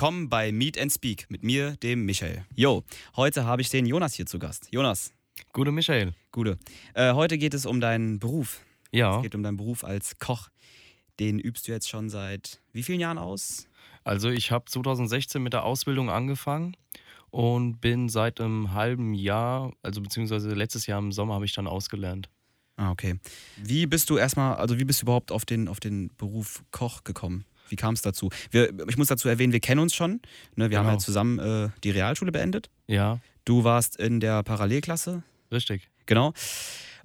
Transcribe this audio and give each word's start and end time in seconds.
Willkommen 0.00 0.28
bei 0.28 0.52
Meet 0.52 0.78
and 0.78 0.92
Speak 0.92 1.26
mit 1.30 1.42
mir, 1.42 1.76
dem 1.82 2.04
Michael. 2.04 2.44
Jo, 2.54 2.84
heute 3.16 3.44
habe 3.44 3.62
ich 3.62 3.70
den 3.70 3.86
Jonas 3.86 4.14
hier 4.14 4.26
zu 4.26 4.38
Gast. 4.38 4.68
Jonas. 4.70 5.12
Gute 5.52 5.72
Michael. 5.72 6.12
Gute. 6.32 6.58
Äh, 6.94 7.12
heute 7.14 7.36
geht 7.36 7.54
es 7.54 7.66
um 7.66 7.80
deinen 7.80 8.18
Beruf. 8.20 8.60
Ja. 8.92 9.16
Es 9.16 9.22
geht 9.22 9.34
um 9.34 9.42
deinen 9.42 9.56
Beruf 9.56 9.84
als 9.84 10.18
Koch. 10.18 10.48
Den 11.18 11.38
übst 11.38 11.66
du 11.68 11.72
jetzt 11.72 11.88
schon 11.88 12.08
seit 12.08 12.60
wie 12.72 12.82
vielen 12.82 13.00
Jahren 13.00 13.18
aus? 13.18 13.66
Also 14.04 14.30
ich 14.30 14.52
habe 14.52 14.64
2016 14.66 15.42
mit 15.42 15.52
der 15.52 15.64
Ausbildung 15.64 16.08
angefangen 16.08 16.76
und 17.30 17.80
bin 17.80 18.08
seit 18.08 18.40
einem 18.40 18.72
halben 18.72 19.12
Jahr, 19.12 19.72
also 19.82 20.00
beziehungsweise 20.00 20.50
letztes 20.54 20.86
Jahr 20.86 20.98
im 21.00 21.12
Sommer 21.12 21.34
habe 21.34 21.44
ich 21.44 21.52
dann 21.52 21.66
ausgelernt. 21.66 22.30
Ah, 22.76 22.90
okay. 22.92 23.18
Wie 23.58 23.86
bist 23.86 24.08
du 24.08 24.16
erstmal, 24.16 24.54
also 24.54 24.78
wie 24.78 24.84
bist 24.84 25.02
du 25.02 25.04
überhaupt 25.04 25.32
auf 25.32 25.44
den, 25.44 25.68
auf 25.68 25.80
den 25.80 26.10
Beruf 26.16 26.62
Koch 26.70 27.04
gekommen? 27.04 27.44
Wie 27.68 27.76
kam 27.76 27.94
es 27.94 28.02
dazu? 28.02 28.30
Wir, 28.50 28.72
ich 28.88 28.96
muss 28.96 29.08
dazu 29.08 29.28
erwähnen, 29.28 29.52
wir 29.52 29.60
kennen 29.60 29.80
uns 29.80 29.94
schon. 29.94 30.20
Ne? 30.56 30.70
Wir 30.70 30.78
haben 30.78 30.86
Genau. 30.86 30.94
ja 30.96 30.98
zusammen 30.98 31.38
äh, 31.38 31.68
die 31.84 31.90
Realschule 31.90 32.32
beendet. 32.32 32.70
Ja, 32.86 33.18
Du 33.46 33.64
warst 33.64 33.96
in 33.96 34.20
der 34.20 34.42
Parallelklasse, 34.42 35.22
richtig. 35.50 35.90
genau. 36.06 36.32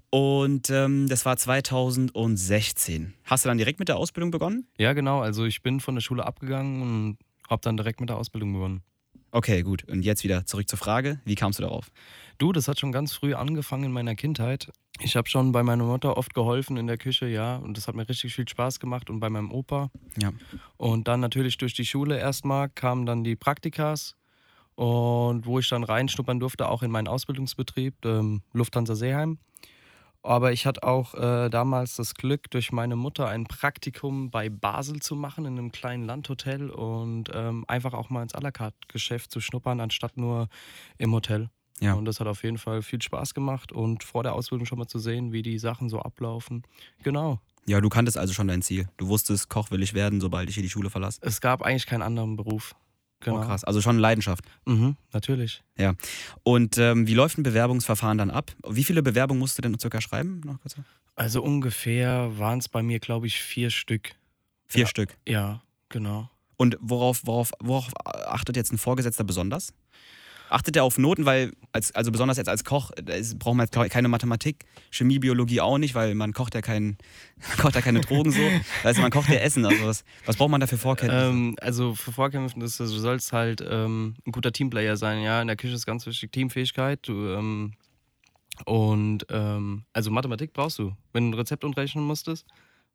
Und 0.09 0.69
ähm, 0.69 1.09
das 1.09 1.25
war 1.25 1.35
2016. 1.35 3.13
Hast 3.25 3.43
du 3.43 3.49
dann 3.49 3.57
direkt 3.57 3.79
mit 3.79 3.89
der 3.89 3.97
Ausbildung 3.97 4.31
begonnen? 4.31 4.67
Ja, 4.77 4.93
genau. 4.93 5.19
Also 5.19 5.43
ich 5.45 5.61
bin 5.61 5.81
von 5.81 5.95
der 5.95 6.01
Schule 6.01 6.25
abgegangen 6.25 6.81
und 6.81 7.17
habe 7.49 7.61
dann 7.61 7.75
direkt 7.75 7.99
mit 7.99 8.09
der 8.09 8.17
Ausbildung 8.17 8.53
begonnen. 8.53 8.81
Okay, 9.31 9.63
gut. 9.63 9.83
Und 9.89 10.03
jetzt 10.03 10.23
wieder 10.23 10.45
zurück 10.45 10.69
zur 10.69 10.79
Frage. 10.79 11.19
Wie 11.25 11.35
kamst 11.35 11.59
du 11.59 11.63
darauf? 11.63 11.91
Du, 12.37 12.53
das 12.53 12.69
hat 12.69 12.79
schon 12.79 12.93
ganz 12.93 13.11
früh 13.11 13.33
angefangen 13.33 13.83
in 13.83 13.91
meiner 13.91 14.15
Kindheit. 14.15 14.71
Ich 15.01 15.17
habe 15.17 15.27
schon 15.27 15.51
bei 15.51 15.63
meiner 15.63 15.83
Mutter 15.83 16.15
oft 16.15 16.33
geholfen 16.33 16.77
in 16.77 16.87
der 16.87 16.97
Küche, 16.97 17.27
ja, 17.27 17.57
und 17.57 17.75
das 17.75 17.89
hat 17.89 17.95
mir 17.95 18.07
richtig 18.07 18.33
viel 18.33 18.47
Spaß 18.47 18.79
gemacht 18.79 19.09
und 19.09 19.19
bei 19.19 19.29
meinem 19.29 19.51
Opa. 19.51 19.91
Ja. 20.21 20.31
Und 20.77 21.09
dann 21.09 21.19
natürlich 21.19 21.57
durch 21.57 21.73
die 21.73 21.85
Schule 21.85 22.17
erstmal 22.17 22.69
kamen 22.69 23.05
dann 23.05 23.25
die 23.25 23.35
Praktikas 23.35 24.15
und 24.75 25.45
wo 25.45 25.59
ich 25.59 25.69
dann 25.69 25.83
reinschnuppern 25.83 26.39
durfte, 26.39 26.67
auch 26.67 26.83
in 26.83 26.91
meinen 26.91 27.07
Ausbildungsbetrieb, 27.07 28.05
ähm, 28.05 28.41
Lufthansa 28.53 28.95
Seeheim. 28.95 29.39
Aber 30.21 30.51
ich 30.51 30.65
hatte 30.65 30.81
auch 30.81 31.13
äh, 31.13 31.49
damals 31.49 31.97
das 31.97 32.15
Glück, 32.15 32.49
durch 32.49 32.71
meine 32.71 32.95
Mutter 32.95 33.27
ein 33.27 33.45
Praktikum 33.45 34.31
bei 34.31 34.49
Basel 34.49 34.99
zu 34.99 35.15
machen, 35.15 35.45
in 35.45 35.57
einem 35.57 35.71
kleinen 35.71 36.03
Landhotel 36.03 36.71
und 36.71 37.29
ähm, 37.31 37.63
einfach 37.67 37.93
auch 37.93 38.09
mal 38.09 38.23
ins 38.23 38.33
à 38.33 38.41
la 38.41 38.51
carte 38.51 38.75
Geschäft 38.87 39.31
zu 39.31 39.39
schnuppern, 39.39 39.79
anstatt 39.79 40.17
nur 40.17 40.49
im 40.97 41.13
Hotel. 41.13 41.49
Ja. 41.79 41.93
Und 41.93 42.05
das 42.05 42.19
hat 42.19 42.27
auf 42.27 42.43
jeden 42.43 42.57
Fall 42.57 42.81
viel 42.81 43.01
Spaß 43.01 43.35
gemacht 43.35 43.71
und 43.71 44.03
vor 44.03 44.23
der 44.23 44.33
Ausbildung 44.33 44.65
schon 44.65 44.79
mal 44.79 44.87
zu 44.87 44.97
sehen, 44.97 45.31
wie 45.31 45.43
die 45.43 45.59
Sachen 45.59 45.89
so 45.89 45.99
ablaufen. 45.99 46.63
Genau. 47.03 47.39
Ja, 47.67 47.79
du 47.79 47.89
kanntest 47.89 48.17
also 48.17 48.33
schon 48.33 48.47
dein 48.47 48.61
Ziel. 48.63 48.87
Du 48.97 49.07
wusstest, 49.07 49.49
Koch 49.49 49.69
will 49.71 49.83
ich 49.83 49.93
werden, 49.93 50.21
sobald 50.21 50.49
ich 50.49 50.55
hier 50.55 50.63
die 50.63 50.69
Schule 50.69 50.89
verlasse. 50.89 51.19
Es 51.21 51.39
gab 51.39 51.61
eigentlich 51.61 51.85
keinen 51.85 52.01
anderen 52.01 52.35
Beruf. 52.35 52.75
Genau. 53.21 53.37
Oh, 53.37 53.41
krass. 53.41 53.63
Also 53.63 53.81
schon 53.81 53.97
Leidenschaft. 53.97 54.43
Mhm, 54.65 54.97
natürlich. 55.13 55.63
Und 56.43 56.77
ähm, 56.77 57.07
wie 57.07 57.13
läuft 57.13 57.37
ein 57.37 57.43
Bewerbungsverfahren 57.43 58.17
dann 58.17 58.29
ab? 58.29 58.51
Wie 58.67 58.83
viele 58.83 59.01
Bewerbungen 59.01 59.39
musst 59.39 59.57
du 59.57 59.61
denn 59.61 59.77
circa 59.79 60.01
schreiben? 60.01 60.41
Noch 60.45 60.59
kurz? 60.61 60.75
Also 61.15 61.41
ungefähr 61.41 62.37
waren 62.37 62.59
es 62.59 62.67
bei 62.69 62.83
mir, 62.83 62.99
glaube 62.99 63.27
ich, 63.27 63.41
vier 63.41 63.69
Stück. 63.69 64.11
Vier 64.67 64.81
Ja. 64.81 64.87
Stück. 64.87 65.17
Ja, 65.27 65.61
genau. 65.89 66.29
Und 66.57 66.77
worauf, 66.79 67.21
worauf, 67.25 67.51
worauf 67.59 67.91
achtet 68.05 68.55
jetzt 68.55 68.71
ein 68.71 68.77
Vorgesetzter 68.77 69.23
besonders? 69.23 69.73
Achtet 70.49 70.75
er 70.75 70.83
auf 70.83 70.97
Noten, 70.97 71.25
weil, 71.25 71.53
als, 71.71 71.93
also 71.93 72.11
besonders 72.11 72.37
jetzt 72.37 72.49
als 72.49 72.63
Koch, 72.63 72.91
braucht 73.39 73.55
man 73.55 73.69
keine 73.89 74.07
Mathematik, 74.07 74.65
Chemie, 74.91 75.19
Biologie 75.19 75.61
auch 75.61 75.77
nicht, 75.77 75.95
weil 75.95 76.15
man 76.15 76.33
kocht 76.33 76.55
ja, 76.55 76.61
kein, 76.61 76.97
man 77.49 77.57
kocht 77.59 77.75
ja 77.75 77.81
keine 77.81 78.01
Drogen 78.01 78.31
so. 78.31 78.41
Also 78.83 79.01
man 79.01 79.11
kocht 79.11 79.29
ja 79.29 79.35
Essen. 79.35 79.65
Also 79.65 79.85
was, 79.85 80.03
was 80.25 80.37
braucht 80.37 80.51
man 80.51 80.61
da 80.61 80.67
für 80.67 80.77
Vorkenntnisse? 80.77 81.27
Ähm, 81.27 81.55
also 81.61 81.95
für 81.95 82.11
es, 82.61 82.77
du 82.77 82.85
sollst 82.85 83.33
halt 83.33 83.63
ähm, 83.67 84.15
ein 84.25 84.31
guter 84.31 84.51
Teamplayer 84.51 84.97
sein, 84.97 85.21
ja. 85.21 85.41
In 85.41 85.47
der 85.47 85.57
Küche 85.57 85.73
ist 85.73 85.85
ganz 85.85 86.05
wichtig 86.05 86.31
Teamfähigkeit. 86.31 86.99
Du, 87.07 87.29
ähm, 87.29 87.73
und 88.65 89.25
ähm, 89.29 89.83
also 89.93 90.11
Mathematik 90.11 90.53
brauchst 90.53 90.79
du. 90.79 90.93
Wenn 91.11 91.31
du 91.31 91.37
ein 91.37 91.39
Rezept 91.39 91.63
umrechnen 91.63 92.05
musstest, 92.05 92.45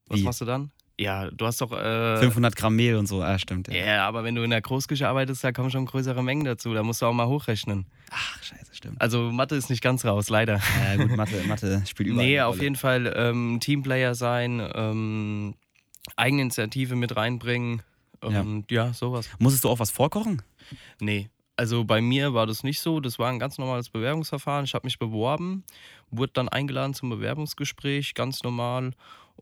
was 0.07 0.21
Wie? 0.21 0.25
machst 0.25 0.41
du 0.41 0.45
dann? 0.45 0.71
Ja, 1.01 1.31
du 1.31 1.47
hast 1.47 1.63
doch. 1.63 1.73
Äh, 1.73 2.19
500 2.19 2.55
Gramm 2.55 2.77
Mehl 2.77 2.97
und 2.97 3.07
so, 3.07 3.23
ah, 3.23 3.39
stimmt. 3.39 3.69
Ja, 3.69 3.75
Ja. 3.85 4.09
aber 4.09 4.23
wenn 4.23 4.35
du 4.35 4.43
in 4.43 4.51
der 4.51 4.61
Großküche 4.61 5.09
arbeitest, 5.09 5.43
da 5.43 5.51
kommen 5.51 5.71
schon 5.71 5.87
größere 5.87 6.23
Mengen 6.23 6.45
dazu. 6.45 6.75
Da 6.75 6.83
musst 6.83 7.01
du 7.01 7.07
auch 7.07 7.15
mal 7.15 7.27
hochrechnen. 7.27 7.87
Ach, 8.11 8.43
scheiße, 8.43 8.75
stimmt. 8.75 9.01
Also 9.01 9.31
Mathe 9.33 9.55
ist 9.55 9.71
nicht 9.71 9.83
ganz 9.83 10.05
raus, 10.05 10.29
leider. 10.29 10.61
Ja, 10.85 10.97
gut, 11.03 11.17
Mathe, 11.17 11.43
Mathe 11.49 11.83
spielt 11.89 12.11
überall. 12.11 12.27
Nee, 12.27 12.41
auf 12.43 12.61
jeden 12.61 12.77
Fall 12.77 13.11
ähm, 13.17 13.61
Teamplayer 13.61 14.15
sein, 14.15 14.63
ähm, 14.75 15.55
Eigeninitiative 16.17 16.97
mit 16.97 17.17
reinbringen. 17.17 17.83
Und 18.21 18.71
ja. 18.71 18.93
sowas. 18.93 19.31
Musstest 19.39 19.65
du 19.65 19.71
auch 19.71 19.79
was 19.79 19.91
vorkochen? 19.91 20.43
Nee. 21.01 21.31
Also 21.57 21.85
bei 21.85 22.03
mir 22.03 22.35
war 22.35 22.47
das 22.47 22.63
nicht 22.63 22.81
so. 22.81 23.01
Das 23.01 23.19
war 23.19 23.31
ein 23.31 23.39
ganz 23.39 23.57
normales 23.57 23.89
Bewerbungsverfahren. 23.89 24.67
Ich 24.67 24.75
habe 24.75 24.87
mich 24.87 24.99
beworben, 24.99 25.65
wurde 26.11 26.33
dann 26.35 26.51
eingeladen 26.51 26.93
zum 26.93 27.09
Bewerbungsgespräch, 27.09 28.13
ganz 28.13 28.43
normal. 28.43 28.93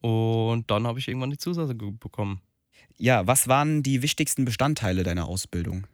Und 0.00 0.70
dann 0.70 0.86
habe 0.86 0.98
ich 0.98 1.08
irgendwann 1.08 1.30
die 1.30 1.38
Zusage 1.38 1.74
ge- 1.74 1.92
bekommen. 1.98 2.40
Ja, 2.96 3.26
was 3.26 3.48
waren 3.48 3.82
die 3.82 4.02
wichtigsten 4.02 4.44
Bestandteile 4.44 5.02
deiner 5.04 5.26
Ausbildung? 5.26 5.86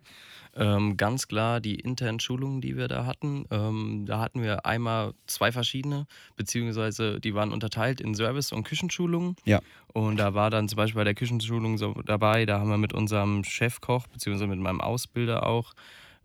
Ähm, 0.56 0.96
ganz 0.96 1.26
klar 1.26 1.60
die 1.60 1.74
internen 1.74 2.20
Schulungen, 2.20 2.60
die 2.60 2.76
wir 2.76 2.86
da 2.86 3.06
hatten. 3.06 3.44
Ähm, 3.50 4.04
da 4.06 4.20
hatten 4.20 4.40
wir 4.40 4.64
einmal 4.64 5.12
zwei 5.26 5.50
verschiedene, 5.50 6.06
beziehungsweise 6.36 7.20
die 7.20 7.34
waren 7.34 7.52
unterteilt 7.52 8.00
in 8.00 8.14
Service- 8.14 8.52
und 8.52 8.62
Küchenschulungen. 8.62 9.34
Ja. 9.44 9.60
Und 9.92 10.16
da 10.16 10.34
war 10.34 10.50
dann 10.50 10.68
zum 10.68 10.76
Beispiel 10.76 11.00
bei 11.00 11.04
der 11.04 11.14
Küchenschulung 11.16 11.76
so 11.76 11.94
dabei, 12.06 12.46
da 12.46 12.60
haben 12.60 12.70
wir 12.70 12.78
mit 12.78 12.92
unserem 12.92 13.42
Chefkoch, 13.42 14.06
beziehungsweise 14.06 14.46
mit 14.46 14.60
meinem 14.60 14.80
Ausbilder 14.80 15.44
auch, 15.44 15.72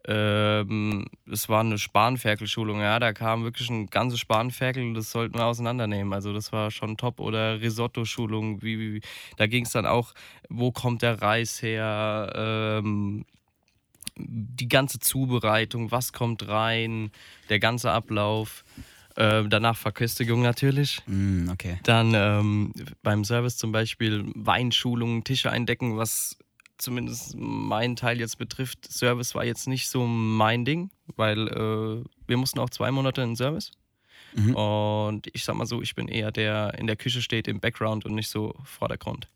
ähm, 0.08 1.06
es 1.30 1.50
war 1.50 1.60
eine 1.60 1.78
Spanferkelschulung, 1.78 2.80
ja, 2.80 3.00
da 3.00 3.14
kam 3.14 3.44
wirklich 3.44 3.70
ein 3.70 3.88
ganzes 3.88 4.20
Spanferkel, 4.20 4.94
das 4.94 5.12
sollten 5.12 5.38
wir 5.38 5.46
auseinandernehmen. 5.46 6.14
Also 6.14 6.34
das 6.34 6.52
war 6.52 6.72
schon 6.72 6.98
top. 6.98 7.20
Oder 7.20 7.62
Risotto-Schulung, 7.62 8.62
wie, 8.62 8.96
wie, 8.96 9.02
da 9.38 9.48
ging 9.48 9.66
es 9.66 9.72
dann 9.72 9.86
auch, 9.86 10.14
wo 10.48 10.72
kommt 10.72 11.02
der 11.02 11.22
Reis 11.22 11.62
her, 11.62 12.32
ähm, 12.36 13.26
die 14.16 14.68
ganze 14.68 15.00
Zubereitung, 15.00 15.92
was 15.92 16.14
kommt 16.14 16.48
rein, 16.48 17.12
der 17.50 17.60
ganze 17.60 17.92
Ablauf. 17.92 18.64
Äh, 19.16 19.44
danach 19.48 19.78
Verköstigung 19.78 20.42
natürlich. 20.42 21.02
Hm, 21.06 21.50
okay. 21.52 21.80
Dann 21.84 22.14
ähm, 22.16 22.74
beim 23.04 23.26
Service 23.26 23.58
zum 23.58 23.72
Beispiel 23.72 24.26
Weinschulungen, 24.36 25.24
Tische 25.24 25.52
eindecken, 25.52 25.98
was 25.98 26.38
zumindest 26.80 27.36
meinen 27.36 27.96
Teil 27.96 28.20
jetzt 28.20 28.38
betrifft. 28.38 28.92
Service 28.92 29.36
war 29.36 29.46
jetzt 29.46 29.68
nicht 29.68 29.90
so 29.90 30.06
mein 30.08 30.66
Ding, 30.66 30.90
weil 31.16 31.48
äh, 31.48 32.04
wir 32.28 32.38
mussten 32.38 32.60
auch 32.60 32.70
zwei 32.70 32.92
Monate 32.92 33.22
in 33.22 33.36
Service. 33.36 33.72
Mhm. 34.36 34.56
Und 34.56 35.28
ich 35.34 35.44
sag 35.44 35.56
mal 35.56 35.66
so, 35.66 35.82
ich 35.82 35.96
bin 35.96 36.08
eher 36.08 36.32
der 36.32 36.74
in 36.78 36.88
der 36.88 36.96
Küche 36.96 37.22
steht 37.22 37.48
im 37.48 37.60
Background 37.60 38.06
und 38.06 38.16
nicht 38.16 38.30
so 38.30 38.56
Vordergrund. 38.64 39.28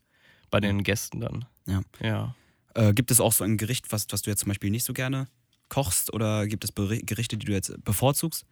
Bei 0.50 0.60
den 0.60 0.82
Gästen 0.82 1.20
dann. 1.20 1.44
Ja. 1.66 1.82
Ja. 2.00 2.34
Äh, 2.74 2.92
gibt 2.92 3.10
es 3.10 3.20
auch 3.20 3.32
so 3.32 3.44
ein 3.44 3.56
Gericht, 3.56 3.90
was, 3.92 4.06
was 4.10 4.22
du 4.22 4.30
jetzt 4.30 4.40
zum 4.40 4.48
Beispiel 4.48 4.70
nicht 4.70 4.84
so 4.84 4.92
gerne 4.92 5.26
kochst? 5.68 6.12
Oder 6.12 6.46
gibt 6.46 6.64
es 6.64 6.72
Gerichte, 6.74 7.36
die 7.36 7.46
du 7.46 7.52
jetzt 7.52 7.72
bevorzugst? 7.84 8.46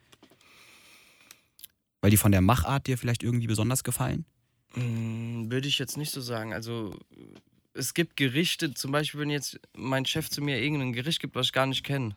Weil 2.01 2.11
die 2.11 2.17
von 2.17 2.33
der 2.33 2.41
Machart 2.41 2.89
dir 2.89 2.99
vielleicht 2.99 3.23
irgendwie 3.23 3.47
besonders 3.47 3.85
gefallen? 3.85 4.25
Mm, 4.75 5.51
Würde 5.51 5.69
ich 5.69 5.79
jetzt 5.79 5.97
nicht 5.97 6.11
so 6.11 6.21
sagen. 6.21 6.53
Also 6.53 6.99
es 7.75 7.95
gibt 7.95 8.17
Gerichte, 8.17 8.75
zum 8.75 8.93
Beispiel, 8.93 9.21
wenn 9.21 9.31
jetzt 9.31 9.61
mein 9.77 10.05
Chef 10.05 10.29
zu 10.29 10.43
mir 10.43 10.61
irgendein 10.61 10.93
Gericht 10.93 11.21
gibt, 11.21 11.35
was 11.35 11.47
ich 11.47 11.53
gar 11.53 11.67
nicht 11.67 11.85
kenne, 11.85 12.15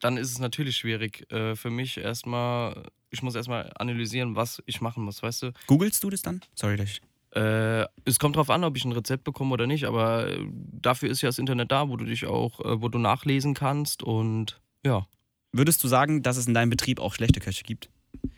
dann 0.00 0.16
ist 0.16 0.30
es 0.30 0.38
natürlich 0.38 0.76
schwierig 0.76 1.30
äh, 1.32 1.56
für 1.56 1.70
mich 1.70 1.98
erstmal, 1.98 2.84
ich 3.10 3.22
muss 3.22 3.34
erstmal 3.34 3.72
analysieren, 3.76 4.36
was 4.36 4.62
ich 4.66 4.80
machen 4.80 5.04
muss, 5.04 5.22
weißt 5.22 5.42
du? 5.44 5.52
Googlest 5.66 6.02
du 6.04 6.10
das 6.10 6.22
dann? 6.22 6.40
Sorry, 6.54 6.76
dass 6.76 6.90
ich. 6.90 7.00
Äh, 7.34 7.86
es 8.04 8.18
kommt 8.18 8.36
drauf 8.36 8.50
an, 8.50 8.62
ob 8.62 8.76
ich 8.76 8.84
ein 8.84 8.92
Rezept 8.92 9.24
bekomme 9.24 9.52
oder 9.52 9.66
nicht, 9.66 9.84
aber 9.84 10.36
dafür 10.46 11.10
ist 11.10 11.20
ja 11.20 11.28
das 11.28 11.38
Internet 11.38 11.72
da, 11.72 11.88
wo 11.88 11.96
du 11.96 12.04
dich 12.04 12.26
auch, 12.26 12.60
äh, 12.60 12.80
wo 12.80 12.88
du 12.88 12.98
nachlesen 12.98 13.54
kannst 13.54 14.02
und 14.02 14.60
ja. 14.84 15.06
Würdest 15.52 15.84
du 15.84 15.88
sagen, 15.88 16.22
dass 16.22 16.36
es 16.36 16.48
in 16.48 16.54
deinem 16.54 16.70
Betrieb 16.70 16.98
auch 16.98 17.14
schlechte 17.14 17.38
Köche 17.40 17.62
gibt? 17.62 17.88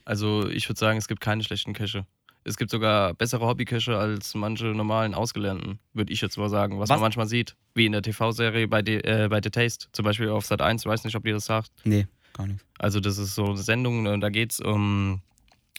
Also 0.05 0.49
ich 0.49 0.69
würde 0.69 0.79
sagen, 0.79 0.99
es 0.99 1.09
gibt 1.09 1.20
keine 1.20 1.43
schlechten 1.43 1.73
Köche. 1.73 2.06
Es 2.48 2.56
gibt 2.56 2.70
sogar 2.70 3.12
bessere 3.14 3.44
Hobbyköche 3.44 3.96
als 3.98 4.34
manche 4.37 4.66
normalen 4.66 5.14
Ausgelernten, 5.14 5.81
würde 5.94 6.12
ich 6.12 6.20
jetzt 6.20 6.38
mal 6.38 6.48
sagen, 6.48 6.75
was, 6.78 6.88
Was? 6.88 6.90
man 6.90 7.00
manchmal 7.00 7.26
sieht. 7.26 7.56
Wie 7.75 7.87
in 7.87 7.93
der 7.93 8.02
TV-Serie 8.02 8.69
bei, 8.69 8.82
The- 8.87 9.02
äh, 9.02 9.26
bei 9.28 9.40
The 9.43 9.50
Taste, 9.50 9.87
zum 9.93 10.04
Beispiel 10.04 10.28
auf 10.28 10.46
Sat 10.46 10.62
1, 10.62 10.87
weiß 10.87 11.02
nicht, 11.04 11.16
ob 11.16 11.26
ihr 11.26 11.34
das 11.34 11.46
sagt. 11.46 11.72
Nee, 11.84 12.06
gar 12.34 12.46
nicht. 12.46 12.64
Also 12.78 13.00
das 13.00 13.19
ist 13.19 13.34
so 13.34 13.46
eine 13.46 13.56
Sendung, 13.56 14.06
äh, 14.06 14.19
da 14.20 14.28
geht 14.31 14.52
es 14.52 14.60
um 14.60 15.20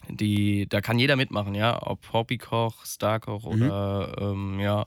Die, 0.08 0.68
da 0.68 0.80
kann 0.80 0.98
jeder 0.98 1.16
mitmachen, 1.16 1.54
ja. 1.54 1.80
Ob 1.82 2.12
Hobbykoch, 2.12 2.84
Starkoch 2.84 3.44
Mhm. 3.44 3.62
oder 3.62 4.14
ähm, 4.20 4.60
ja. 4.60 4.86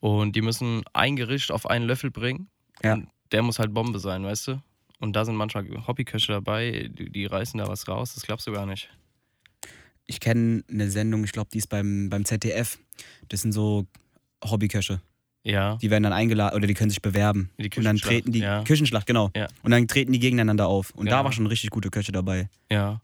Und 0.00 0.36
die 0.36 0.42
müssen 0.42 0.82
ein 0.92 1.16
Gericht 1.16 1.50
auf 1.50 1.66
einen 1.66 1.86
Löffel 1.86 2.10
bringen. 2.10 2.48
Ja. 2.82 2.94
Und 2.94 3.08
der 3.32 3.42
muss 3.42 3.58
halt 3.58 3.72
Bombe 3.72 3.98
sein, 3.98 4.24
weißt 4.24 4.48
du? 4.48 4.62
Und 5.00 5.14
da 5.16 5.24
sind 5.24 5.36
manchmal 5.36 5.66
Hobbyköche 5.86 6.32
dabei, 6.32 6.90
die, 6.92 7.10
die 7.10 7.26
reißen 7.26 7.58
da 7.58 7.66
was 7.68 7.86
raus, 7.88 8.14
das 8.14 8.24
glaubst 8.24 8.46
du 8.46 8.52
gar 8.52 8.66
nicht. 8.66 8.90
Ich 10.06 10.20
kenne 10.20 10.62
eine 10.70 10.90
Sendung, 10.90 11.24
ich 11.24 11.32
glaube, 11.32 11.50
die 11.52 11.58
ist 11.58 11.68
beim, 11.68 12.08
beim 12.10 12.24
ZDF. 12.24 12.78
Das 13.28 13.42
sind 13.42 13.52
so 13.52 13.86
Hobbyköche. 14.44 15.00
Ja. 15.42 15.76
Die 15.76 15.90
werden 15.90 16.02
dann 16.02 16.12
eingeladen 16.12 16.56
oder 16.56 16.66
die 16.66 16.74
können 16.74 16.90
sich 16.90 17.02
bewerben. 17.02 17.50
Die 17.58 17.70
und 17.76 17.84
dann 17.84 17.96
treten 17.96 18.32
die 18.32 18.40
ja. 18.40 18.64
Küchenschlacht, 18.64 19.06
genau. 19.06 19.30
Ja. 19.36 19.46
Und 19.62 19.70
dann 19.70 19.86
treten 19.86 20.12
die 20.12 20.18
gegeneinander 20.18 20.66
auf. 20.66 20.90
Und 20.90 21.06
da 21.06 21.18
Ja. 21.18 21.24
war 21.24 21.32
schon 21.32 21.46
richtig 21.46 21.70
gute 21.70 21.90
Köche 21.90 22.10
dabei. 22.12 22.48
Ja. 22.70 23.00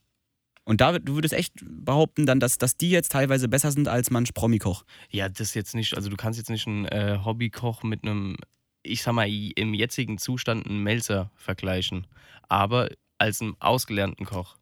Und 0.65 0.81
da, 0.81 0.99
du 0.99 1.15
würdest 1.15 1.35
echt 1.35 1.55
behaupten, 1.63 2.25
dann, 2.27 2.39
dass, 2.41 2.59
dass 2.59 2.77
die 2.77 2.91
jetzt 2.91 3.13
teilweise 3.13 3.49
besser 3.49 3.73
sind 3.73 3.89
als 3.89 4.11
manch 4.11 4.33
Promikoch. 4.35 4.85
Ja, 5.11 5.29
das 5.29 5.55
jetzt 5.55 5.75
nicht, 5.75 5.97
also 5.97 6.09
du 6.09 6.17
kannst 6.17 6.39
jetzt 6.39 6.51
nicht 6.51 6.67
einen 6.69 6.85
äh, 6.87 7.19
Hobbykoch 7.25 7.83
mit 7.83 8.05
einem, 8.05 8.37
ich 8.85 9.03
sag 9.03 9.13
mal, 9.15 9.29
im 9.29 9.75
jetzigen 9.75 10.19
Zustand 10.19 10.67
einen 10.67 10.83
Melzer 10.83 11.31
vergleichen. 11.35 12.07
Aber 12.49 12.89
als 13.19 13.41
einen 13.41 13.55
ausgelernten 13.61 14.25
Koch, 14.27 14.57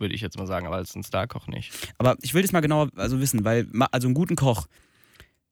würde 0.00 0.14
ich 0.14 0.20
jetzt 0.20 0.38
mal 0.38 0.46
sagen, 0.46 0.66
aber 0.66 0.76
als 0.76 0.94
einen 0.94 1.04
Starkoch 1.04 1.46
nicht. 1.46 1.72
Aber 1.98 2.16
ich 2.22 2.34
will 2.34 2.42
das 2.42 2.52
mal 2.52 2.60
genauer 2.60 2.90
also 2.96 3.20
wissen, 3.20 3.44
weil 3.44 3.68
also 3.92 4.08
einen 4.08 4.14
guten 4.14 4.36
Koch, 4.36 4.66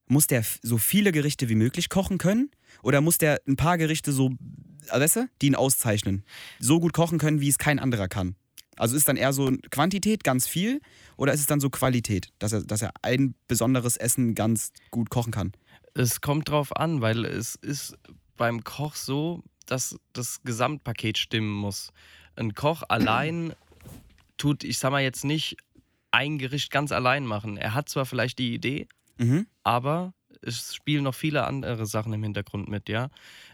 muss 0.08 0.26
der 0.26 0.44
so 0.62 0.78
viele 0.78 1.12
Gerichte 1.12 1.48
wie 1.48 1.54
möglich 1.54 1.88
kochen 1.88 2.18
können? 2.18 2.50
Oder 2.82 3.00
muss 3.00 3.18
der 3.18 3.40
ein 3.46 3.56
paar 3.56 3.78
Gerichte 3.78 4.12
so, 4.12 4.30
äh, 4.90 5.00
weißt 5.00 5.16
du, 5.16 5.28
die 5.42 5.48
ihn 5.48 5.54
auszeichnen, 5.54 6.24
so 6.58 6.80
gut 6.80 6.92
kochen 6.92 7.18
können, 7.18 7.40
wie 7.40 7.48
es 7.48 7.58
kein 7.58 7.78
anderer 7.78 8.08
kann? 8.08 8.36
Also 8.76 8.96
ist 8.96 9.08
dann 9.08 9.16
eher 9.16 9.32
so 9.32 9.50
Quantität 9.70 10.22
ganz 10.22 10.46
viel 10.46 10.80
oder 11.16 11.32
ist 11.32 11.40
es 11.40 11.46
dann 11.46 11.60
so 11.60 11.68
Qualität, 11.68 12.28
dass 12.38 12.52
er, 12.52 12.62
dass 12.62 12.82
er 12.82 12.92
ein 13.02 13.34
besonderes 13.48 13.96
Essen 13.96 14.34
ganz 14.34 14.72
gut 14.90 15.10
kochen 15.10 15.32
kann? 15.32 15.52
Es 15.94 16.20
kommt 16.20 16.48
drauf 16.48 16.76
an, 16.76 17.00
weil 17.00 17.24
es 17.24 17.56
ist 17.56 17.98
beim 18.36 18.62
Koch 18.62 18.94
so, 18.94 19.42
dass 19.66 19.96
das 20.12 20.40
Gesamtpaket 20.44 21.18
stimmen 21.18 21.52
muss. 21.52 21.92
Ein 22.36 22.54
Koch 22.54 22.84
allein 22.88 23.52
tut, 24.38 24.64
ich 24.64 24.78
sag 24.78 24.90
mal 24.90 25.02
jetzt 25.02 25.24
nicht 25.24 25.56
ein 26.10 26.38
Gericht 26.38 26.70
ganz 26.70 26.90
allein 26.92 27.26
machen. 27.26 27.56
Er 27.58 27.74
hat 27.74 27.88
zwar 27.88 28.06
vielleicht 28.06 28.38
die 28.38 28.54
Idee, 28.54 28.86
Mhm. 29.18 29.46
aber 29.64 30.14
es 30.42 30.74
spielen 30.74 31.04
noch 31.04 31.14
viele 31.14 31.44
andere 31.44 31.84
Sachen 31.86 32.12
im 32.12 32.22
Hintergrund 32.22 32.68
mit, 32.68 32.88
ja. 32.88 33.08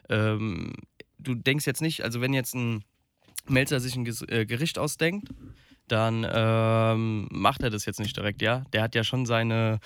Ähm, 0.08 0.75
du 1.19 1.34
denkst 1.34 1.66
jetzt 1.66 1.81
nicht, 1.82 2.02
also 2.04 2.20
wenn 2.20 2.34
jetzt 2.34 2.54
ein 2.54 2.84
Melzer 3.48 3.81
sich 3.81 3.96
ein 3.96 4.06
äh, 4.28 4.46
Gericht 4.46 4.78
ausdenkt, 4.78 5.28
dann 5.88 6.26
ähm, 6.31 7.28
macht 7.30 7.62
er 7.62 7.70
das 7.70 7.84
jetzt 7.87 8.00
nicht 8.00 8.16
direkt, 8.16 8.40
ja. 8.42 8.64
Der 8.72 8.82
hat 8.82 8.94
ja 8.94 9.04
schon 9.04 9.26
seine 9.26 9.80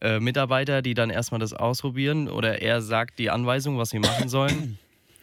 äh, 0.00 0.20
Mitarbeiter, 0.20 0.80
die 0.82 0.94
dann 0.94 1.10
erstmal 1.10 1.40
das 1.40 1.52
ausprobieren 1.52 2.28
oder 2.28 2.62
er 2.62 2.80
sagt 2.82 3.18
die 3.18 3.30
Anweisung, 3.30 3.78
was 3.78 3.90
sie 3.90 3.98
machen 3.98 4.28
sollen. 4.28 4.78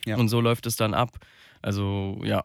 Ja. 0.05 0.17
Und 0.17 0.29
so 0.29 0.39
läuft 0.41 0.65
es 0.65 0.75
dann 0.75 0.93
ab. 0.93 1.17
Also, 1.61 2.19
ja. 2.23 2.43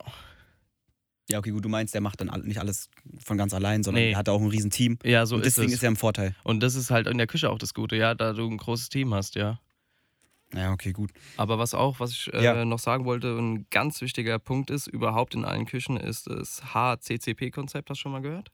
Ja, 1.30 1.38
okay, 1.38 1.50
gut, 1.50 1.64
du 1.64 1.68
meinst, 1.70 1.94
der 1.94 2.00
macht 2.02 2.20
dann 2.20 2.28
nicht 2.44 2.58
alles 2.60 2.90
von 3.18 3.38
ganz 3.38 3.54
allein, 3.54 3.82
sondern 3.82 4.02
Nee. 4.04 4.10
er 4.12 4.18
hat 4.18 4.28
auch 4.28 4.40
ein 4.42 4.48
riesen 4.48 4.70
Team. 4.70 4.98
Ja, 5.04 5.24
so 5.24 5.36
und 5.36 5.40
ist 5.46 5.56
deswegen 5.56 5.68
es. 5.72 5.76
ist 5.78 5.82
er 5.82 5.88
im 5.88 5.96
Vorteil. 5.96 6.34
Und 6.44 6.60
das 6.62 6.74
ist 6.74 6.90
halt 6.90 7.06
in 7.06 7.16
der 7.16 7.26
Küche 7.26 7.50
auch 7.50 7.58
das 7.58 7.72
Gute, 7.72 7.96
ja, 7.96 8.14
da 8.14 8.32
du 8.34 8.46
ein 8.48 8.58
großes 8.58 8.90
Team 8.90 9.14
hast, 9.14 9.34
ja. 9.34 9.58
Ja, 10.54 10.72
okay, 10.72 10.92
gut. 10.92 11.10
Aber 11.38 11.58
was 11.58 11.72
auch, 11.74 11.98
was 11.98 12.12
ich 12.12 12.32
äh, 12.32 12.44
Ja. 12.44 12.64
noch 12.66 12.78
sagen 12.78 13.06
wollte, 13.06 13.28
ein 13.38 13.66
ganz 13.70 14.00
wichtiger 14.02 14.38
Punkt 14.38 14.70
ist, 14.70 14.86
überhaupt 14.86 15.34
in 15.34 15.44
allen 15.44 15.64
Küchen, 15.64 15.96
ist 15.96 16.26
das 16.28 16.62
HACCP-Konzept. 16.74 17.88
Hast 17.90 17.98
du 17.98 18.02
schon 18.02 18.12
mal 18.12 18.20
gehört? 18.22 18.50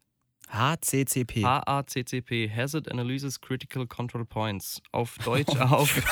HCCP. 0.52 1.44
HACCP, 1.44 2.50
Hazard 2.55 2.91
Analysis 2.91 3.41
Critical 3.41 3.87
Control 3.87 4.25
Points. 4.25 4.82
Auf 4.93 5.17
Deutsch 5.25 5.56
auf 5.56 6.02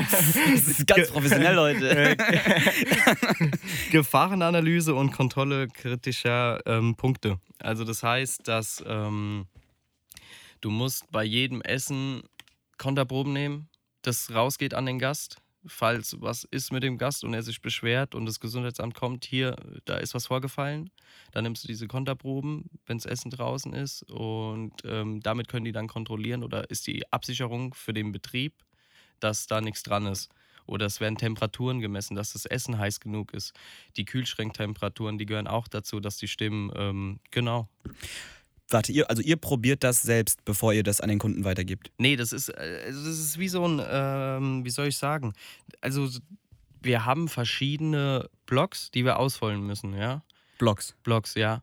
das 0.00 0.36
ist 0.36 0.86
ganz 0.86 1.10
professionell, 1.10 1.54
Leute. 1.54 2.16
Gefahrenanalyse 3.90 4.94
und 4.94 5.12
Kontrolle 5.12 5.68
kritischer 5.68 6.60
ähm, 6.66 6.96
Punkte. 6.96 7.38
Also 7.58 7.84
das 7.84 8.02
heißt, 8.02 8.48
dass 8.48 8.82
ähm, 8.86 9.46
du 10.60 10.70
musst 10.70 11.10
bei 11.10 11.24
jedem 11.24 11.60
Essen 11.60 12.22
Konterproben 12.78 13.32
nehmen, 13.32 13.68
das 14.02 14.32
rausgeht 14.32 14.72
an 14.72 14.86
den 14.86 14.98
Gast. 14.98 15.36
Falls 15.66 16.16
was 16.20 16.44
ist 16.44 16.72
mit 16.72 16.82
dem 16.82 16.98
Gast 16.98 17.24
und 17.24 17.34
er 17.34 17.42
sich 17.42 17.60
beschwert 17.60 18.14
und 18.14 18.26
das 18.26 18.40
Gesundheitsamt 18.40 18.94
kommt, 18.94 19.24
hier, 19.24 19.56
da 19.84 19.96
ist 19.96 20.14
was 20.14 20.26
vorgefallen, 20.26 20.90
dann 21.32 21.44
nimmst 21.44 21.64
du 21.64 21.68
diese 21.68 21.88
Konterproben, 21.88 22.70
wenn 22.86 22.98
das 22.98 23.06
Essen 23.06 23.30
draußen 23.30 23.72
ist 23.74 24.02
und 24.04 24.72
ähm, 24.84 25.20
damit 25.20 25.48
können 25.48 25.64
die 25.64 25.72
dann 25.72 25.88
kontrollieren 25.88 26.44
oder 26.44 26.70
ist 26.70 26.86
die 26.86 27.10
Absicherung 27.12 27.74
für 27.74 27.92
den 27.92 28.12
Betrieb, 28.12 28.54
dass 29.20 29.46
da 29.46 29.60
nichts 29.60 29.82
dran 29.82 30.06
ist. 30.06 30.30
Oder 30.68 30.84
es 30.84 31.00
werden 31.00 31.16
Temperaturen 31.16 31.80
gemessen, 31.80 32.14
dass 32.14 32.34
das 32.34 32.44
Essen 32.44 32.78
heiß 32.78 33.00
genug 33.00 33.32
ist. 33.32 33.54
Die 33.96 34.04
Kühlschranktemperaturen, 34.04 35.16
die 35.16 35.24
gehören 35.24 35.46
auch 35.46 35.66
dazu, 35.66 35.98
dass 35.98 36.18
die 36.18 36.28
stimmen. 36.28 36.70
Ähm, 36.76 37.20
genau. 37.30 37.68
Warte, 38.70 38.92
ihr, 38.92 39.08
also 39.08 39.22
ihr 39.22 39.36
probiert 39.36 39.82
das 39.82 40.02
selbst, 40.02 40.44
bevor 40.44 40.72
ihr 40.74 40.82
das 40.82 41.00
an 41.00 41.08
den 41.08 41.18
Kunden 41.18 41.44
weitergibt. 41.44 41.90
Nee, 41.98 42.16
das 42.16 42.32
ist, 42.32 42.50
also 42.50 43.04
das 43.04 43.18
ist 43.18 43.38
wie 43.38 43.48
so 43.48 43.66
ein, 43.66 43.80
ähm, 43.90 44.64
wie 44.64 44.70
soll 44.70 44.88
ich 44.88 44.98
sagen? 44.98 45.32
Also 45.80 46.08
wir 46.82 47.04
haben 47.06 47.28
verschiedene 47.28 48.28
Blocks, 48.46 48.90
die 48.90 49.04
wir 49.04 49.18
ausfüllen 49.18 49.66
müssen, 49.66 49.94
ja. 49.94 50.22
Blogs. 50.58 50.94
Blocks, 51.02 51.34
ja. 51.34 51.62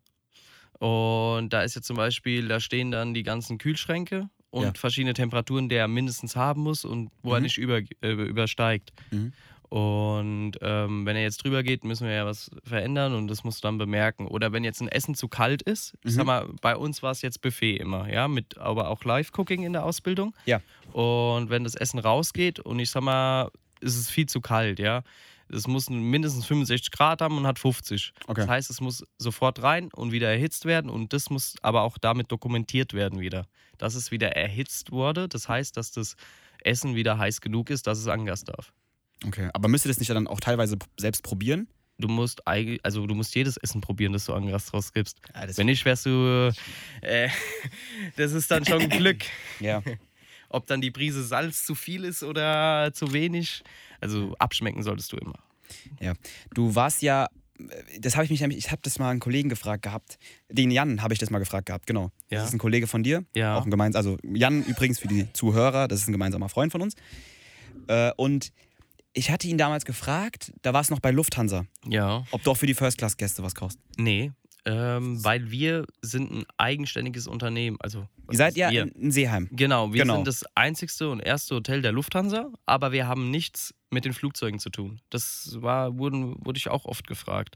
Und 0.80 1.50
da 1.54 1.62
ist 1.62 1.76
jetzt 1.76 1.86
zum 1.88 1.96
Beispiel, 1.98 2.48
da 2.48 2.60
stehen 2.60 2.92
dann 2.92 3.14
die 3.14 3.24
ganzen 3.24 3.58
Kühlschränke 3.58 4.30
und 4.50 4.64
Ja. 4.64 4.74
verschiedene 4.76 5.14
Temperaturen, 5.14 5.70
die 5.70 5.76
er 5.76 5.88
mindestens 5.88 6.36
haben 6.36 6.62
muss 6.62 6.86
und 6.86 7.12
wo 7.24 7.34
er 7.34 7.40
Mhm. 7.40 7.44
nicht 7.44 7.58
über, 7.58 7.78
äh, 8.02 8.12
übersteigt. 8.12 8.92
Mhm. 9.12 9.32
Und 9.70 10.54
ähm, 10.62 11.06
wenn 11.06 11.16
er 11.16 11.24
jetzt 11.24 11.44
drüber 11.44 11.64
geht, 11.64 11.84
müssen 11.84 12.08
wir 12.08 12.14
ja 12.14 12.26
was 12.26 12.52
verändern 12.64 13.14
und 13.16 13.28
das 13.28 13.44
musst 13.44 13.64
du 13.64 13.68
dann 13.68 13.78
bemerken. 13.78 14.28
Oder 14.28 14.52
wenn 14.52 14.64
jetzt 14.64 14.82
ein 14.82 14.88
Essen 14.88 15.16
zu 15.16 15.28
kalt 15.28 15.62
ist, 15.64 15.94
ich 16.04 16.12
Mhm. 16.12 16.16
sag 16.16 16.26
mal, 16.26 16.48
bei 16.62 16.76
uns 16.76 17.02
war 17.04 17.12
es 17.12 17.22
jetzt 17.22 17.42
Buffet 17.42 17.78
immer, 17.78 18.08
ja, 18.12 18.28
mit 18.28 18.58
aber 18.58 18.90
auch 18.90 19.04
Live-Cooking 19.04 19.64
in 19.64 19.74
der 19.74 19.84
Ausbildung. 19.86 20.36
Ja. 20.46 20.62
Und 20.94 21.50
wenn 21.50 21.64
das 21.64 21.76
Essen 21.76 22.00
rausgeht 22.00 22.60
und 22.60 22.80
ich 22.80 22.92
sag 22.92 23.02
mal, 23.04 23.50
ist 23.82 23.98
es 23.98 24.10
viel 24.10 24.28
zu 24.28 24.40
kalt, 24.42 24.80
ja. 24.80 25.02
Es 25.48 25.68
muss 25.68 25.90
mindestens 25.92 26.46
65 26.48 26.92
Grad 26.92 27.22
haben 27.22 27.38
und 27.38 27.46
hat 27.46 27.60
50. 27.60 28.14
Okay. 28.26 28.42
Das 28.42 28.48
heißt, 28.50 28.70
es 28.72 28.82
muss 28.82 29.04
sofort 29.20 29.62
rein 29.62 29.90
und 29.94 30.12
wieder 30.12 30.28
erhitzt 30.30 30.66
werden 30.66 30.90
und 30.90 31.14
das 31.14 31.30
muss 31.30 31.56
aber 31.62 31.84
auch 31.84 31.98
damit 32.00 32.32
dokumentiert 32.32 32.94
werden 32.94 33.20
wieder. 33.20 33.46
Dass 33.78 33.94
es 33.94 34.10
wieder 34.10 34.36
erhitzt 34.36 34.92
wurde, 34.92 35.28
das 35.28 35.48
heißt, 35.48 35.78
dass 35.78 35.92
das 35.92 36.16
Essen 36.64 36.96
wieder 36.96 37.20
heiß 37.20 37.42
genug 37.42 37.70
ist, 37.70 37.86
dass 37.86 38.00
es 38.00 38.08
angas 38.08 38.44
darf. 38.44 38.74
Okay. 39.26 39.50
Aber 39.54 39.68
müsst 39.68 39.86
ihr 39.86 39.90
das 39.90 40.00
nicht 40.00 40.10
dann 40.10 40.28
auch 40.28 40.40
teilweise 40.40 40.78
selbst 41.00 41.24
probieren? 41.24 41.68
Du 41.98 42.08
musst 42.10 42.46
eigentlich, 42.46 42.84
also 42.84 43.08
du 43.08 43.16
musst 43.16 43.34
jedes 43.36 43.56
Essen 43.58 43.80
probieren, 43.80 44.12
das 44.12 44.26
du 44.26 44.34
angas 44.34 44.74
rausgibst. 44.74 45.18
Ja, 45.34 45.48
das 45.48 45.58
Wenn 45.58 45.68
nicht, 45.68 45.86
wärst 45.86 46.06
du, 46.06 46.52
äh, 47.02 47.30
das 48.18 48.34
ist 48.34 48.52
dann 48.52 48.66
schon 48.66 48.90
Glück. 48.90 49.24
ja. 49.60 49.82
Ob 50.50 50.68
dann 50.68 50.80
die 50.80 50.92
Prise 50.92 51.24
Salz 51.24 51.66
zu 51.66 51.74
viel 51.76 52.04
ist 52.06 52.24
oder 52.24 52.92
zu 52.94 53.14
wenig. 53.14 53.64
Also 54.00 54.36
abschmecken 54.38 54.84
solltest 54.84 55.12
du 55.12 55.18
immer. 55.18 55.34
Du 56.54 56.76
warst 56.76 57.02
ja, 57.02 57.28
das 58.00 58.16
habe 58.16 58.26
ich 58.26 58.32
mich 58.32 58.42
nämlich, 58.42 58.60
ich 58.60 58.72
habe 58.72 58.82
das 58.84 59.00
mal 59.00 59.10
einen 59.10 59.20
Kollegen 59.20 59.50
gefragt 59.50 59.82
gehabt. 59.82 60.18
Den 60.50 60.72
Jan 60.72 61.02
habe 61.02 61.14
ich 61.14 61.20
das 61.20 61.30
mal 61.30 61.40
gefragt 61.40 61.66
gehabt, 61.66 61.88
genau. 61.88 62.12
Ja. 62.30 62.40
Das 62.40 62.50
ist 62.50 62.54
ein 62.54 62.60
Kollege 62.60 62.88
von 62.88 63.04
dir. 63.04 63.26
Ja. 63.36 63.58
Auch 63.58 63.66
ein 63.66 63.72
gemeins, 63.72 63.96
also 63.96 64.18
Jan 64.24 64.64
übrigens 64.64 65.00
für 65.00 65.08
die 65.08 65.32
Zuhörer, 65.34 65.88
das 65.88 66.02
ist 66.02 66.08
ein 66.08 66.12
gemeinsamer 66.12 66.48
Freund 66.48 66.72
von 66.72 66.82
uns. 66.82 66.96
Äh, 67.88 68.12
und 68.16 68.52
ich 69.16 69.32
hatte 69.32 69.48
ihn 69.48 69.58
damals 69.58 69.86
gefragt, 69.86 70.52
da 70.62 70.74
war 70.74 70.82
es 70.82 70.90
noch 70.92 71.00
bei 71.00 71.10
Lufthansa, 71.12 71.66
Ja. 71.88 72.24
ob 72.32 72.44
du 72.44 72.52
auch 72.52 72.58
für 72.58 72.68
die 72.68 72.74
First-Class-Gäste 72.76 73.42
was 73.42 73.56
kochst. 73.56 73.80
Nee, 73.98 74.32
ähm, 74.66 75.24
weil 75.24 75.50
wir 75.52 75.86
sind 76.02 76.32
ein 76.32 76.44
eigenständiges 76.58 77.26
Unternehmen. 77.28 77.78
Also, 77.80 78.08
Ihr 78.32 78.38
seid 78.38 78.56
ja 78.58 78.72
wir? 78.72 78.92
in, 78.96 79.12
Seeheim. 79.12 79.48
Genau, 79.52 79.94
wir 79.94 80.02
Genau. 80.02 80.16
sind 80.16 80.28
das 80.28 80.44
einzigste 80.56 81.10
und 81.10 81.20
erste 81.22 81.56
Hotel 81.56 81.82
der 81.82 81.92
Lufthansa, 81.92 82.52
aber 82.66 82.92
wir 82.92 83.08
haben 83.08 83.32
nichts 83.32 83.74
mit 83.90 84.06
den 84.06 84.14
Flugzeugen 84.14 84.60
zu 84.60 84.70
tun. 84.70 85.00
Das 85.10 85.58
war, 85.62 85.98
wurden, 85.98 86.36
wurde 86.46 86.58
ich 86.58 86.68
auch 86.70 86.86
oft 86.86 87.08
gefragt. 87.08 87.56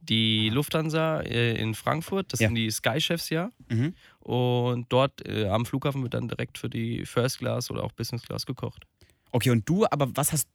Die 0.00 0.48
Lufthansa 0.50 1.20
äh, 1.22 1.54
in 1.60 1.74
Frankfurt, 1.74 2.32
das 2.32 2.40
Ja. 2.40 2.48
sind 2.48 2.54
die 2.56 2.70
Sky-Chefs 2.70 3.30
ja. 3.30 3.50
Mhm. 3.68 3.94
Und 4.20 4.92
dort 4.92 5.26
äh, 5.26 5.46
am 5.48 5.66
Flughafen 5.66 6.02
wird 6.02 6.14
dann 6.14 6.28
direkt 6.28 6.58
für 6.58 6.68
die 6.68 7.04
First 7.06 7.38
Class 7.38 7.70
oder 7.70 7.82
auch 7.84 7.92
Business 7.92 8.22
Class 8.22 8.44
gekocht. 8.46 8.84
Okay, 9.32 9.50
und 9.50 9.68
du, 9.68 9.86
aber 9.90 10.14
was 10.16 10.30
hast, 10.32 10.48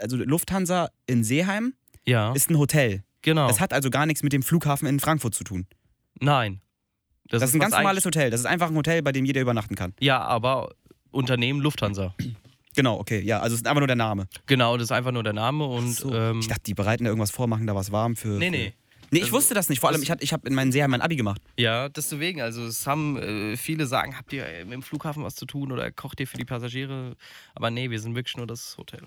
also 0.00 0.16
Lufthansa 0.16 0.90
in 1.06 1.24
Seeheim 1.24 1.74
Ja, 2.06 2.32
ist 2.32 2.50
ein 2.50 2.58
Hotel. 2.58 3.02
genau. 3.22 3.48
Das 3.48 3.60
hat 3.60 3.72
also 3.72 3.90
gar 3.90 4.06
nichts 4.06 4.22
mit 4.22 4.32
dem 4.32 4.42
Flughafen 4.42 4.86
in 4.88 5.00
Frankfurt 5.00 5.34
zu 5.34 5.44
tun. 5.44 5.66
Nein. 6.20 6.60
Das, 7.30 7.42
ist 7.42 7.54
ein 7.54 7.60
ganz 7.60 7.74
normales 7.74 8.04
Hotel. 8.06 8.30
Das 8.30 8.40
ist 8.40 8.46
einfach 8.46 8.68
ein 8.70 8.76
Hotel, 8.76 9.02
bei 9.02 9.12
dem 9.12 9.24
jeder 9.26 9.40
übernachten 9.42 9.74
kann. 9.74 9.92
Ja, 10.00 10.20
aber 10.22 10.70
Unternehmen 11.10 11.60
Lufthansa. 11.60 12.14
Genau, 12.74 12.98
okay. 12.98 13.20
Ja, 13.20 13.40
also 13.40 13.54
es 13.54 13.60
ist 13.60 13.66
einfach 13.66 13.80
nur 13.80 13.86
der 13.86 13.96
Name. 13.96 14.28
Genau, 14.46 14.76
das 14.76 14.84
ist 14.84 14.92
einfach 14.92 15.10
nur 15.12 15.22
der 15.24 15.32
Name 15.34 15.64
und 15.66 15.92
So. 15.92 16.12
ähm, 16.14 16.40
ich 16.40 16.48
dachte, 16.48 16.62
die 16.64 16.74
bereiten 16.74 17.04
da 17.04 17.10
irgendwas 17.10 17.30
vor, 17.30 17.46
machen 17.46 17.66
da 17.66 17.74
was 17.74 17.92
warm 17.92 18.16
für. 18.16 18.28
Nee, 18.28 18.50
nee. 18.50 18.72
Nee, 19.10 19.18
ich 19.20 19.24
Also, 19.24 19.36
wusste 19.36 19.54
das 19.54 19.68
nicht. 19.70 19.80
Vor 19.80 19.88
allem, 19.88 20.02
das- 20.04 20.16
ich, 20.18 20.22
ich 20.24 20.32
habe 20.34 20.46
in 20.46 20.54
meinem 20.54 20.70
Seher 20.70 20.86
mein 20.86 21.00
Abi 21.00 21.16
gemacht. 21.16 21.40
Ja, 21.58 21.88
deswegen. 21.88 22.40
Also 22.42 22.64
es 22.66 22.86
haben 22.86 23.16
äh, 23.16 23.56
viele 23.56 23.86
sagen, 23.86 24.16
habt 24.18 24.32
ihr 24.34 24.44
mit 24.64 24.72
dem 24.74 24.82
Flughafen 24.82 25.24
was 25.24 25.34
zu 25.34 25.44
tun 25.46 25.72
oder 25.72 25.90
kocht 25.90 26.20
ihr 26.20 26.26
für 26.26 26.36
die 26.36 26.44
Passagiere? 26.44 27.16
Aber 27.54 27.70
nee, 27.70 27.88
wir 27.90 28.00
sind 28.00 28.14
wirklich 28.14 28.36
nur 28.36 28.46
das 28.46 28.76
Hotel. 28.76 29.00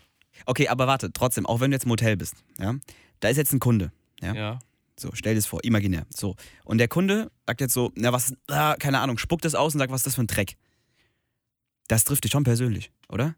Okay, 0.45 0.67
aber 0.67 0.87
warte, 0.87 1.11
trotzdem, 1.13 1.45
auch 1.45 1.59
wenn 1.59 1.71
du 1.71 1.75
jetzt 1.75 1.85
im 1.85 1.91
Hotel 1.91 2.17
bist, 2.17 2.35
ja, 2.57 2.75
da 3.19 3.29
ist 3.29 3.37
jetzt 3.37 3.53
ein 3.53 3.59
Kunde. 3.59 3.91
Ja. 4.21 4.33
Ja. 4.33 4.59
So, 4.99 5.09
stell 5.13 5.33
dir 5.33 5.39
das 5.39 5.47
vor, 5.47 5.63
imaginär. 5.63 6.05
So. 6.09 6.35
Und 6.63 6.77
der 6.77 6.87
Kunde 6.87 7.31
sagt 7.47 7.61
jetzt 7.61 7.73
so, 7.73 7.91
na 7.95 8.13
was, 8.13 8.33
ah, 8.47 8.75
keine 8.77 8.99
Ahnung, 8.99 9.17
spuckt 9.17 9.45
das 9.45 9.55
aus 9.55 9.73
und 9.73 9.79
sagt, 9.79 9.91
was 9.91 10.01
ist 10.01 10.07
das 10.07 10.15
für 10.15 10.21
ein 10.21 10.27
Dreck? 10.27 10.57
Das 11.87 12.03
trifft 12.03 12.23
dich 12.23 12.31
schon 12.31 12.43
persönlich, 12.43 12.91
oder? 13.09 13.35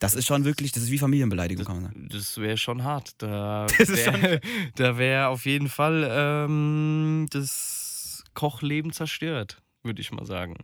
Das 0.00 0.14
ist 0.14 0.26
schon 0.26 0.44
wirklich, 0.44 0.72
das 0.72 0.82
ist 0.82 0.90
wie 0.90 0.98
Familienbeleidigung, 0.98 1.64
kann 1.64 1.76
man 1.76 1.84
sagen. 1.84 2.08
Das 2.10 2.36
wäre 2.38 2.58
schon 2.58 2.82
hart. 2.82 3.14
Da 3.18 3.66
wäre 3.78 4.98
wär 4.98 5.30
auf 5.30 5.46
jeden 5.46 5.68
Fall 5.68 6.06
ähm, 6.10 7.28
das 7.30 8.24
Kochleben 8.34 8.92
zerstört, 8.92 9.62
würde 9.82 10.00
ich 10.00 10.10
mal 10.10 10.26
sagen. 10.26 10.56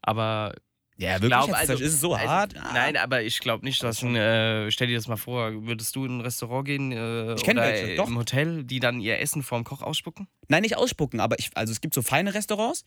Aber 0.00 0.54
Ja, 0.96 1.18
glaub, 1.18 1.48
Jetzt 1.48 1.56
also- 1.56 1.72
ist 1.74 1.94
es 1.94 2.00
so 2.00 2.14
also, 2.14 2.28
hart? 2.28 2.56
Ah. 2.56 2.70
Nein, 2.72 2.96
aber 2.96 3.22
ich 3.22 3.40
glaube 3.40 3.64
nicht, 3.64 3.82
dass 3.82 4.02
ein, 4.02 4.14
äh, 4.14 4.70
stell 4.70 4.86
dir 4.86 4.96
das 4.96 5.08
mal 5.08 5.16
vor, 5.16 5.50
würdest 5.66 5.96
du 5.96 6.04
in 6.04 6.18
ein 6.18 6.20
Restaurant 6.20 6.64
gehen 6.64 6.92
äh, 6.92 7.34
Ich 7.34 7.42
kenn 7.42 7.58
oder 7.58 7.66
welche, 7.66 7.96
doch. 7.96 8.06
im 8.06 8.16
Hotel, 8.16 8.62
die 8.62 8.78
dann 8.78 9.00
ihr 9.00 9.18
Essen 9.18 9.42
vorm 9.42 9.64
Koch 9.64 9.82
ausspucken? 9.82 10.28
Nein, 10.48 10.62
nicht 10.62 10.76
ausspucken, 10.76 11.18
aber 11.18 11.38
ich, 11.38 11.50
also 11.56 11.72
es 11.72 11.80
gibt 11.80 11.94
so 11.94 12.02
feine 12.02 12.32
Restaurants. 12.34 12.84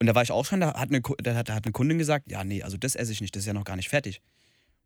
Und 0.00 0.06
da 0.06 0.14
war 0.14 0.22
ich 0.22 0.32
auch 0.32 0.44
schon, 0.44 0.60
da 0.60 0.74
hat 0.74 0.90
eine, 0.90 1.00
da 1.00 1.34
hat, 1.34 1.48
da 1.48 1.54
hat 1.54 1.64
eine 1.64 1.72
Kundin 1.72 1.96
gesagt, 1.96 2.30
ja, 2.30 2.44
nee, 2.44 2.62
also 2.62 2.76
das 2.76 2.94
esse 2.94 3.12
ich 3.12 3.20
nicht, 3.20 3.34
das 3.36 3.40
ist 3.44 3.46
ja 3.46 3.54
noch 3.54 3.64
gar 3.64 3.76
nicht 3.76 3.88
fertig. 3.88 4.20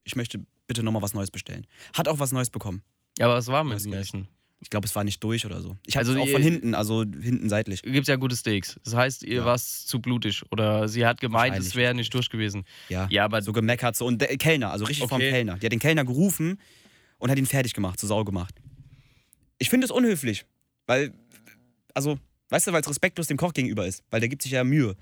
Ich 0.05 0.15
möchte 0.15 0.45
bitte 0.69 0.85
nochmal 0.85 1.03
was 1.03 1.15
Neues 1.15 1.33
bestellen. 1.33 1.67
Hat 1.95 2.07
auch 2.07 2.21
was 2.21 2.31
Neues 2.31 2.51
bekommen. 2.51 2.83
Ja, 3.19 3.27
aber 3.27 3.35
was 3.37 3.49
war 3.49 3.65
mit 3.65 3.83
dem. 3.85 3.93
Essen? 3.95 4.29
Ich 4.61 4.71
glaube, 4.71 4.87
es 4.87 4.95
war 4.97 5.05
nicht 5.05 5.23
durch 5.23 5.45
oder 5.45 5.61
so. 5.61 5.77
Ich 5.87 5.97
habe 5.97 6.01
Also 6.07 6.15
es 6.15 6.19
auch 6.19 6.29
von 6.29 6.41
hinten, 6.43 6.75
also 6.75 7.03
hinten 7.03 7.49
seitlich. 7.51 7.83
Gibt 7.83 8.09
ja 8.09 8.17
gute 8.17 8.35
Steaks. 8.35 8.81
Das 8.85 8.95
heißt, 8.95 9.23
ihr 9.23 9.37
Ja. 9.41 9.45
warst 9.45 9.87
zu 9.89 10.01
blutig 10.01 10.43
oder 10.51 10.89
sie 10.89 11.05
hat 11.07 11.21
gemeint, 11.21 11.57
es 11.59 11.75
wäre 11.75 11.95
nicht 11.95 12.13
durch 12.15 12.31
gewesen. 12.31 12.65
Ja, 12.89 13.07
Ja, 13.11 13.25
aber 13.27 13.43
so 13.43 13.53
gemeckert 13.53 13.97
so. 13.97 14.07
Und 14.07 14.21
der 14.21 14.29
Kellner, 14.39 14.71
also 14.73 14.87
richtig 14.87 15.07
vom 15.09 15.17
Okay. 15.21 15.31
Kellner. 15.31 15.59
Die 15.59 15.67
hat 15.67 15.73
den 15.73 15.79
Kellner 15.79 16.05
gerufen 16.05 16.59
und 17.19 17.31
hat 17.31 17.39
ihn 17.39 17.47
fertig 17.47 17.75
gemacht, 17.75 18.01
so 18.01 18.07
sau 18.07 18.25
gemacht. 18.25 18.55
Ich 19.59 19.69
finde 19.71 19.85
es 19.85 19.91
unhöflich, 19.91 20.47
weil, 20.87 21.13
also, 21.95 22.19
weißt 22.49 22.67
du, 22.69 22.73
weil 22.73 22.81
es 22.81 22.89
respektlos 22.89 23.27
dem 23.27 23.37
Koch 23.37 23.53
gegenüber 23.53 23.87
ist, 23.87 24.05
weil 24.11 24.21
der 24.21 24.29
gibt 24.31 24.43
sich 24.43 24.53
ja 24.53 24.65
Mühe. 24.65 24.97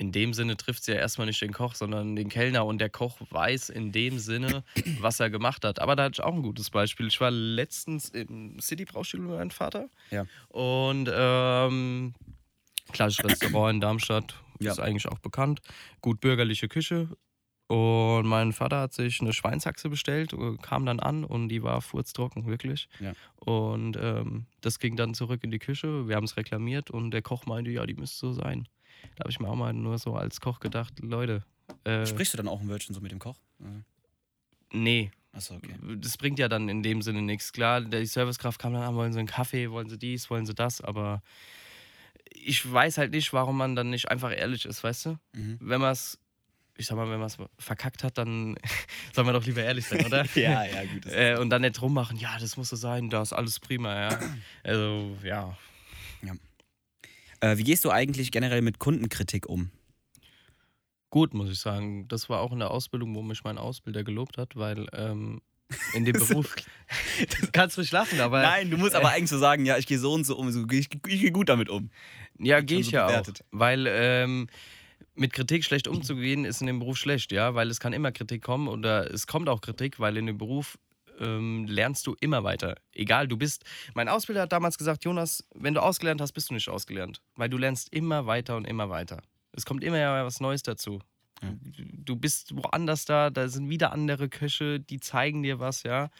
In 0.00 0.12
dem 0.12 0.32
Sinne 0.32 0.56
trifft 0.56 0.80
es 0.80 0.86
ja 0.86 0.94
erstmal 0.94 1.26
nicht 1.26 1.42
den 1.42 1.52
Koch, 1.52 1.74
sondern 1.74 2.16
den 2.16 2.30
Kellner 2.30 2.64
und 2.64 2.78
der 2.78 2.88
Koch 2.88 3.18
weiß 3.28 3.68
in 3.68 3.92
dem 3.92 4.18
Sinne, 4.18 4.64
was 5.00 5.20
er 5.20 5.28
gemacht 5.28 5.62
hat. 5.64 5.78
Aber 5.78 5.94
da 5.94 6.04
hatte 6.04 6.14
ich 6.14 6.22
auch 6.22 6.34
ein 6.34 6.42
gutes 6.42 6.70
Beispiel. 6.70 7.06
Ich 7.08 7.20
war 7.20 7.30
letztens 7.30 8.08
im 8.08 8.58
City 8.60 8.86
Braustudio 8.86 9.26
mit 9.28 9.36
meinem 9.36 9.50
Vater 9.50 9.90
Ja. 10.10 10.24
und 10.48 11.10
ähm, 11.12 12.14
klassisches 12.92 13.26
Restaurant 13.30 13.74
in 13.74 13.80
Darmstadt, 13.82 14.34
Ja. 14.58 14.72
ist 14.72 14.80
eigentlich 14.80 15.06
auch 15.06 15.18
bekannt. 15.18 15.60
Gut 16.00 16.20
bürgerliche 16.22 16.66
Küche. 16.68 17.08
Und 17.68 18.26
mein 18.26 18.52
Vater 18.52 18.80
hat 18.80 18.94
sich 18.94 19.20
eine 19.20 19.32
Schweinshaxe 19.32 19.88
bestellt, 19.90 20.32
äh, 20.32 20.56
kam 20.60 20.86
dann 20.86 20.98
an 20.98 21.24
und 21.24 21.48
die 21.50 21.62
war 21.62 21.80
furztrocken, 21.82 22.46
wirklich. 22.46 22.88
Ja. 22.98 23.12
Und 23.36 23.96
ähm, 24.00 24.46
das 24.62 24.78
ging 24.80 24.96
dann 24.96 25.14
zurück 25.14 25.44
in 25.44 25.50
die 25.52 25.60
Küche. 25.60 26.08
Wir 26.08 26.16
haben 26.16 26.24
es 26.24 26.36
reklamiert 26.36 26.90
und 26.90 27.12
der 27.12 27.22
Koch 27.22 27.46
meinte, 27.46 27.70
ja, 27.70 27.86
die 27.86 27.94
müsste 27.94 28.18
so 28.18 28.32
sein. 28.32 28.66
Da 29.16 29.20
habe 29.20 29.30
ich 29.30 29.40
mir 29.40 29.48
auch 29.48 29.56
mal 29.56 29.72
nur 29.72 29.98
so 29.98 30.14
als 30.14 30.40
Koch 30.40 30.60
gedacht, 30.60 31.00
Leute, 31.00 31.44
äh, 31.84 32.06
Sprichst 32.06 32.34
du 32.34 32.36
dann 32.36 32.48
auch 32.48 32.60
ein 32.60 32.68
Wörtchen 32.68 32.94
so 32.94 33.00
mit 33.00 33.12
dem 33.12 33.18
Koch? 33.18 33.36
nee, 34.72 35.10
Achso, 35.32 35.54
okay. 35.54 35.74
das 35.96 36.16
bringt 36.16 36.38
ja 36.38 36.48
dann 36.48 36.68
in 36.68 36.82
dem 36.82 37.02
Sinne 37.02 37.22
nichts. 37.22 37.52
Klar, 37.52 37.82
die 37.82 38.06
Servicekraft 38.06 38.60
kam 38.60 38.72
dann 38.72 38.82
an, 38.82 38.94
wollen 38.96 39.12
sie 39.12 39.18
einen 39.20 39.28
Kaffee, 39.28 39.70
wollen 39.70 39.88
sie 39.88 39.98
dies, 39.98 40.28
wollen 40.30 40.44
sie 40.44 40.54
das, 40.54 40.80
aber 40.80 41.22
ich 42.32 42.70
weiß 42.70 42.98
halt 42.98 43.12
nicht, 43.12 43.32
warum 43.32 43.56
man 43.56 43.76
dann 43.76 43.90
nicht 43.90 44.10
einfach 44.10 44.36
ehrlich 44.36 44.64
ist, 44.64 44.82
weißt 44.82 45.06
du? 45.06 45.18
Mhm. 45.32 45.58
Wenn 45.60 45.80
man 45.80 45.92
es, 45.92 46.18
ich 46.76 46.86
sag 46.86 46.96
mal, 46.96 47.08
wenn 47.10 47.18
man 47.18 47.28
es 47.28 47.38
verkackt 47.58 48.02
hat, 48.02 48.18
dann 48.18 48.56
soll 49.14 49.24
man 49.24 49.34
doch 49.34 49.44
lieber 49.44 49.62
ehrlich 49.62 49.86
sein, 49.86 50.04
oder? 50.04 50.24
ja, 50.34 50.64
ja, 50.64 50.84
gut. 50.84 51.06
Äh, 51.06 51.36
und 51.36 51.50
dann 51.50 51.62
nicht 51.62 51.80
rummachen, 51.80 52.16
ja, 52.16 52.36
das 52.38 52.56
muss 52.56 52.70
so 52.70 52.76
sein, 52.76 53.08
da 53.08 53.22
ist 53.22 53.32
alles 53.32 53.60
prima, 53.60 54.10
ja. 54.10 54.20
Also, 54.64 55.16
ja. 55.22 55.56
Äh, 57.40 57.56
wie 57.56 57.64
gehst 57.64 57.84
du 57.84 57.90
eigentlich 57.90 58.30
generell 58.30 58.62
mit 58.62 58.78
Kundenkritik 58.78 59.48
um? 59.48 59.70
Gut, 61.10 61.34
muss 61.34 61.50
ich 61.50 61.58
sagen. 61.58 62.06
Das 62.08 62.28
war 62.28 62.40
auch 62.40 62.52
in 62.52 62.60
der 62.60 62.70
Ausbildung, 62.70 63.14
wo 63.14 63.22
mich 63.22 63.42
mein 63.42 63.58
Ausbilder 63.58 64.04
gelobt 64.04 64.38
hat, 64.38 64.54
weil 64.56 64.86
ähm, 64.92 65.40
in 65.92 66.04
dem 66.04 66.12
Beruf. 66.28 66.54
kannst 67.52 67.76
du 67.76 67.80
nicht 67.80 67.92
lachen, 67.92 68.20
aber. 68.20 68.42
Nein, 68.42 68.70
du 68.70 68.76
musst 68.76 68.94
aber 68.94 69.10
eigentlich 69.10 69.30
so 69.30 69.38
sagen, 69.38 69.66
ja, 69.66 69.76
ich 69.76 69.86
gehe 69.86 69.98
so 69.98 70.12
und 70.12 70.24
so 70.24 70.36
um, 70.36 70.50
so, 70.50 70.64
ich, 70.70 70.88
ich 71.06 71.20
gehe 71.20 71.32
gut 71.32 71.48
damit 71.48 71.68
um. 71.68 71.90
Ja, 72.38 72.60
gehe 72.60 72.80
ich 72.80 72.86
so 72.86 72.92
ja 72.92 73.06
bewertet. 73.06 73.42
auch. 73.42 73.46
Weil 73.58 73.86
ähm, 73.88 74.48
mit 75.14 75.32
Kritik 75.32 75.64
schlecht 75.64 75.88
umzugehen, 75.88 76.44
ist 76.44 76.60
in 76.60 76.66
dem 76.66 76.78
Beruf 76.78 76.96
schlecht, 76.96 77.32
ja, 77.32 77.54
weil 77.54 77.70
es 77.70 77.80
kann 77.80 77.92
immer 77.92 78.12
Kritik 78.12 78.42
kommen 78.42 78.68
oder 78.68 79.12
es 79.12 79.26
kommt 79.26 79.48
auch 79.48 79.60
Kritik, 79.60 79.98
weil 79.98 80.16
in 80.16 80.26
dem 80.26 80.38
Beruf 80.38 80.78
ähm, 81.20 81.66
lernst 81.66 82.06
du 82.06 82.16
immer 82.20 82.44
weiter. 82.44 82.76
Egal, 82.92 83.28
du 83.28 83.36
bist. 83.36 83.64
Mein 83.94 84.08
Ausbilder 84.08 84.42
hat 84.42 84.52
damals 84.52 84.78
gesagt, 84.78 85.04
Jonas, 85.04 85.46
wenn 85.54 85.74
du 85.74 85.82
ausgelernt 85.82 86.20
hast, 86.20 86.32
bist 86.32 86.50
du 86.50 86.54
nicht 86.54 86.68
ausgelernt. 86.68 87.20
Weil 87.36 87.48
du 87.48 87.58
lernst 87.58 87.92
immer 87.92 88.26
weiter 88.26 88.56
und 88.56 88.66
immer 88.66 88.90
weiter. 88.90 89.22
Es 89.52 89.64
kommt 89.64 89.84
immer 89.84 89.98
ja 89.98 90.24
was 90.24 90.40
Neues 90.40 90.62
dazu. 90.62 91.00
Ja. 91.42 91.54
Du 91.72 92.16
bist 92.16 92.56
woanders 92.56 93.04
da, 93.04 93.30
da 93.30 93.48
sind 93.48 93.68
wieder 93.70 93.92
andere 93.92 94.28
Köche, 94.28 94.80
die 94.80 95.00
zeigen 95.00 95.42
dir 95.42 95.58
was, 95.58 95.82
ja. 95.82 96.10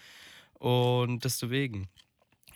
Und 0.55 1.25
deswegen. 1.25 1.89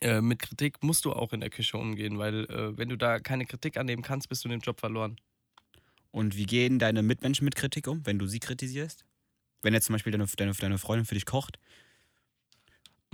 Äh, 0.01 0.21
mit 0.21 0.41
Kritik 0.41 0.83
musst 0.83 1.05
du 1.05 1.13
auch 1.13 1.33
in 1.33 1.41
der 1.41 1.51
Küche 1.51 1.79
umgehen, 1.79 2.19
weil 2.19 2.45
äh, 2.45 2.77
wenn 2.77 2.89
du 2.89 2.97
da 2.97 3.21
keine 3.21 3.47
Kritik 3.47 3.77
annehmen 3.77 4.03
kannst, 4.03 4.29
bist 4.29 4.45
du 4.45 4.49
in 4.49 4.53
dem 4.53 4.61
Job 4.61 4.81
verloren. 4.81 5.17
Und 6.11 6.37
wie 6.37 6.47
gehen 6.47 6.79
deine 6.79 7.03
Mitmenschen 7.03 7.45
mit 7.45 7.57
Kritik 7.57 7.89
um, 7.89 8.05
wenn 8.07 8.19
du 8.19 8.27
sie 8.27 8.39
kritisierst? 8.39 9.05
Wenn 9.63 9.75
jetzt 9.75 9.87
zum 9.87 9.95
Beispiel 9.95 10.13
deine, 10.13 10.27
deine, 10.37 10.53
deine 10.53 10.79
Freundin 10.79 11.07
für 11.07 11.15
dich 11.15 11.27
kocht? 11.27 11.59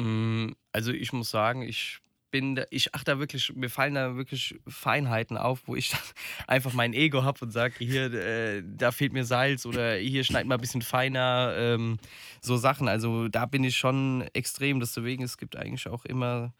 Mm, 0.03 0.55
Also 0.73 0.93
ich 0.93 1.13
muss 1.13 1.31
sagen, 1.31 1.63
ich 1.63 1.99
bin, 2.31 2.55
da, 2.55 2.65
ich 2.71 2.95
achte 2.95 3.11
da 3.13 3.19
wirklich, 3.19 3.53
mir 3.57 3.69
fallen 3.69 3.95
da 3.95 4.15
wirklich 4.17 4.55
Feinheiten 4.69 5.37
auf, 5.37 5.67
wo 5.67 5.75
ich 5.75 5.93
einfach 6.47 6.73
mein 6.73 6.93
Ego 6.95 7.25
habe 7.25 7.45
und 7.45 7.51
sage, 7.51 7.75
hier, 7.79 8.13
äh, 8.15 8.63
da 8.65 8.93
fehlt 8.93 9.13
mir 9.13 9.25
Salz 9.25 9.67
oder 9.67 9.97
hier 9.97 10.23
schneid 10.23 10.47
mal 10.47 10.55
ein 10.55 10.61
bisschen 10.61 10.83
feiner, 10.83 11.55
ähm, 11.57 11.99
so 12.41 12.57
Sachen. 12.57 12.87
Also 12.89 13.29
da 13.29 13.47
bin 13.47 13.65
ich 13.65 13.77
schon 13.77 14.23
extrem, 14.33 14.79
deswegen 14.79 15.25
es 15.25 15.39
gibt 15.39 15.57
eigentlich 15.57 15.89
auch 15.89 16.05
immer, 16.05 16.55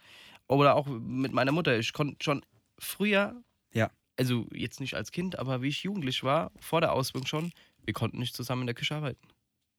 oder 0.49 0.75
auch 0.75 0.87
mit 0.89 1.33
meiner 1.33 1.53
Mutter, 1.53 1.79
ich 1.79 1.93
konnte 1.93 2.17
schon 2.25 2.45
früher, 2.79 3.41
Ja. 3.73 3.91
also 4.19 4.49
jetzt 4.53 4.81
nicht 4.81 4.95
als 4.95 5.13
Kind, 5.13 5.39
aber 5.39 5.63
wie 5.63 5.69
ich 5.69 5.85
jugendlich 5.85 6.25
war, 6.25 6.51
vor 6.59 6.81
der 6.81 6.93
Ausbildung 6.93 7.29
schon, 7.29 7.53
wir 7.85 7.95
konnten 7.95 8.19
nicht 8.19 8.35
zusammen 8.35 8.63
in 8.63 8.67
der 8.67 8.75
Küche 8.75 8.97
arbeiten. 8.97 9.29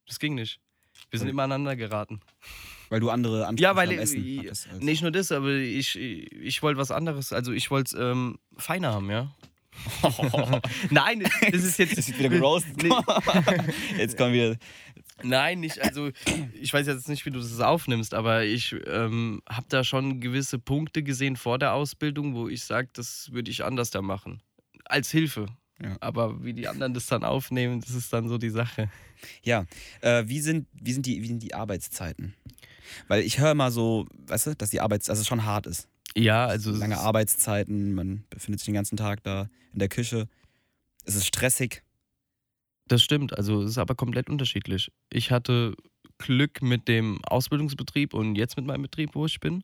Das 0.08 0.20
ging 0.20 0.36
nicht. 0.36 0.62
Wir 1.10 1.20
sind 1.20 1.28
immer 1.30 1.44
aneinander 1.44 1.76
geraten. 1.76 2.22
Weil 2.90 3.00
du 3.00 3.10
andere 3.10 3.48
Ansprüche 3.48 3.64
Ja, 3.64 3.76
weil 3.76 3.90
am 3.90 4.00
Essen 4.00 4.26
äh, 4.26 4.38
hattest. 4.40 4.70
als- 4.70 4.82
nicht 4.82 5.02
nur 5.02 5.12
das, 5.12 5.32
aber 5.32 5.50
ich, 5.54 5.98
ich 5.98 6.62
wollte 6.62 6.78
was 6.80 6.92
anderes. 6.92 7.32
Also 7.34 7.52
ich 7.54 7.72
wollte 7.72 7.96
es 7.96 8.02
ähm, 8.02 8.38
feiner 8.58 8.94
haben, 8.94 9.10
ja. 9.10 9.34
Nein, 10.90 11.24
das 11.52 11.64
ist 11.64 11.80
jetzt. 11.80 11.98
Das 11.98 12.08
wird 12.10 12.20
wieder 12.20 12.30
geroastet. 12.30 12.84
Nee, 12.84 12.90
Jetzt 13.98 14.18
kommen 14.18 14.34
wieder. 14.34 14.58
nein, 15.24 15.60
nicht. 15.62 15.80
Also 15.82 16.12
ich 16.60 16.74
weiß 16.74 16.88
jetzt 16.88 17.08
nicht, 17.08 17.26
wie 17.26 17.30
du 17.32 17.40
das 17.40 17.60
aufnimmst, 17.62 18.14
aber 18.14 18.44
ich 18.44 18.76
ähm, 18.88 19.42
habe 19.50 19.66
da 19.70 19.84
schon 19.84 20.20
gewisse 20.20 20.60
Punkte 20.60 21.04
gesehen 21.04 21.36
vor 21.38 21.58
der 21.58 21.74
Ausbildung, 21.74 22.36
wo 22.36 22.48
ich 22.50 22.64
sage, 22.64 22.90
das 22.94 23.32
würde 23.32 23.50
ich 23.52 23.64
anders 23.64 23.92
da 23.92 24.02
machen. 24.02 24.42
Als 24.86 25.10
Hilfe. 25.12 25.46
Ja. 25.82 25.98
Aber 26.00 26.44
wie 26.44 26.54
die 26.54 26.68
anderen 26.68 26.94
das 26.94 27.08
dann 27.08 27.24
aufnehmen, 27.24 27.82
das 27.82 27.92
ist 27.92 28.14
dann 28.14 28.28
so 28.28 28.38
die 28.38 28.50
Sache. 28.50 28.90
Ja, 29.44 29.66
äh, 30.02 30.24
wie, 30.28 30.40
sind, 30.40 30.68
wie, 30.74 30.94
sind 30.94 31.06
die, 31.06 31.22
wie 31.22 31.28
sind 31.28 31.44
die 31.44 31.54
Arbeitszeiten? 31.54 32.34
Weil 33.08 33.24
ich 33.24 33.40
höre 33.40 33.54
mal 33.56 33.72
so, 33.72 34.08
weißt 34.28 34.48
du, 34.48 34.56
dass 34.56 34.70
die 34.70 34.82
Arbeits, 34.82 35.10
also 35.10 35.22
es 35.22 35.28
schon 35.28 35.46
hart 35.46 35.68
ist. 35.68 35.88
Ja, 36.16 36.46
also. 36.46 36.72
Lange 36.72 36.98
Arbeitszeiten, 36.98 37.94
man 37.94 38.24
befindet 38.30 38.60
sich 38.60 38.66
den 38.66 38.74
ganzen 38.74 38.98
Tag 38.98 39.24
da 39.24 39.50
in 39.74 39.80
der 39.80 39.90
Küche. 39.90 40.28
Es 41.06 41.16
ist 41.16 41.26
stressig. 41.26 41.84
Das 42.88 43.02
stimmt, 43.02 43.38
also 43.38 43.62
es 43.62 43.72
ist 43.72 43.78
aber 43.78 43.96
komplett 43.96 44.30
unterschiedlich. 44.30 44.92
Ich 45.10 45.32
hatte 45.32 45.76
Glück 46.18 46.62
mit 46.62 46.88
dem 46.88 47.24
Ausbildungsbetrieb 47.24 48.14
und 48.14 48.36
jetzt 48.36 48.58
mit 48.58 48.66
meinem 48.66 48.82
Betrieb, 48.82 49.16
wo 49.16 49.26
ich 49.26 49.40
bin, 49.40 49.64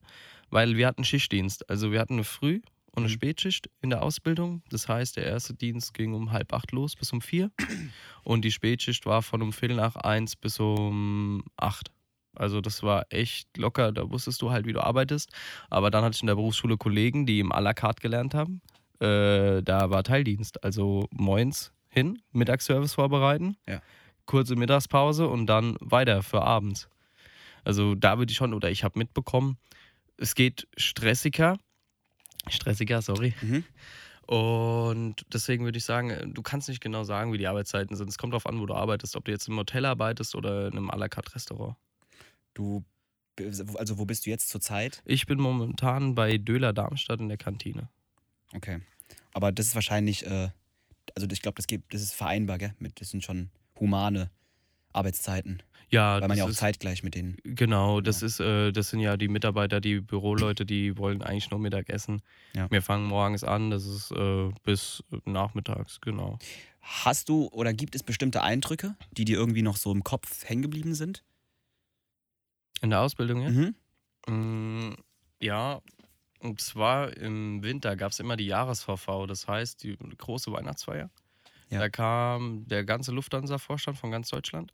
weil 0.49 0.77
wir 0.77 0.87
hatten 0.87 1.03
Schichtdienst. 1.03 1.69
Also 1.69 1.91
wir 1.91 1.99
hatten 1.99 2.13
eine 2.13 2.23
Früh- 2.23 2.61
und 2.97 3.03
eine. 3.03 3.09
Spätschicht 3.09 3.69
in 3.81 3.89
der 3.89 4.01
Ausbildung. 4.03 4.61
Das 4.69 4.87
heißt, 4.87 5.17
der 5.17 5.25
erste 5.25 5.53
Dienst 5.53 5.93
ging 5.93 6.13
um 6.13 6.31
halb 6.31 6.51
acht 6.53 6.71
los 6.71 6.95
bis 6.95 7.13
um 7.13 7.21
vier 7.21 7.51
und 8.23 8.43
die 8.43 8.51
Spätschicht 8.51 9.05
war 9.05 9.21
von 9.21 9.41
um 9.41 9.53
Viertel 9.53 9.77
nach 9.77 9.95
eins 9.95 10.35
bis 10.35 10.59
um 10.59 11.43
acht. 11.55 11.91
Also 12.35 12.61
das 12.61 12.83
war 12.83 13.05
echt 13.09 13.57
locker, 13.57 13.91
da 13.91 14.09
wusstest 14.11 14.41
du 14.41 14.51
halt, 14.51 14.67
wie 14.67 14.73
du 14.73 14.81
arbeitest. 14.81 15.31
Aber 15.69 15.89
dann 15.89 16.03
hatte 16.03 16.15
ich 16.15 16.21
in 16.21 16.27
der 16.27 16.35
Berufsschule 16.35 16.77
Kollegen, 16.77 17.25
die 17.25 17.39
im 17.39 17.51
à 17.51 17.61
la 17.61 17.73
carte 17.73 18.01
gelernt 18.01 18.33
haben. 18.35 18.61
Äh, 18.99 19.63
da 19.63 19.89
war 19.89 20.03
Teildienst, 20.03 20.63
also 20.63 21.07
moins 21.11 21.71
hin, 21.89 22.19
Mittagsservice 22.33 22.93
vorbereiten, 22.95 23.57
Ja. 23.67 23.81
kurze 24.25 24.55
Mittagspause 24.55 25.27
und 25.27 25.47
dann 25.47 25.77
weiter 25.79 26.21
für 26.21 26.41
abends. 26.41 26.89
Also 27.63 27.95
da 27.95 28.17
würde 28.17 28.31
ich 28.31 28.37
schon, 28.37 28.53
oder 28.53 28.69
ich 28.69 28.83
habe 28.83 28.99
mitbekommen, 28.99 29.57
es 30.17 30.35
geht 30.35 30.67
stressiger, 30.77 31.57
Stressiger, 32.49 33.01
sorry. 33.01 33.33
Mhm. 33.41 33.63
Und 34.27 35.25
deswegen 35.31 35.63
würde 35.63 35.77
ich 35.77 35.85
sagen, 35.85 36.33
du 36.33 36.41
kannst 36.41 36.67
nicht 36.67 36.81
genau 36.81 37.03
sagen, 37.05 37.31
wie 37.31 37.37
die 37.37 37.47
Arbeitszeiten 37.47 37.95
sind. 37.95 38.09
Es 38.09 38.17
kommt 38.17 38.33
darauf 38.33 38.45
an, 38.45 38.59
wo 38.59 38.65
du 38.65 38.73
arbeitest, 38.73 39.15
ob 39.15 39.23
du 39.25 39.31
jetzt 39.31 39.47
im 39.47 39.57
Hotel 39.57 39.85
arbeitest 39.85 40.35
oder 40.35 40.67
in 40.67 40.73
einem 40.73 40.89
à 40.91 40.97
la 40.97 41.07
carte 41.07 41.33
Restaurant. 41.33 41.77
Du, 42.53 42.83
also 43.77 43.97
wo 43.97 44.05
bist 44.05 44.25
du 44.25 44.29
jetzt 44.29 44.49
zurzeit? 44.49 45.01
Ich 45.05 45.27
bin 45.27 45.39
momentan 45.39 46.13
bei 46.15 46.37
Döler 46.37 46.73
Darmstadt 46.73 47.21
in 47.21 47.29
der 47.29 47.37
Kantine. 47.37 47.87
Okay. 48.53 48.81
Aber 49.33 49.51
das 49.53 49.67
ist 49.67 49.75
wahrscheinlich, 49.75 50.25
äh, 50.25 50.49
also 51.15 51.27
ich 51.31 51.41
glaube, 51.41 51.55
das, 51.55 51.67
gibt- 51.67 51.93
das 51.93 52.01
ist 52.01 52.13
vereinbar, 52.13 52.57
gell? 52.57 52.73
Mit, 52.79 52.99
das 52.99 53.09
sind 53.11 53.23
schon 53.23 53.49
humane 53.79 54.29
Arbeitszeiten. 54.97 55.63
Ja, 55.89 56.19
Weil 56.19 56.27
man 56.27 56.37
ja 56.37 56.43
auch 56.43 56.49
ist, 56.49 56.57
zeitgleich 56.57 57.01
mit 57.03 57.15
denen. 57.15 57.37
Genau, 57.45 58.01
das 58.01 58.19
Ja. 58.19 58.27
ist, 58.27 58.39
äh, 58.41 58.73
das 58.73 58.89
sind 58.89 58.99
ja 58.99 59.15
die 59.15 59.29
Mitarbeiter, 59.29 59.79
die 59.79 60.01
Büroleute, 60.01 60.65
die 60.65 60.97
wollen 60.97 61.21
eigentlich 61.21 61.49
nur 61.49 61.61
Mittag 61.61 61.87
essen. 61.89 62.21
Ja. 62.53 62.69
Wir 62.69 62.81
fangen 62.81 63.05
morgens 63.05 63.45
an, 63.45 63.69
das 63.69 63.85
ist 63.85 64.11
äh, 64.11 64.49
bis 64.63 65.01
nachmittags, 65.23 66.01
genau. 66.01 66.39
Hast 66.81 67.29
du 67.29 67.47
oder 67.53 67.73
gibt 67.73 67.95
es 67.95 68.03
bestimmte 68.03 68.41
Eindrücke, 68.43 68.95
die 69.11 69.23
dir 69.23 69.37
irgendwie 69.37 69.61
noch 69.61 69.77
so 69.77 69.91
im 69.93 70.03
Kopf 70.03 70.43
hängen 70.49 70.61
geblieben 70.61 70.93
sind? 70.93 71.23
In 72.81 72.89
der 72.89 73.01
Ausbildung 73.01 73.41
jetzt? 73.41 73.55
Mhm. 73.55 73.75
Mm, 74.89 74.95
Ja, 75.39 75.81
und 76.39 76.59
zwar 76.61 77.15
im 77.15 77.63
Winter 77.63 77.95
gab 77.95 78.11
es 78.11 78.19
immer 78.19 78.35
die 78.35 78.45
Jahres-VV, 78.47 79.25
das 79.27 79.47
heißt 79.47 79.83
die 79.83 79.95
große 80.17 80.51
Weihnachtsfeier. 80.51 81.09
Ja. 81.69 81.79
Da 81.79 81.89
kam 81.89 82.65
der 82.67 82.83
ganze 82.85 83.11
Lufthansa-Vorstand 83.11 83.97
von 83.97 84.11
ganz 84.11 84.29
Deutschland. 84.29 84.73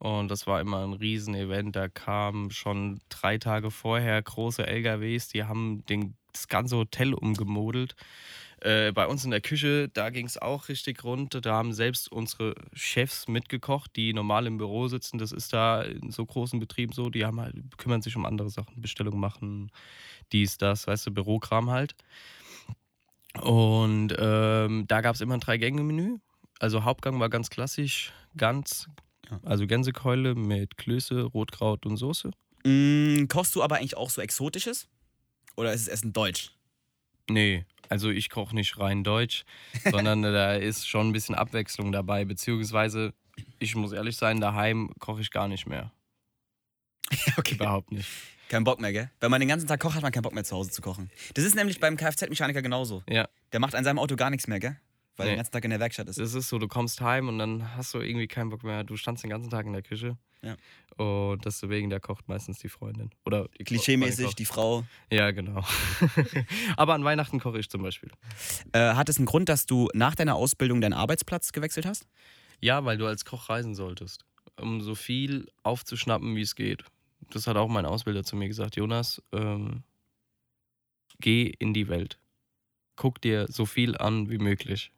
Und 0.00 0.30
das 0.30 0.46
war 0.46 0.62
immer 0.62 0.82
ein 0.82 0.94
Riesenevent. 0.94 1.76
Da 1.76 1.88
kamen 1.88 2.50
schon 2.50 3.00
drei 3.10 3.36
Tage 3.36 3.70
vorher 3.70 4.20
große 4.22 4.66
LKWs, 4.66 5.28
die 5.28 5.44
haben 5.44 5.84
den, 5.86 6.16
das 6.32 6.48
ganze 6.48 6.78
Hotel 6.78 7.12
umgemodelt. 7.12 7.94
Äh, 8.62 8.92
bei 8.92 9.06
uns 9.06 9.24
in 9.24 9.30
der 9.30 9.42
Küche, 9.42 9.88
da 9.90 10.08
ging 10.10 10.24
es 10.26 10.38
auch 10.38 10.68
richtig 10.68 11.04
rund. 11.04 11.34
Da 11.44 11.52
haben 11.52 11.74
selbst 11.74 12.10
unsere 12.10 12.54
Chefs 12.72 13.28
mitgekocht, 13.28 13.94
die 13.96 14.14
normal 14.14 14.46
im 14.46 14.56
Büro 14.56 14.88
sitzen. 14.88 15.18
Das 15.18 15.32
ist 15.32 15.52
da 15.52 15.82
in 15.82 16.10
so 16.10 16.24
großen 16.24 16.58
Betrieben 16.60 16.92
so. 16.94 17.10
Die 17.10 17.26
haben 17.26 17.40
halt, 17.40 17.56
kümmern 17.76 18.00
sich 18.02 18.16
um 18.16 18.24
andere 18.24 18.48
Sachen, 18.50 18.80
Bestellungen 18.80 19.20
machen, 19.20 19.70
dies, 20.32 20.56
das, 20.58 20.86
weißt 20.86 21.08
du, 21.08 21.10
Bürokram 21.12 21.70
halt. 21.70 21.94
Und 23.40 24.14
ähm, 24.18 24.86
da 24.88 25.00
gab 25.02 25.14
es 25.14 25.20
immer 25.20 25.34
ein 25.34 25.40
Drei-Gänge-Menü. 25.40 26.18
Also 26.58 26.84
Hauptgang 26.84 27.20
war 27.20 27.28
ganz 27.30 27.50
klassisch, 27.50 28.12
Gans, 28.36 28.88
Ja. 28.88 29.09
Also 29.42 29.66
Gänsekeule 29.66 30.34
mit 30.34 30.76
Klöße, 30.76 31.22
Rotkraut 31.22 31.86
und 31.86 31.96
Soße. 31.96 32.30
Mm, 32.64 33.26
kochst 33.28 33.54
du 33.54 33.62
aber 33.62 33.76
eigentlich 33.76 33.96
auch 33.96 34.10
so 34.10 34.20
Exotisches? 34.20 34.88
Oder 35.56 35.72
ist 35.72 35.82
es 35.82 35.88
Essen 35.88 36.12
deutsch? 36.12 36.52
Nee, 37.28 37.64
also 37.88 38.10
ich 38.10 38.30
koche 38.30 38.54
nicht 38.54 38.78
rein 38.78 39.04
deutsch, 39.04 39.44
sondern 39.90 40.22
da 40.22 40.54
ist 40.54 40.88
schon 40.88 41.08
ein 41.08 41.12
bisschen 41.12 41.34
Abwechslung 41.34 41.92
dabei. 41.92 42.24
Beziehungsweise, 42.24 43.12
ich 43.58 43.74
muss 43.74 43.92
ehrlich 43.92 44.16
sein, 44.16 44.40
daheim 44.40 44.90
koche 44.98 45.20
ich 45.20 45.30
gar 45.30 45.48
nicht 45.48 45.66
mehr. 45.66 45.92
okay. 47.36 47.54
Überhaupt 47.54 47.92
nicht. 47.92 48.08
Kein 48.48 48.64
Bock 48.64 48.80
mehr, 48.80 48.92
gell? 48.92 49.10
Wenn 49.20 49.30
man 49.30 49.40
den 49.40 49.48
ganzen 49.48 49.68
Tag 49.68 49.78
kocht, 49.78 49.94
hat 49.94 50.02
man 50.02 50.10
keinen 50.10 50.22
Bock 50.22 50.34
mehr 50.34 50.42
zu 50.42 50.56
Hause 50.56 50.70
zu 50.70 50.82
kochen. 50.82 51.08
Das 51.34 51.44
ist 51.44 51.54
nämlich 51.54 51.78
beim 51.78 51.96
Kfz-Mechaniker 51.96 52.62
genauso. 52.62 53.04
Ja. 53.08 53.28
Der 53.52 53.60
macht 53.60 53.76
an 53.76 53.84
seinem 53.84 54.00
Auto 54.00 54.16
gar 54.16 54.30
nichts 54.30 54.48
mehr, 54.48 54.58
gell? 54.58 54.76
Weil 55.16 55.26
Nee. 55.26 55.32
den 55.32 55.36
ganzen 55.38 55.52
Tag 55.52 55.64
in 55.64 55.70
der 55.70 55.80
Werkstatt 55.80 56.08
ist. 56.08 56.18
Es 56.18 56.34
ist 56.34 56.48
so, 56.48 56.58
du 56.58 56.68
kommst 56.68 57.00
heim 57.00 57.28
und 57.28 57.38
dann 57.38 57.76
hast 57.76 57.92
du 57.94 57.98
irgendwie 58.00 58.26
keinen 58.28 58.48
Bock 58.50 58.62
mehr. 58.64 58.84
Du 58.84 58.96
standst 58.96 59.22
den 59.22 59.30
ganzen 59.30 59.50
Tag 59.50 59.66
in 59.66 59.72
der 59.72 59.82
Küche. 59.82 60.16
Ja. 60.42 60.56
Und 60.96 61.44
deswegen, 61.44 61.90
der 61.90 62.00
kocht 62.00 62.28
meistens 62.28 62.58
die 62.58 62.70
Freundin. 62.70 63.10
Oder 63.26 63.48
die 63.58 63.64
Klischeemäßig, 63.64 64.34
die 64.34 64.46
Frau. 64.46 64.84
Ja, 65.12 65.30
genau. 65.32 65.62
Aber 66.76 66.94
an 66.94 67.04
Weihnachten 67.04 67.38
koche 67.40 67.58
ich 67.58 67.68
zum 67.68 67.82
Beispiel. 67.82 68.10
Äh, 68.72 68.94
hat 68.94 69.08
es 69.10 69.18
einen 69.18 69.26
Grund, 69.26 69.48
dass 69.50 69.66
du 69.66 69.88
nach 69.92 70.14
deiner 70.14 70.36
Ausbildung 70.36 70.80
deinen 70.80 70.94
Arbeitsplatz 70.94 71.52
gewechselt 71.52 71.84
hast? 71.84 72.06
Ja, 72.60 72.84
weil 72.86 72.96
du 72.96 73.06
als 73.06 73.24
Koch 73.26 73.48
reisen 73.50 73.74
solltest, 73.74 74.24
um 74.58 74.80
so 74.80 74.94
viel 74.94 75.48
aufzuschnappen, 75.62 76.34
wie 76.36 76.42
es 76.42 76.54
geht. 76.54 76.84
Das 77.30 77.46
hat 77.46 77.56
auch 77.56 77.68
mein 77.68 77.84
Ausbilder 77.84 78.24
zu 78.24 78.36
mir 78.36 78.48
gesagt. 78.48 78.76
Jonas, 78.76 79.22
ähm, 79.32 79.82
geh 81.20 81.52
in 81.58 81.74
die 81.74 81.88
Welt. 81.88 82.18
Guck 82.96 83.20
dir 83.20 83.46
so 83.48 83.66
viel 83.66 83.96
an 83.96 84.30
wie 84.30 84.38
möglich. 84.38 84.92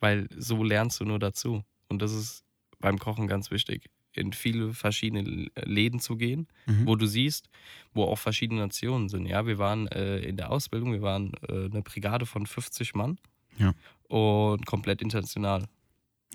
Weil 0.00 0.28
so 0.36 0.62
lernst 0.62 1.00
du 1.00 1.04
nur 1.04 1.18
dazu. 1.18 1.62
Und 1.88 2.02
das 2.02 2.12
ist 2.12 2.44
beim 2.78 2.98
Kochen 2.98 3.26
ganz 3.26 3.50
wichtig. 3.50 3.90
In 4.12 4.32
viele 4.32 4.72
verschiedene 4.74 5.48
Läden 5.64 5.98
zu 6.00 6.16
gehen, 6.16 6.46
Mhm. 6.66 6.86
wo 6.86 6.94
du 6.96 7.06
siehst, 7.06 7.48
wo 7.94 8.04
auch 8.04 8.18
verschiedene 8.18 8.60
Nationen 8.60 9.08
sind. 9.08 9.26
Ja, 9.26 9.46
wir 9.46 9.58
waren 9.58 9.88
äh, 9.88 10.18
in 10.18 10.36
der 10.36 10.50
Ausbildung, 10.52 10.92
wir 10.92 11.02
waren 11.02 11.32
äh, 11.48 11.64
eine 11.66 11.82
Brigade 11.82 12.26
von 12.26 12.46
50 12.46 12.94
Mann 12.94 13.18
Ja. 13.58 13.72
und 14.08 14.66
komplett 14.66 15.02
international. 15.02 15.66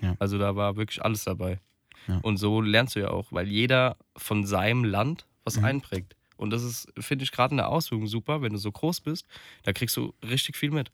Ja. 0.00 0.14
Also 0.18 0.38
da 0.38 0.56
war 0.56 0.76
wirklich 0.76 1.02
alles 1.02 1.24
dabei. 1.24 1.60
Ja. 2.08 2.18
Und 2.22 2.36
so 2.38 2.60
lernst 2.60 2.96
du 2.96 3.00
ja 3.00 3.10
auch, 3.10 3.30
weil 3.32 3.48
jeder 3.48 3.96
von 4.16 4.44
seinem 4.46 4.84
Land 4.84 5.26
was 5.44 5.56
Mhm. 5.58 5.64
einprägt. 5.64 6.16
Und 6.36 6.50
das 6.50 6.62
ist, 6.62 6.88
finde 6.98 7.22
ich, 7.24 7.32
gerade 7.32 7.52
in 7.52 7.58
der 7.58 7.68
Ausbildung 7.68 8.06
super, 8.06 8.40
wenn 8.42 8.52
du 8.52 8.58
so 8.58 8.72
groß 8.72 9.02
bist, 9.02 9.26
da 9.62 9.72
kriegst 9.74 9.96
du 9.96 10.14
richtig 10.22 10.56
viel 10.56 10.70
mit. 10.70 10.90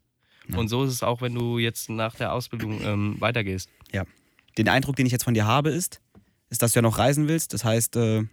Ja. 0.49 0.57
Und 0.57 0.67
so 0.67 0.83
ist 0.83 0.91
es 0.91 1.03
auch, 1.03 1.21
wenn 1.21 1.35
du 1.35 1.59
jetzt 1.59 1.89
nach 1.89 2.15
der 2.15 2.33
Ausbildung 2.33 2.81
ähm, 2.81 3.15
weitergehst. 3.19 3.69
Den 4.57 4.69
Eindruck, 4.69 4.95
den 4.95 5.05
ich 5.05 5.11
jetzt 5.11 5.23
von 5.23 5.35
dir 5.35 5.45
habe, 5.45 5.69
ist, 5.69 6.01
ist, 6.49 6.61
dass 6.61 6.73
du 6.73 6.79
ja 6.79 6.81
noch 6.81 6.97
reisen 6.97 7.27
willst. 7.27 7.53
Das 7.53 7.63
heißt, 7.63 7.95
äh, 7.95 8.23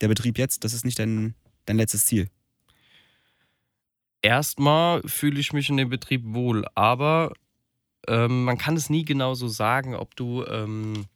der 0.00 0.08
Betrieb 0.08 0.38
jetzt, 0.38 0.62
das 0.62 0.72
ist 0.72 0.84
nicht 0.84 0.98
dein, 0.98 1.34
dein 1.64 1.76
letztes 1.76 2.06
Ziel. 2.06 2.30
Erstmal 4.22 5.02
fühle 5.02 5.40
ich 5.40 5.52
mich 5.52 5.68
in 5.68 5.76
dem 5.76 5.88
Betrieb 5.88 6.22
wohl, 6.26 6.64
aber 6.74 7.32
ähm, 8.06 8.44
man 8.44 8.58
kann 8.58 8.76
es 8.76 8.88
nie 8.88 9.04
genau 9.04 9.34
so 9.34 9.48
sagen, 9.48 9.94
ob 9.94 10.14
du 10.16 10.44
ähm, 10.44 11.06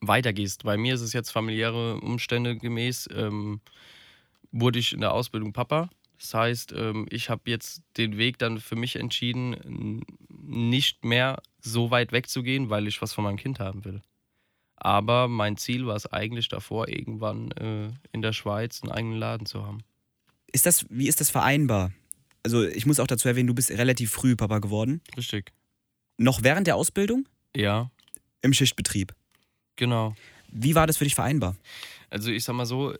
weitergehst. 0.00 0.64
Bei 0.64 0.76
mir 0.76 0.94
ist 0.94 1.00
es 1.00 1.12
jetzt 1.12 1.30
familiäre 1.30 2.00
Umstände 2.00 2.56
gemäß, 2.56 3.08
ähm, 3.14 3.60
wurde 4.50 4.78
ich 4.78 4.92
in 4.92 5.00
der 5.00 5.12
Ausbildung 5.12 5.52
Papa. 5.52 5.88
Das 6.24 6.32
heißt, 6.32 6.72
ähm, 6.72 7.06
ich 7.10 7.28
habe 7.28 7.50
jetzt 7.50 7.82
den 7.98 8.16
Weg 8.16 8.38
dann 8.38 8.58
für 8.58 8.76
mich 8.76 8.96
entschieden, 8.96 10.00
nicht 10.30 11.04
mehr 11.04 11.42
so 11.60 11.90
weit 11.90 12.12
wegzugehen, 12.12 12.70
weil 12.70 12.86
ich 12.88 13.02
was 13.02 13.12
von 13.12 13.24
meinem 13.24 13.36
Kind 13.36 13.60
haben 13.60 13.84
will. 13.84 14.00
Aber 14.76 15.28
mein 15.28 15.58
Ziel 15.58 15.86
war 15.86 15.96
es 15.96 16.06
eigentlich 16.06 16.48
davor, 16.48 16.88
irgendwann 16.88 17.50
äh, 17.52 17.90
in 18.12 18.22
der 18.22 18.32
Schweiz 18.32 18.82
einen 18.82 18.90
eigenen 18.92 19.18
Laden 19.18 19.44
zu 19.46 19.66
haben. 19.66 19.82
Ist 20.50 20.64
das, 20.64 20.86
wie 20.88 21.08
ist 21.08 21.20
das 21.20 21.28
vereinbar? 21.28 21.92
Also, 22.42 22.62
ich 22.66 22.86
muss 22.86 23.00
auch 23.00 23.06
dazu 23.06 23.28
erwähnen, 23.28 23.48
du 23.48 23.54
bist 23.54 23.70
relativ 23.70 24.10
früh 24.10 24.34
Papa 24.34 24.60
geworden. 24.60 25.02
Richtig. 25.18 25.52
Noch 26.16 26.42
während 26.42 26.66
der 26.66 26.76
Ausbildung 26.76 27.28
Ja, 27.54 27.90
im 28.40 28.54
Schichtbetrieb. 28.54 29.12
genau. 29.76 30.16
Wie 30.56 30.74
war 30.74 30.86
das 30.86 30.96
für 30.96 31.04
dich 31.04 31.16
vereinbar? 31.16 31.54
Also 32.14 32.30
ich 32.30 32.44
sag 32.44 32.54
mal 32.54 32.64
so, 32.64 32.94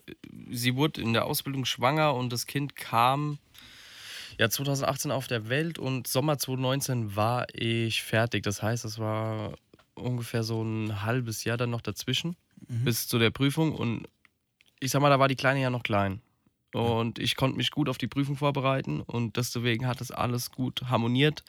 sie 0.51 0.75
wurde 0.75 0.99
in 0.99 1.13
der 1.13 1.23
Ausbildung 1.23 1.63
schwanger 1.63 2.13
und 2.15 2.33
das 2.33 2.47
Kind 2.47 2.75
kam 2.75 3.39
ja 4.37 4.49
2018 4.49 5.09
auf 5.09 5.27
der 5.27 5.47
Welt 5.47 5.79
und 5.79 6.05
Sommer 6.05 6.37
2019 6.37 7.15
war 7.15 7.47
ich 7.53 8.03
fertig. 8.03 8.43
Das 8.43 8.61
heißt, 8.61 8.83
es 8.83 8.99
war 8.99 9.53
ungefähr 9.93 10.43
so 10.43 10.61
ein 10.61 11.01
halbes 11.03 11.45
Jahr 11.45 11.55
dann 11.55 11.69
noch 11.69 11.79
dazwischen 11.79 12.35
Mhm. 12.67 12.83
bis 12.83 13.07
zu 13.07 13.17
der 13.17 13.29
Prüfung 13.29 13.73
und 13.73 14.07
ich 14.81 14.91
sag 14.91 15.01
mal, 15.01 15.09
da 15.09 15.17
war 15.19 15.29
die 15.29 15.35
Kleine 15.35 15.61
ja 15.61 15.69
noch 15.69 15.83
klein. 15.83 16.21
Und 16.73 17.17
ich 17.19 17.37
konnte 17.37 17.55
mich 17.55 17.71
gut 17.71 17.87
auf 17.87 17.97
die 17.97 18.07
Prüfung 18.07 18.35
vorbereiten 18.35 18.99
und 18.99 19.37
deswegen 19.37 19.87
hat 19.87 20.01
das 20.01 20.11
alles 20.11 20.51
gut 20.51 20.81
harmoniert. 20.89 21.45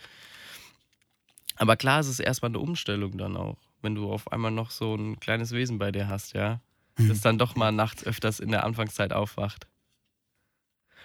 Aber 1.57 1.77
klar, 1.77 1.99
es 1.99 2.07
ist 2.07 2.21
erstmal 2.21 2.51
eine 2.53 2.61
Umstellung 2.61 3.19
dann 3.19 3.37
auch, 3.37 3.59
wenn 3.83 3.97
du 3.97 4.13
auf 4.13 4.31
einmal 4.31 4.53
noch 4.53 4.71
so 4.71 4.95
ein 4.95 5.19
kleines 5.19 5.51
Wesen 5.51 5.79
bei 5.79 5.91
dir 5.91 6.07
hast, 6.07 6.33
ja 6.33 6.61
das 6.97 7.21
dann 7.21 7.39
doch 7.39 7.57
mal 7.57 7.73
nachts 7.73 8.05
öfters 8.05 8.41
in 8.41 8.51
der 8.51 8.65
Anfangszeit 8.65 9.13
aufwacht. 9.13 9.67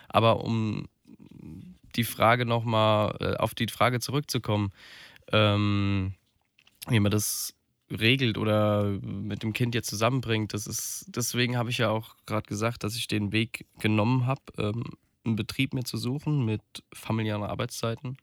Aber 0.07 0.43
um 0.43 0.87
die 1.95 2.03
Frage 2.03 2.45
nochmal, 2.45 3.15
äh, 3.19 3.35
auf 3.37 3.53
die 3.53 3.67
Frage 3.67 3.99
zurückzukommen, 3.99 4.71
ähm, 5.31 6.13
wie 6.87 6.99
man 6.99 7.11
das 7.11 7.53
regelt 7.89 8.37
oder 8.37 8.83
mit 9.01 9.43
dem 9.43 9.53
Kind 9.53 9.75
jetzt 9.75 9.89
zusammenbringt, 9.89 10.53
das 10.53 10.67
ist, 10.67 11.05
deswegen 11.07 11.57
habe 11.57 11.69
ich 11.69 11.77
ja 11.77 11.89
auch 11.89 12.15
gerade 12.25 12.47
gesagt, 12.47 12.83
dass 12.83 12.95
ich 12.95 13.07
den 13.07 13.31
Weg 13.33 13.65
genommen 13.79 14.25
habe, 14.25 14.41
ähm, 14.57 14.83
einen 15.25 15.35
Betrieb 15.35 15.73
mir 15.73 15.83
zu 15.83 15.97
suchen 15.97 16.45
mit 16.45 16.61
familiären 16.93 17.43
Arbeitszeiten. 17.43 18.17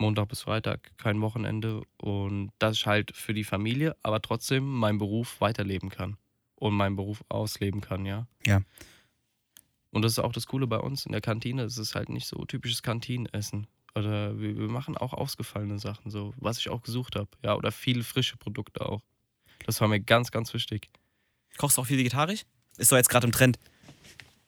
Montag 0.00 0.28
bis 0.28 0.42
Freitag, 0.42 0.96
kein 0.96 1.20
Wochenende 1.22 1.82
und 1.96 2.50
dass 2.60 2.76
ich 2.76 2.86
halt 2.86 3.16
für 3.16 3.34
die 3.34 3.42
Familie, 3.42 3.96
aber 4.02 4.22
trotzdem 4.22 4.64
meinen 4.64 4.98
Beruf 4.98 5.40
weiterleben 5.40 5.88
kann 5.88 6.16
und 6.58 6.74
meinen 6.74 6.96
Beruf 6.96 7.24
ausleben 7.28 7.80
kann, 7.80 8.04
ja. 8.06 8.26
Ja. 8.46 8.62
Und 9.90 10.02
das 10.02 10.12
ist 10.12 10.18
auch 10.18 10.32
das 10.32 10.46
Coole 10.46 10.66
bei 10.66 10.78
uns 10.78 11.06
in 11.06 11.12
der 11.12 11.20
Kantine. 11.20 11.62
Es 11.62 11.78
ist 11.78 11.94
halt 11.94 12.08
nicht 12.08 12.26
so 12.26 12.44
typisches 12.44 12.82
Kantinenessen. 12.82 13.66
Oder 13.94 14.38
wir, 14.38 14.56
wir 14.56 14.68
machen 14.68 14.96
auch 14.96 15.12
ausgefallene 15.12 15.78
Sachen, 15.78 16.10
so 16.10 16.34
was 16.36 16.58
ich 16.58 16.68
auch 16.68 16.82
gesucht 16.82 17.16
habe. 17.16 17.28
Ja, 17.42 17.54
oder 17.54 17.72
viele 17.72 18.04
frische 18.04 18.36
Produkte 18.36 18.86
auch. 18.86 19.00
Das 19.64 19.80
war 19.80 19.88
mir 19.88 20.00
ganz, 20.00 20.30
ganz 20.30 20.52
wichtig. 20.54 20.90
Kochst 21.56 21.76
du 21.76 21.82
auch 21.82 21.86
viel 21.86 21.98
vegetarisch? 21.98 22.42
Ist 22.76 22.92
doch 22.92 22.96
jetzt 22.96 23.08
gerade 23.08 23.26
im 23.26 23.32
Trend. 23.32 23.58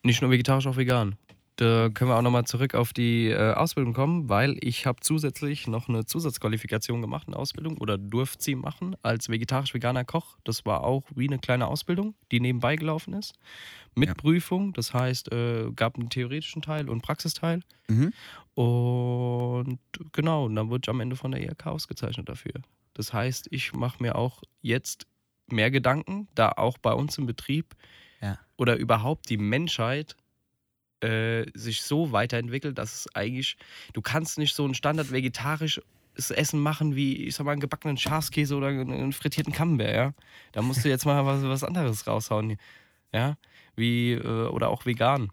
Nicht 0.02 0.22
nur 0.22 0.30
vegetarisch, 0.30 0.66
auch 0.66 0.76
vegan. 0.76 1.16
Da 1.60 1.88
können 1.90 2.10
wir 2.10 2.16
auch 2.16 2.22
nochmal 2.22 2.44
zurück 2.44 2.74
auf 2.74 2.92
die 2.92 3.28
äh, 3.28 3.52
Ausbildung 3.54 3.92
kommen, 3.94 4.28
weil 4.28 4.56
ich 4.60 4.86
habe 4.86 5.00
zusätzlich 5.00 5.66
noch 5.66 5.88
eine 5.88 6.04
Zusatzqualifikation 6.06 7.00
gemacht, 7.00 7.26
eine 7.28 7.36
Ausbildung 7.36 7.78
oder 7.78 7.98
durfte 7.98 8.42
sie 8.42 8.54
machen 8.54 8.96
als 9.02 9.28
vegetarisch-veganer 9.28 10.04
Koch. 10.04 10.38
Das 10.44 10.64
war 10.64 10.84
auch 10.84 11.04
wie 11.14 11.26
eine 11.28 11.38
kleine 11.38 11.66
Ausbildung, 11.66 12.14
die 12.32 12.40
nebenbei 12.40 12.76
gelaufen 12.76 13.12
ist. 13.14 13.34
Mit 13.94 14.08
Ja. 14.08 14.14
Prüfung, 14.14 14.72
das 14.72 14.94
heißt, 14.94 15.32
äh, 15.32 15.70
gab 15.76 15.96
einen 15.96 16.08
theoretischen 16.10 16.62
Teil 16.62 16.84
und 16.86 16.92
einen 16.92 17.00
Praxisteil. 17.02 17.60
Mhm. 17.88 18.12
Und 18.54 19.78
genau, 20.12 20.46
und 20.46 20.54
dann 20.54 20.70
wurde 20.70 20.82
ich 20.84 20.88
am 20.90 21.00
Ende 21.00 21.16
von 21.16 21.30
der 21.32 21.42
IHK 21.42 21.66
ausgezeichnet 21.66 22.28
dafür. 22.28 22.52
Das 22.94 23.12
heißt, 23.12 23.48
ich 23.50 23.72
mache 23.72 24.02
mir 24.02 24.16
auch 24.16 24.42
jetzt 24.62 25.06
mehr 25.46 25.70
Gedanken, 25.70 26.28
da 26.34 26.50
auch 26.52 26.78
bei 26.78 26.92
uns 26.92 27.18
im 27.18 27.26
Betrieb 27.26 27.74
Ja. 28.20 28.38
oder 28.56 28.76
überhaupt 28.76 29.30
die 29.30 29.36
Menschheit 29.38 30.16
äh, 31.02 31.46
sich 31.54 31.82
so 31.82 32.12
weiterentwickelt, 32.12 32.78
dass 32.78 32.94
es 32.94 33.14
eigentlich, 33.14 33.56
du 33.92 34.02
kannst 34.02 34.38
nicht 34.38 34.54
so 34.54 34.66
ein 34.66 34.74
Standard 34.74 35.10
vegetarisches 35.12 35.82
Essen 36.30 36.60
machen 36.60 36.94
wie, 36.96 37.24
ich 37.26 37.34
sag 37.36 37.44
mal, 37.46 37.52
einen 37.52 37.60
gebackenen 37.60 37.96
Schafskäse 37.96 38.54
oder 38.56 38.68
einen 38.68 39.12
frittierten 39.12 39.52
Camembert, 39.52 39.94
ja. 39.94 40.12
Da 40.52 40.62
musst 40.62 40.84
du 40.84 40.88
jetzt 40.88 41.06
mal 41.06 41.24
was, 41.24 41.42
was 41.42 41.64
anderes 41.64 42.06
raushauen, 42.06 42.56
ja. 43.12 43.36
Wie, 43.76 44.12
äh, 44.12 44.46
oder 44.48 44.68
auch 44.68 44.84
vegan. 44.86 45.30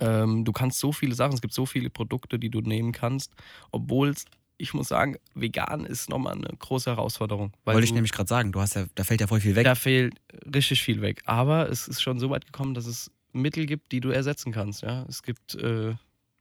Ähm, 0.00 0.44
du 0.44 0.52
kannst 0.52 0.78
so 0.78 0.92
viele 0.92 1.14
Sachen, 1.14 1.34
es 1.34 1.40
gibt 1.42 1.52
so 1.52 1.66
viele 1.66 1.90
Produkte, 1.90 2.38
die 2.38 2.48
du 2.50 2.60
nehmen 2.60 2.92
kannst, 2.92 3.32
obwohl 3.72 4.08
es, 4.08 4.24
ich 4.56 4.72
muss 4.74 4.88
sagen, 4.88 5.16
vegan 5.34 5.84
ist 5.84 6.08
nochmal 6.08 6.34
eine 6.34 6.46
große 6.58 6.88
Herausforderung. 6.90 7.52
Weil 7.64 7.74
Wollte 7.74 7.84
ich 7.84 7.90
du- 7.90 7.96
nämlich 7.96 8.12
gerade 8.12 8.28
sagen, 8.28 8.52
du 8.52 8.60
hast 8.60 8.74
ja, 8.74 8.86
da 8.94 9.04
fällt 9.04 9.20
ja 9.20 9.26
voll 9.26 9.40
viel 9.40 9.54
weg. 9.56 9.64
da 9.64 9.74
fehlt 9.74 10.14
richtig 10.54 10.82
viel 10.82 11.02
weg. 11.02 11.20
Aber 11.26 11.68
es 11.68 11.88
ist 11.88 12.00
schon 12.00 12.18
so 12.18 12.30
weit 12.30 12.46
gekommen, 12.46 12.72
dass 12.74 12.86
es 12.86 13.10
Mittel 13.32 13.66
gibt, 13.66 13.92
die 13.92 14.00
du 14.00 14.10
ersetzen 14.10 14.52
kannst. 14.52 14.82
Ja? 14.82 15.04
Es 15.08 15.22
gibt 15.22 15.54
äh, 15.54 15.94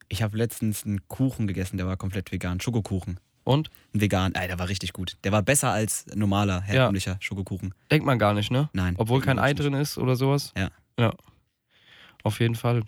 Ich 0.09 0.21
habe 0.21 0.37
letztens 0.37 0.85
einen 0.85 1.07
Kuchen 1.07 1.47
gegessen, 1.47 1.77
der 1.77 1.87
war 1.87 1.97
komplett 1.97 2.31
vegan. 2.31 2.59
Schokokuchen. 2.59 3.19
und 3.43 3.69
vegan. 3.93 4.33
Ey, 4.35 4.47
der 4.47 4.59
war 4.59 4.69
richtig 4.69 4.93
gut. 4.93 5.17
Der 5.23 5.31
war 5.31 5.41
besser 5.41 5.71
als 5.71 6.05
normaler, 6.13 6.61
herkömmlicher 6.61 7.17
Schokokuchen. 7.19 7.73
denkt 7.89 8.05
man 8.05 8.19
gar 8.19 8.33
nicht, 8.33 8.51
ne? 8.51 8.69
Nein. 8.73 8.95
Obwohl 8.97 9.21
kein 9.21 9.39
Ei 9.39 9.53
drin 9.53 9.73
ist 9.73 9.97
oder 9.97 10.15
sowas. 10.15 10.53
Ja. 10.57 10.69
Ja. 10.99 11.13
Auf 12.23 12.39
jeden 12.39 12.55
Fall. 12.55 12.83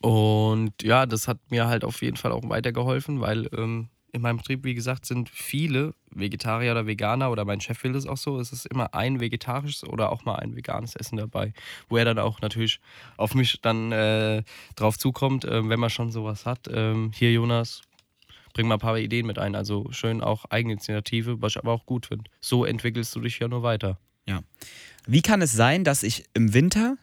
Und 0.00 0.82
ja, 0.82 1.06
das 1.06 1.26
hat 1.28 1.38
mir 1.50 1.66
halt 1.66 1.84
auf 1.84 2.02
jeden 2.02 2.16
Fall 2.16 2.32
auch 2.32 2.48
weitergeholfen, 2.48 3.20
weil 3.20 3.48
ähm, 3.56 3.88
in 4.12 4.22
meinem 4.22 4.38
Betrieb, 4.38 4.64
wie 4.64 4.74
gesagt, 4.74 5.06
sind 5.06 5.28
viele 5.28 5.94
Vegetarier 6.10 6.72
oder 6.72 6.86
Veganer 6.86 7.30
oder 7.30 7.44
mein 7.44 7.60
Chef 7.60 7.82
will 7.84 7.92
das 7.92 8.06
auch 8.06 8.16
so. 8.16 8.40
Es 8.40 8.52
ist 8.52 8.66
immer 8.66 8.94
ein 8.94 9.20
vegetarisches 9.20 9.84
oder 9.84 10.10
auch 10.10 10.24
mal 10.24 10.36
ein 10.36 10.56
veganes 10.56 10.96
Essen 10.96 11.16
dabei, 11.16 11.52
wo 11.88 11.96
er 11.96 12.04
dann 12.04 12.18
auch 12.18 12.40
natürlich 12.40 12.80
auf 13.16 13.34
mich 13.34 13.60
dann 13.60 13.92
äh, 13.92 14.42
drauf 14.74 14.98
zukommt, 14.98 15.44
äh, 15.44 15.68
wenn 15.68 15.80
man 15.80 15.90
schon 15.90 16.10
sowas 16.10 16.46
hat. 16.46 16.68
Ähm, 16.72 17.12
hier, 17.14 17.32
Jonas, 17.32 17.82
bring 18.54 18.68
mal 18.68 18.76
ein 18.76 18.80
paar 18.80 18.98
Ideen 18.98 19.26
mit 19.26 19.38
ein. 19.38 19.54
Also 19.54 19.86
schön 19.90 20.22
auch 20.22 20.46
Eigeninitiative, 20.46 21.42
was 21.42 21.52
ich 21.52 21.58
aber 21.58 21.72
auch 21.72 21.84
gut 21.84 22.06
finde. 22.06 22.30
So 22.40 22.64
entwickelst 22.64 23.14
du 23.14 23.20
dich 23.20 23.38
ja 23.38 23.48
nur 23.48 23.62
weiter. 23.62 23.98
Wie 25.06 25.22
kann 25.22 25.42
es 25.42 25.52
sein, 25.52 25.84
dass 25.84 26.02
ich 26.02 26.24
im 26.34 26.52
Winter 26.54 26.96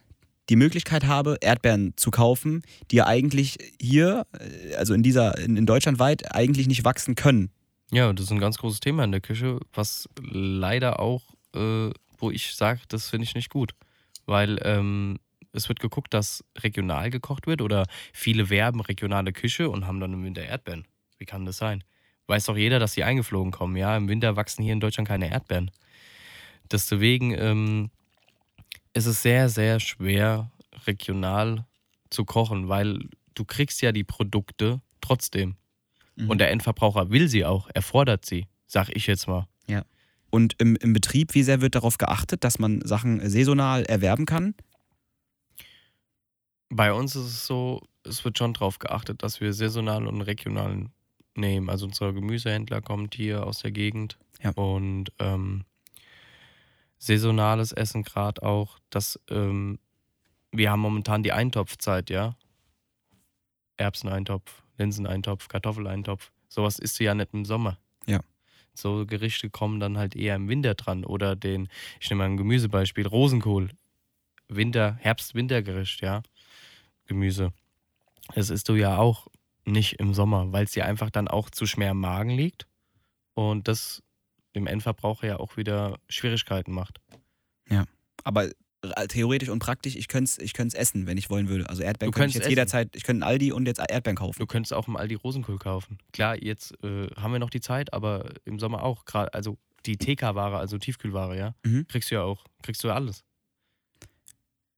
die 0.50 0.56
Möglichkeit 0.56 1.06
habe, 1.06 1.38
Erdbeeren 1.42 1.94
zu 1.96 2.12
kaufen, 2.12 2.64
die 2.92 2.98
ja 2.98 3.08
eigentlich 3.08 3.58
hier, 3.82 4.26
äh, 4.40 4.76
also 4.76 4.94
in 4.94 5.04
dieser, 5.04 5.38
in, 5.38 5.66
Deutschland 5.66 6.00
weit, 6.00 6.34
eigentlich 6.36 6.68
nicht 6.68 6.84
wachsen 6.84 7.16
können? 7.16 7.50
Ja, 7.92 8.12
das 8.12 8.26
ist 8.26 8.32
ein 8.32 8.40
ganz 8.40 8.58
großes 8.58 8.80
Thema 8.80 9.04
in 9.04 9.12
der 9.12 9.22
Küche, 9.22 9.60
was 9.74 10.10
leider 10.22 11.00
auch, 11.00 11.22
äh, 11.56 11.90
wo 12.18 12.32
ich 12.32 12.56
sage, 12.56 12.82
das 12.88 13.10
finde 13.10 13.26
ich 13.26 13.36
nicht 13.36 13.50
gut. 13.50 13.74
Weil 14.26 14.60
ähm, 14.64 15.20
es 15.52 15.70
wird 15.70 15.80
geguckt, 15.80 16.14
dass 16.14 16.44
regional 16.58 17.10
gekocht 17.10 17.46
wird 17.48 17.62
oder 17.62 17.86
viele 18.12 18.50
werben 18.50 18.82
regionale 18.82 19.32
Küche 19.32 19.70
und 19.70 19.86
haben 19.86 20.00
dann 20.00 20.14
im 20.14 20.24
Winter 20.24 20.44
Erdbeeren. 20.44 20.86
Wie 21.18 21.26
kann 21.26 21.46
das 21.46 21.58
sein? 21.58 21.84
Weiß 22.28 22.46
doch 22.46 22.58
jeder, 22.58 22.80
dass 22.80 22.94
die 22.94 23.04
eingeflogen 23.04 23.52
kommen. 23.52 23.76
Ja, 23.76 23.96
im 23.96 24.08
Winter 24.08 24.36
wachsen 24.36 24.64
hier 24.64 24.74
in 24.74 24.80
Deutschland 24.80 25.08
keine 25.08 25.30
Erdbeeren. 25.30 25.72
Deswegen 26.72 27.32
ähm, 27.32 27.92
ist 28.94 29.06
es 29.06 29.22
sehr, 29.22 29.50
sehr 29.50 29.80
schwer, 29.80 30.52
regional 30.86 31.66
zu 32.10 32.26
kochen, 32.26 32.70
weil 32.70 33.10
du 33.36 33.46
kriegst 33.46 33.82
ja 33.82 33.92
die 33.92 34.04
Produkte 34.04 34.82
trotzdem. 35.02 35.56
Mhm. 36.16 36.30
Und 36.30 36.38
der 36.40 36.52
Endverbraucher 36.52 37.10
will 37.10 37.28
sie 37.28 37.46
auch, 37.46 37.70
er 37.74 37.82
fordert 37.82 38.26
sie, 38.26 38.48
sag 38.68 38.90
ich 38.96 39.08
jetzt 39.08 39.28
mal. 39.28 39.48
Und 40.30 40.56
im, 40.58 40.76
im 40.78 40.94
Betrieb, 40.94 41.36
wie 41.36 41.44
sehr 41.44 41.62
wird 41.62 41.76
darauf 41.76 42.00
geachtet, 42.00 42.44
dass 42.44 42.58
man 42.58 42.82
Sachen 42.82 43.30
saisonal 43.30 43.84
erwerben 43.84 44.26
kann? 44.26 44.56
Bei 46.70 46.92
uns 46.92 47.16
ist 47.16 47.26
es 47.26 47.46
so, 47.46 47.84
es 48.04 48.26
wird 48.26 48.40
schon 48.40 48.56
darauf 48.56 48.80
geachtet, 48.80 49.22
dass 49.22 49.42
wir 49.42 49.54
saisonal 49.54 50.08
und 50.08 50.22
regional 50.22 50.88
nehmen. 51.36 51.70
Also 51.70 51.86
unser 51.86 52.14
Gemüsehändler 52.14 52.82
kommt 52.82 53.14
hier 53.14 53.46
aus 53.46 53.60
der 53.60 53.70
Gegend 53.72 54.18
Ja. 54.42 54.50
und 54.54 55.12
ähm, 55.20 55.66
saisonales 57.04 57.74
Essen 57.74 58.04
gerade 58.04 58.42
auch, 58.44 58.80
dass 58.90 59.20
ähm, 59.30 59.78
wir 60.52 60.72
haben 60.72 60.80
momentan 60.80 61.24
die 61.24 61.34
Eintopfzeit, 61.34 62.10
ja. 62.10 62.38
Erbseneintopf, 63.76 64.64
Linseneintopf, 64.78 65.48
Kartoffeleintopf. 65.48 66.32
Sowas 66.48 66.80
isst 66.80 67.00
du 67.00 67.04
ja 67.04 67.14
nicht 67.14 67.34
im 67.34 67.44
Sommer. 67.44 67.78
Ja. 68.06 68.22
So 68.74 69.06
Gerichte 69.06 69.50
kommen 69.50 69.80
dann 69.80 69.98
halt 69.98 70.16
eher 70.16 70.36
im 70.36 70.48
Winter 70.48 70.76
dran. 70.76 71.04
Oder 71.04 71.36
den, 71.36 71.68
ich 72.00 72.10
nehme 72.10 72.20
mal 72.20 72.30
ein 72.30 72.38
Gemüsebeispiel, 72.38 73.08
Rosenkohl. 73.08 73.70
Winter, 74.48 74.96
Herbst-Wintergericht, 75.02 76.02
ja. 76.02 76.22
Gemüse. 77.06 77.52
Das 78.36 78.50
isst 78.50 78.70
du 78.70 78.76
ja 78.76 78.98
auch 78.98 79.28
nicht 79.66 79.94
im 79.94 80.14
Sommer, 80.14 80.54
weil 80.54 80.66
es 80.66 80.72
dir 80.72 80.86
einfach 80.86 81.10
dann 81.10 81.28
auch 81.28 81.50
zu 81.50 81.66
schwer 81.66 81.92
im 81.92 82.00
Magen 82.00 82.30
liegt 82.30 82.68
und 83.34 83.68
das 83.68 84.03
dem 84.56 84.68
Endverbraucher 84.68 85.28
ja 85.28 85.38
auch 85.40 85.58
wieder 85.58 86.00
Schwierigkeiten 86.10 86.72
macht. 86.72 87.00
Aber 88.26 88.46
äh, 88.46 89.08
theoretisch 89.08 89.50
und 89.50 89.60
praktisch, 89.60 89.96
ich 89.98 90.08
könnte 90.08 90.30
es 90.32 90.38
ich 90.38 90.54
könnt's 90.54 90.74
essen, 90.76 91.08
wenn 91.08 91.18
ich 91.18 91.30
wollen 91.30 91.50
würde. 91.50 91.68
Also 91.70 91.84
Erdbeeren 91.84 92.12
Du 92.12 92.16
könnte 92.18 92.30
ich 92.30 92.34
könntest 92.34 92.36
jetzt 92.36 92.44
essen. 92.46 92.50
jederzeit, 92.52 92.96
ich 92.96 93.04
könnte 93.04 93.26
einen 93.26 93.32
Aldi 93.34 93.52
und 93.52 93.66
jetzt 93.66 93.80
Erdbeeren 93.80 94.16
kaufen. 94.16 94.40
Du 94.40 94.46
könntest 94.46 94.72
auch 94.74 94.88
im 94.88 94.96
Aldi 94.96 95.16
Rosenkohl 95.16 95.58
kaufen. 95.58 95.98
Klar, 96.14 96.42
jetzt 96.42 96.74
äh, 96.84 97.08
haben 97.18 97.34
wir 97.34 97.40
noch 97.40 97.50
die 97.50 97.60
Zeit, 97.60 97.92
aber 97.94 98.32
im 98.46 98.60
Sommer 98.60 98.84
auch. 98.84 99.04
Gerade, 99.06 99.34
also 99.34 99.58
die 99.86 99.98
TK-Ware, 99.98 100.58
also 100.58 100.78
Tiefkühlware, 100.78 101.38
ja, 101.38 101.56
Mhm. 101.66 101.86
kriegst 101.90 102.12
du 102.12 102.16
ja 102.16 102.22
auch. 102.24 102.46
Kriegst 102.62 102.82
du 102.84 102.88
ja 102.90 102.96
alles. 102.96 103.24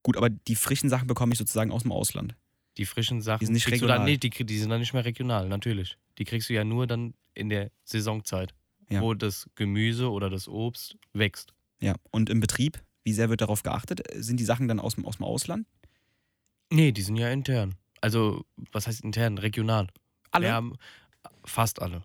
Gut, 0.02 0.18
aber 0.18 0.30
die 0.30 0.56
frischen 0.56 0.90
Sachen 0.90 1.08
bekomme 1.08 1.34
ich 1.34 1.40
sozusagen 1.40 1.72
aus 1.72 1.82
dem 1.84 1.92
Ausland. 1.92 2.36
Die 2.78 2.86
frischen 2.86 3.22
Sachen. 3.22 3.40
Die 3.40 3.46
sind 3.46 3.54
nicht 3.54 3.66
du 3.68 3.72
dann, 3.72 3.80
regional. 3.80 4.06
nee, 4.06 4.18
die, 4.18 4.30
die 4.30 4.58
sind 4.58 4.70
dann 4.70 4.80
nicht 4.80 4.94
mehr 4.94 5.06
regional, 5.06 5.48
natürlich. 5.48 5.98
Die 6.18 6.26
kriegst 6.26 6.50
du 6.50 6.54
ja 6.54 6.64
nur 6.64 6.88
dann 6.88 7.14
in 7.34 7.50
der 7.50 7.72
Saisonzeit, 7.84 8.54
Ja. 8.90 9.02
wo 9.02 9.14
das 9.14 9.50
Gemüse 9.56 10.12
oder 10.12 10.30
das 10.30 10.48
Obst 10.48 10.98
wächst. 11.14 11.54
Ja. 11.82 11.96
Und 12.12 12.30
im 12.30 12.40
Betrieb, 12.40 12.82
wie 13.04 13.14
sehr 13.14 13.30
wird 13.30 13.42
darauf 13.42 13.64
geachtet? 13.64 14.02
Sind 14.16 14.40
die 14.40 14.46
Sachen 14.46 14.68
dann 14.68 14.80
aus 14.80 14.96
dem, 14.96 15.06
aus 15.06 15.18
dem 15.18 15.26
Ausland? 15.26 15.66
Nee, 16.72 16.92
die 16.92 17.02
sind 17.02 17.16
ja 17.18 17.30
intern. 17.32 17.76
Also, 18.02 18.46
was 18.72 18.88
heißt 18.88 19.04
intern? 19.04 19.38
Regional. 19.38 19.88
Alle? 20.32 20.46
Wir 20.48 20.54
haben 20.54 20.74
fast 21.46 21.82
alle. 21.82 22.04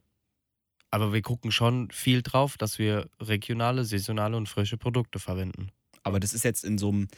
Aber 0.90 1.12
wir 1.12 1.22
gucken 1.22 1.52
schon 1.52 1.90
viel 1.90 2.22
drauf, 2.22 2.56
dass 2.56 2.78
wir 2.78 3.08
regionale, 3.20 3.84
saisonale 3.84 4.36
und 4.36 4.48
frische 4.48 4.76
Produkte 4.76 5.18
verwenden. 5.18 5.70
Aber 6.02 6.18
das 6.18 6.32
ist 6.34 6.44
jetzt 6.44 6.64
in 6.64 6.78
so 6.78 6.88
einem, 6.88 7.08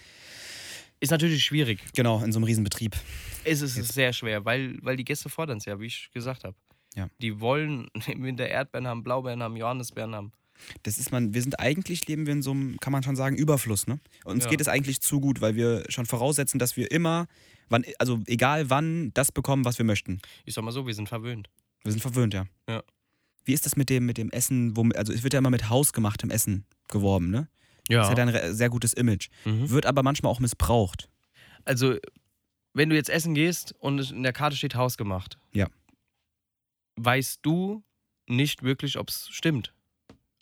Ist 1.01 1.11
natürlich 1.11 1.45
schwierig. 1.45 1.81
genau, 1.95 2.23
in 2.23 2.33
so 2.33 2.39
einem 2.39 2.45
Riesenbetrieb. 2.45 2.97
Es 3.45 3.61
ist 3.63 3.77
Jetzt. 3.77 3.93
sehr 3.93 4.13
schwer, 4.13 4.45
weil, 4.45 4.79
weil 4.83 4.97
die 4.97 5.05
Gäste 5.05 5.29
fordern 5.29 5.59
es 5.59 5.65
ja, 5.65 5.79
wie 5.81 5.87
ich 5.87 6.11
gesagt 6.13 6.45
habe. 6.45 6.57
Ja. 6.97 7.09
Die 7.21 7.41
wollen 7.41 7.89
im 8.07 8.23
Winter 8.23 8.49
Erdbeeren 8.49 8.87
haben, 8.87 9.03
Blaubeeren 9.03 9.43
haben, 9.43 9.57
Johannisbeeren 9.57 10.15
haben. 10.15 10.33
Das 10.85 10.99
ist 10.99 11.11
man, 11.11 11.35
wir 11.35 11.43
sind 11.43 11.59
eigentlich, 11.59 12.07
leben 12.07 12.27
wir 12.27 12.35
in 12.35 12.43
so 12.43 12.53
einem, 12.53 12.79
kann 12.79 12.93
man 12.93 13.03
schon 13.03 13.17
sagen, 13.17 13.37
Überfluss, 13.37 13.87
ne? 13.87 13.99
Uns 14.25 14.45
Ja. 14.45 14.51
geht 14.51 14.61
es 14.61 14.69
eigentlich 14.69 15.01
zu 15.01 15.21
gut, 15.21 15.41
weil 15.41 15.57
wir 15.57 15.85
schon 15.89 16.07
voraussetzen, 16.07 16.59
dass 16.61 16.77
wir 16.77 16.91
immer, 16.93 17.27
wann, 17.69 17.85
also 17.99 18.21
egal 18.27 18.71
wann, 18.71 19.11
das 19.15 19.33
bekommen, 19.33 19.65
was 19.65 19.79
wir 19.79 19.85
möchten. 19.85 20.21
Ich 20.45 20.55
sag 20.55 20.63
mal 20.63 20.71
so, 20.71 20.87
wir 20.87 20.95
sind 20.95 21.09
verwöhnt. 21.09 21.49
Wir 21.83 21.91
sind 21.91 22.01
verwöhnt, 22.01 22.33
ja. 22.35 22.45
Ja. 22.69 22.83
Wie 23.45 23.55
ist 23.55 23.67
das 23.67 23.75
mit 23.75 23.91
dem, 23.91 24.07
mit 24.07 24.19
dem 24.19 24.31
Essen, 24.31 24.77
wo, 24.77 24.89
also 24.95 25.13
es 25.13 25.25
wird 25.25 25.33
ja 25.33 25.39
immer 25.41 25.51
mit 25.51 25.69
hausgemachtem 25.69 26.31
Essen 26.31 26.65
geworben, 26.89 27.31
ne? 27.31 27.49
Ja. 27.89 28.03
Das 28.03 28.11
hat 28.11 28.19
ja 28.19 28.25
ein 28.27 28.55
sehr 28.55 28.69
gutes 28.71 28.93
Image. 28.93 29.31
mhm. 29.45 29.69
Wird 29.71 29.87
aber 29.87 30.05
manchmal 30.05 30.31
auch 30.31 30.39
missbraucht. 30.39 31.09
Also, 31.65 31.97
wenn 32.73 32.89
du 32.89 32.95
jetzt 32.95 33.11
essen 33.11 33.35
gehst 33.35 33.75
und 33.81 34.13
in 34.13 34.23
der 34.23 34.33
Karte 34.33 34.57
steht 34.57 34.77
hausgemacht, 34.77 35.39
Ja. 35.53 35.67
Weißt 36.97 37.41
du 37.43 37.83
nicht 38.27 38.63
wirklich, 38.63 38.99
ob 38.99 39.09
es 39.11 39.29
stimmt. 39.31 39.75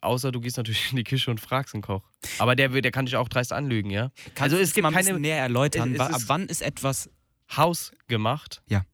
Außer 0.03 0.33
du 0.33 0.41
gehst 0.41 0.57
natürlich 0.57 0.91
in 0.93 0.97
die 0.97 1.05
Küche 1.05 1.31
und 1.31 1.41
fragst 1.41 1.75
einen 1.75 1.83
Koch. 1.83 2.03
Aber 2.39 2.57
der, 2.57 2.69
der 2.71 2.91
kann 2.91 3.05
dich 3.07 3.17
auch 3.17 3.29
dreist 3.29 3.53
anlügen, 3.53 3.91
ja? 3.91 4.11
Kannst 4.35 4.55
Also 4.55 4.57
es 4.57 4.73
gibt 4.73 4.83
mal 4.85 4.89
ein 4.97 5.05
keine- 5.05 5.19
näher 5.21 5.39
erläutern. 5.43 5.93
es 5.93 5.99
wa- 5.99 6.07
ab 6.07 6.23
wann 6.27 6.47
ist 6.47 6.63
etwas 6.63 7.11
Hausgemacht 7.55 8.63
Ja. 8.69 8.85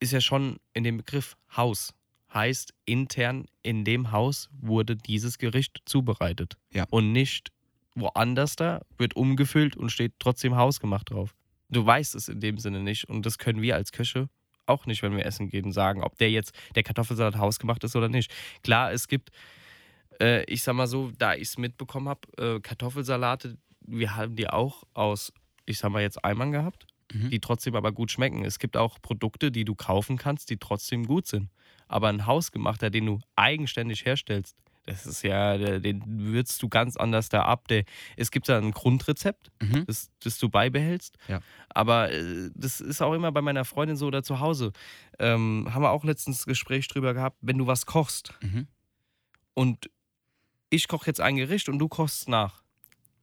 ist 0.00 0.12
ja 0.12 0.20
schon 0.20 0.58
in 0.74 0.84
dem 0.84 0.96
Begriff 0.98 1.36
Haus. 1.56 1.94
Heißt, 2.32 2.74
intern 2.84 3.46
in 3.62 3.84
dem 3.84 4.12
Haus 4.12 4.48
wurde 4.60 4.96
dieses 4.96 5.38
Gericht 5.38 5.80
zubereitet. 5.86 6.56
Ja. 6.72 6.84
Und 6.90 7.12
nicht 7.12 7.50
woanders 7.94 8.54
da, 8.56 8.82
wird 8.98 9.16
umgefüllt 9.16 9.76
und 9.76 9.90
steht 9.90 10.12
trotzdem 10.18 10.54
hausgemacht 10.56 11.10
drauf. 11.10 11.34
Du 11.70 11.84
weißt 11.84 12.14
es 12.14 12.28
in 12.28 12.40
dem 12.40 12.58
Sinne 12.58 12.80
nicht. 12.80 13.08
Und 13.08 13.24
das 13.26 13.38
können 13.38 13.62
wir 13.62 13.74
als 13.76 13.92
Köche 13.92 14.28
auch 14.68 14.86
nicht, 14.86 15.02
wenn 15.02 15.16
wir 15.16 15.24
essen 15.26 15.48
gehen, 15.48 15.72
sagen, 15.72 16.02
ob 16.02 16.18
der 16.18 16.30
jetzt 16.30 16.52
der 16.74 16.82
Kartoffelsalat 16.82 17.36
hausgemacht 17.36 17.82
ist 17.84 17.96
oder 17.96 18.08
nicht. 18.08 18.32
Klar, 18.62 18.92
es 18.92 19.08
gibt, 19.08 19.30
äh, 20.20 20.44
ich 20.44 20.62
sag 20.62 20.74
mal 20.74 20.86
so, 20.86 21.10
da 21.18 21.34
ich 21.34 21.42
es 21.48 21.58
mitbekommen 21.58 22.08
habe, 22.08 22.20
äh, 22.56 22.60
Kartoffelsalate, 22.60 23.56
wir 23.80 24.16
haben 24.16 24.36
die 24.36 24.48
auch 24.48 24.84
aus, 24.94 25.32
ich 25.66 25.78
sag 25.78 25.90
mal 25.90 26.02
jetzt 26.02 26.24
Eimern 26.24 26.52
gehabt, 26.52 26.86
Mhm. 27.10 27.30
die 27.30 27.40
trotzdem 27.40 27.74
aber 27.74 27.90
gut 27.90 28.10
schmecken. 28.10 28.44
Es 28.44 28.58
gibt 28.58 28.76
auch 28.76 29.00
Produkte, 29.00 29.50
die 29.50 29.64
du 29.64 29.74
kaufen 29.74 30.18
kannst, 30.18 30.50
die 30.50 30.58
trotzdem 30.58 31.06
gut 31.06 31.26
sind. 31.26 31.48
Aber 31.86 32.08
ein 32.08 32.26
hausgemachter, 32.26 32.90
den 32.90 33.06
du 33.06 33.20
eigenständig 33.34 34.04
herstellst, 34.04 34.54
das 34.88 35.06
ist 35.06 35.22
ja, 35.22 35.56
den 35.78 36.02
würzt 36.32 36.62
du 36.62 36.68
ganz 36.68 36.96
anders 36.96 37.28
da 37.28 37.42
ab. 37.42 37.68
Der, 37.68 37.84
es 38.16 38.30
gibt 38.30 38.48
da 38.48 38.58
ein 38.58 38.70
Grundrezept, 38.72 39.50
Mhm. 39.62 39.84
das, 39.86 40.10
das 40.22 40.38
du 40.38 40.48
beibehältst. 40.48 41.16
Ja. 41.28 41.40
Aber 41.68 42.10
äh, 42.12 42.50
das 42.54 42.80
ist 42.80 43.02
auch 43.02 43.12
immer 43.14 43.30
bei 43.32 43.42
meiner 43.42 43.64
Freundin 43.64 43.96
so 43.96 44.06
oder 44.06 44.22
zu 44.22 44.40
Hause. 44.40 44.72
Ähm, 45.18 45.68
haben 45.72 45.82
wir 45.82 45.90
auch 45.90 46.04
letztens 46.04 46.46
ein 46.46 46.50
Gespräch 46.50 46.88
drüber 46.88 47.14
gehabt, 47.14 47.36
wenn 47.42 47.58
du 47.58 47.66
was 47.66 47.86
kochst 47.86 48.34
Mhm. 48.42 48.66
und 49.54 49.90
ich 50.70 50.88
koche 50.88 51.06
jetzt 51.06 51.20
ein 51.20 51.36
Gericht 51.36 51.68
und 51.68 51.78
du 51.78 51.88
kochst 51.88 52.28
nach. 52.28 52.62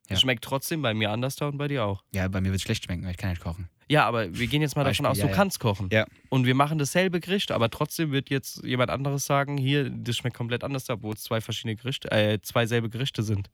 Ja. 0.10 0.16
Es 0.16 0.22
schmeckt 0.22 0.44
trotzdem 0.44 0.82
bei 0.82 0.94
mir 0.94 1.12
anders 1.12 1.36
da 1.36 1.48
und 1.48 1.58
bei 1.58 1.68
dir 1.68 1.84
auch. 1.86 2.04
Ja, 2.14 2.28
bei 2.28 2.42
mir 2.42 2.50
wird 2.50 2.58
es 2.58 2.62
schlecht 2.62 2.86
schmecken, 2.86 3.04
weil 3.04 3.12
ich 3.12 3.18
kann 3.18 3.32
nicht 3.32 3.42
kochen. 3.42 3.70
Ja, 3.88 4.06
aber 4.06 4.36
wir 4.36 4.48
gehen 4.48 4.62
jetzt 4.62 4.76
mal 4.76 4.84
davon 4.84 5.04
Beispiel, 5.04 5.06
aus, 5.08 5.18
ja, 5.18 5.26
du 5.26 5.30
ja. 5.30 5.36
kannst 5.36 5.60
kochen. 5.60 5.90
Ja. 5.92 6.06
Und 6.30 6.46
wir 6.46 6.56
machen 6.56 6.78
dasselbe 6.78 7.20
Gericht, 7.20 7.52
aber 7.52 7.70
trotzdem 7.70 8.12
wird 8.12 8.30
jetzt 8.30 8.64
jemand 8.64 8.90
anderes 8.90 9.26
sagen, 9.26 9.58
hier, 9.58 9.90
das 9.90 10.18
schmeckt 10.18 10.36
komplett 10.36 10.64
anders, 10.64 10.90
obwohl 10.90 11.14
es 11.14 11.24
zwei 11.24 11.42
verschiedene 11.42 11.76
Gerichte, 11.76 12.12
äh, 12.12 12.40
zwei 12.42 12.66
selbe 12.66 12.90
Gerichte 12.90 13.22
sind. 13.24 13.50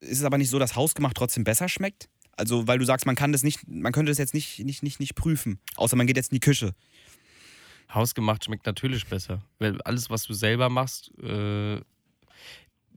Ist 0.00 0.18
es 0.18 0.24
aber 0.24 0.38
nicht 0.38 0.50
so, 0.50 0.58
dass 0.58 0.76
hausgemacht 0.76 1.16
trotzdem 1.16 1.44
besser 1.44 1.68
schmeckt? 1.68 2.08
Also, 2.36 2.66
weil 2.66 2.78
du 2.78 2.84
sagst, 2.84 3.06
man 3.06 3.14
kann 3.14 3.32
das 3.32 3.42
nicht, 3.42 3.66
man 3.66 3.92
könnte 3.92 4.10
das 4.10 4.18
jetzt 4.18 4.34
nicht, 4.34 4.58
nicht, 4.60 4.82
nicht, 4.82 5.00
nicht 5.00 5.14
prüfen. 5.14 5.60
Außer 5.76 5.96
man 5.96 6.06
geht 6.06 6.16
jetzt 6.16 6.32
in 6.32 6.36
die 6.36 6.40
Küche. 6.40 6.74
Hausgemacht 7.92 8.44
schmeckt 8.44 8.66
natürlich 8.66 9.06
besser. 9.06 9.42
Weil 9.58 9.80
alles, 9.82 10.10
was 10.10 10.24
du 10.24 10.34
selber 10.34 10.68
machst, 10.68 11.10
äh, 11.18 11.80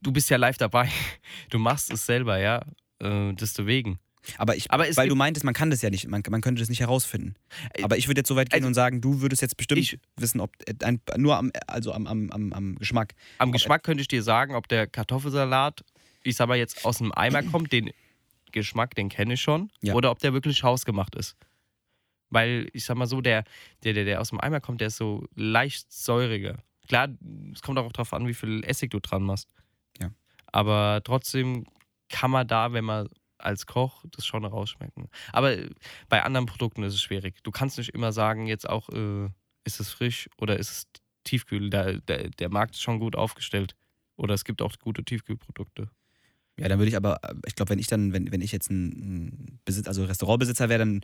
du 0.01 0.11
bist 0.11 0.29
ja 0.29 0.37
live 0.37 0.57
dabei. 0.57 0.89
Du 1.49 1.59
machst 1.59 1.91
es 1.91 2.05
selber, 2.05 2.39
ja. 2.39 2.61
Äh, 2.99 3.33
deswegen. 3.33 3.99
Aber 4.37 4.55
ich, 4.57 4.71
Aber 4.71 4.83
weil 4.97 5.07
du 5.07 5.15
meintest, 5.15 5.45
man 5.45 5.53
kann 5.53 5.69
das 5.69 5.81
ja 5.81 5.89
nicht, 5.89 6.05
man, 6.07 6.21
man 6.29 6.41
könnte 6.41 6.59
das 6.59 6.67
nicht 6.67 6.81
herausfinden. 6.81 7.35
Äh, 7.75 7.83
Aber 7.83 7.97
ich 7.97 8.07
würde 8.09 8.19
jetzt 8.19 8.27
so 8.27 8.35
weit 8.35 8.49
gehen 8.49 8.57
also- 8.57 8.67
und 8.67 8.73
sagen, 8.73 8.99
du 8.99 9.21
würdest 9.21 9.41
jetzt 9.41 9.55
bestimmt 9.55 9.79
Ich- 9.79 9.99
wissen, 10.17 10.41
ob 10.41 10.51
äh, 10.67 10.73
ein, 10.83 10.99
nur 11.15 11.37
am, 11.37 11.51
also 11.67 11.93
am, 11.93 12.07
am, 12.07 12.29
am, 12.31 12.51
am 12.53 12.75
Geschmack. 12.75 13.13
Am 13.37 13.49
Ob- 13.49 13.53
Geschmack 13.53 13.83
könnte 13.83 14.01
ich 14.01 14.07
dir 14.09 14.23
sagen, 14.23 14.53
ob 14.55 14.67
der 14.67 14.85
Kartoffelsalat, 14.87 15.83
ich 16.23 16.35
sag 16.35 16.47
mal 16.49 16.57
jetzt 16.57 16.83
aus 16.83 16.99
einem 16.99 17.13
Eimer 17.13 17.41
kommt, 17.51 17.71
den 17.71 17.91
Geschmack, 18.51 18.95
den 18.95 19.07
kenne 19.09 19.35
ich 19.35 19.41
schon, 19.41 19.71
Ja. 19.81 19.93
oder 19.93 20.11
ob 20.11 20.19
der 20.19 20.33
wirklich 20.33 20.61
hausgemacht 20.63 21.15
ist. 21.15 21.35
Weil 22.29 22.67
ich 22.73 22.83
sag 22.83 22.97
mal 22.97 23.07
so, 23.07 23.21
der, 23.21 23.45
der, 23.85 23.93
der, 23.93 24.03
der 24.03 24.19
aus 24.19 24.29
dem 24.29 24.41
Eimer 24.41 24.59
kommt, 24.59 24.81
der 24.81 24.87
ist 24.89 24.97
so 24.97 25.25
leicht 25.35 25.89
säuriger. 25.91 26.57
Klar, 26.89 27.09
es 27.53 27.61
kommt 27.61 27.79
auch 27.79 27.91
darauf 27.93 28.13
an, 28.13 28.27
wie 28.27 28.33
viel 28.33 28.63
Essig 28.65 28.89
du 28.91 28.99
dran 28.99 29.23
machst. 29.23 29.47
Ja. 30.01 30.11
Aber 30.47 31.01
trotzdem 31.05 31.65
kann 32.09 32.31
man 32.31 32.47
da, 32.47 32.73
wenn 32.73 32.85
man 32.85 33.09
als 33.37 33.65
Koch 33.65 34.03
das 34.11 34.25
schon 34.25 34.45
rausschmecken. 34.45 35.09
Aber 35.31 35.55
bei 36.09 36.23
anderen 36.23 36.45
Produkten 36.45 36.83
ist 36.83 36.93
es 36.93 37.01
schwierig. 37.01 37.43
Du 37.43 37.51
kannst 37.51 37.77
nicht 37.77 37.93
immer 37.93 38.11
sagen, 38.11 38.47
jetzt 38.47 38.67
auch, 38.67 38.89
äh, 38.89 39.29
ist 39.63 39.79
es 39.79 39.89
frisch 39.89 40.29
oder 40.37 40.57
ist 40.57 40.71
es 40.71 40.87
tiefkühl. 41.23 41.69
Da, 41.69 41.93
der, 41.93 42.29
der 42.29 42.49
Markt 42.49 42.75
ist 42.75 42.81
schon 42.81 42.99
gut 42.99 43.15
aufgestellt. 43.15 43.75
Oder 44.15 44.33
es 44.33 44.43
gibt 44.43 44.61
auch 44.61 44.73
gute 44.79 45.03
Tiefkühlprodukte. 45.03 45.89
Ja, 46.59 46.67
dann 46.67 46.79
würde 46.79 46.89
ich 46.89 46.95
aber, 46.95 47.19
äh, 47.23 47.35
ich 47.45 47.55
glaube, 47.55 47.69
wenn 47.69 47.79
ich 47.79 47.87
dann, 47.87 48.13
wenn, 48.13 48.31
wenn 48.31 48.41
ich 48.41 48.51
jetzt 48.51 48.71
ein 48.71 49.59
Besitz, 49.65 49.87
also 49.87 50.05
Restaurantbesitzer 50.05 50.69
wäre, 50.69 50.79
dann 50.79 51.01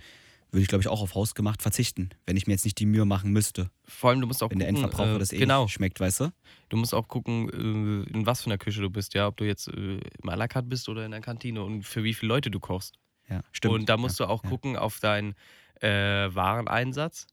würde 0.54 0.62
ich, 0.62 0.68
glaube 0.68 0.82
ich, 0.82 0.88
auch 0.88 1.02
auf 1.02 1.16
hausgemacht 1.16 1.63
verzichten, 1.63 2.10
wenn 2.28 2.38
ich 2.38 2.46
mir 2.46 2.54
jetzt 2.54 2.63
nicht 2.63 2.78
die 2.78 2.86
Mühe 2.86 3.06
machen 3.06 3.32
müsste, 3.32 3.72
Vor 3.86 4.12
allem, 4.12 4.22
du 4.22 4.28
musst 4.28 4.44
auch 4.44 4.52
wenn 4.52 4.60
der 4.60 4.68
gucken, 4.70 4.84
Endverbraucher 4.84 5.16
äh, 5.16 5.20
das 5.20 5.34
eh 5.34 5.39
genau, 5.39 5.68
schmeckt, 5.68 6.00
weißt 6.00 6.22
du? 6.22 6.34
du 6.70 6.78
musst 6.78 6.94
auch 6.94 7.08
gucken, 7.08 7.50
äh, 7.50 8.10
in 8.12 8.26
was 8.26 8.44
für 8.44 8.48
einer 8.48 8.60
Küche 8.60 8.82
du 8.82 8.89
bist, 8.89 9.16
ja, 9.16 9.28
ob 9.28 9.38
du 9.38 9.46
jetzt 9.46 9.68
äh, 9.68 9.98
im 9.98 10.30
à 10.30 10.36
la 10.36 10.48
carte 10.48 10.68
bist 10.68 10.88
oder 10.89 11.06
in 11.06 11.12
der 11.12 11.22
Kantine 11.22 11.63
und 11.63 11.84
für 11.84 12.04
wie 12.04 12.13
viele 12.13 12.30
Leute 12.30 12.52
du 12.52 12.60
kochst. 12.60 13.00
Ja, 13.28 13.42
stimmt. 13.52 13.74
Und 13.74 13.89
da 13.89 13.98
musst 13.98 14.20
ja, 14.20 14.28
du 14.28 14.32
auch 14.32 14.44
ja. 14.44 14.50
gucken 14.50 14.78
auf 14.78 15.00
deinen 15.00 15.34
äh, 15.82 15.89
Wareneinsatz. 15.89 17.26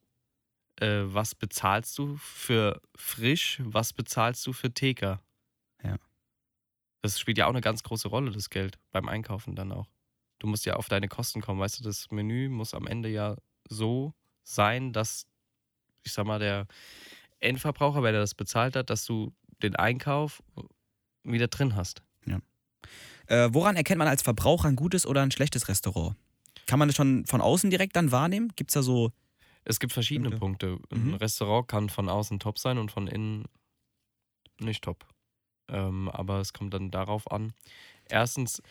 Äh, 0.77 1.03
was 1.05 1.35
bezahlst 1.35 1.99
du 1.99 2.17
für 2.17 2.81
frisch? 2.97 3.61
Was 3.65 3.93
bezahlst 3.93 4.47
du 4.47 4.55
für 4.55 4.73
Theka? 4.73 5.21
Ja. 5.85 5.97
Das 7.03 7.21
spielt 7.21 7.37
ja 7.37 7.47
auch 7.47 7.51
eine 7.51 7.61
ganz 7.61 7.83
große 7.83 8.09
Rolle, 8.09 8.31
das 8.31 8.49
Geld, 8.49 8.79
beim 8.93 9.09
Einkaufen 9.09 9.57
dann 9.57 9.73
auch. 9.73 9.89
Du 10.41 10.49
musst 10.49 10.67
ja 10.67 10.75
auf 10.75 10.89
deine 10.89 11.07
Kosten 11.07 11.41
kommen. 11.41 11.61
Weißt 11.61 11.79
du, 11.79 11.85
das 11.85 12.11
Menü 12.11 12.49
muss 12.49 12.75
am 12.75 12.87
Ende 12.89 13.09
ja 13.09 13.37
so 13.69 14.13
sein, 14.43 14.93
dass, 14.93 15.27
ich 16.03 16.13
sag 16.13 16.27
mal, 16.27 16.39
der 16.41 16.67
Endverbraucher, 17.39 18.03
wenn 18.03 18.15
er 18.15 18.21
das 18.21 18.35
bezahlt 18.35 18.75
hat, 18.75 18.91
dass 18.91 19.05
du 19.05 19.33
den 19.63 19.77
Einkauf 19.77 20.43
wieder 21.23 21.47
drin 21.49 21.77
hast. 21.77 22.03
Äh, 23.27 23.51
woran 23.53 23.77
erkennt 23.77 23.99
man 23.99 24.09
als 24.09 24.23
Verbraucher 24.23 24.67
ein 24.67 24.75
gutes 24.75 25.07
oder 25.07 25.23
ein 25.23 25.31
schlechtes 25.31 25.69
Restaurant? 25.69 26.17
Kann 26.67 26.81
man 26.81 26.89
das 26.89 26.97
schon 26.97 27.25
von 27.27 27.41
außen 27.41 27.71
direkt 27.71 27.95
dann 27.95 28.11
wahrnehmen? 28.11 28.51
Gibt 28.57 28.71
es 28.71 28.75
da 28.75 28.83
so. 28.83 29.13
Es 29.65 29.79
gibt 29.79 29.93
verschiedene 29.93 30.31
Punkte. 30.31 30.79
Ein 30.91 31.09
Mhm. 31.09 31.15
Restaurant 31.15 31.69
kann 31.69 31.89
von 31.91 32.09
außen 32.09 32.41
top 32.41 32.59
sein 32.59 32.77
und 32.79 32.91
von 32.91 33.07
innen 33.07 33.45
nicht 34.59 34.83
top. 34.83 35.07
Ähm, 35.69 36.09
aber 36.09 36.41
es 36.41 36.53
kommt 36.53 36.75
dann 36.75 36.91
darauf 36.91 37.31
an. 37.31 37.53
Erstens 38.09 38.63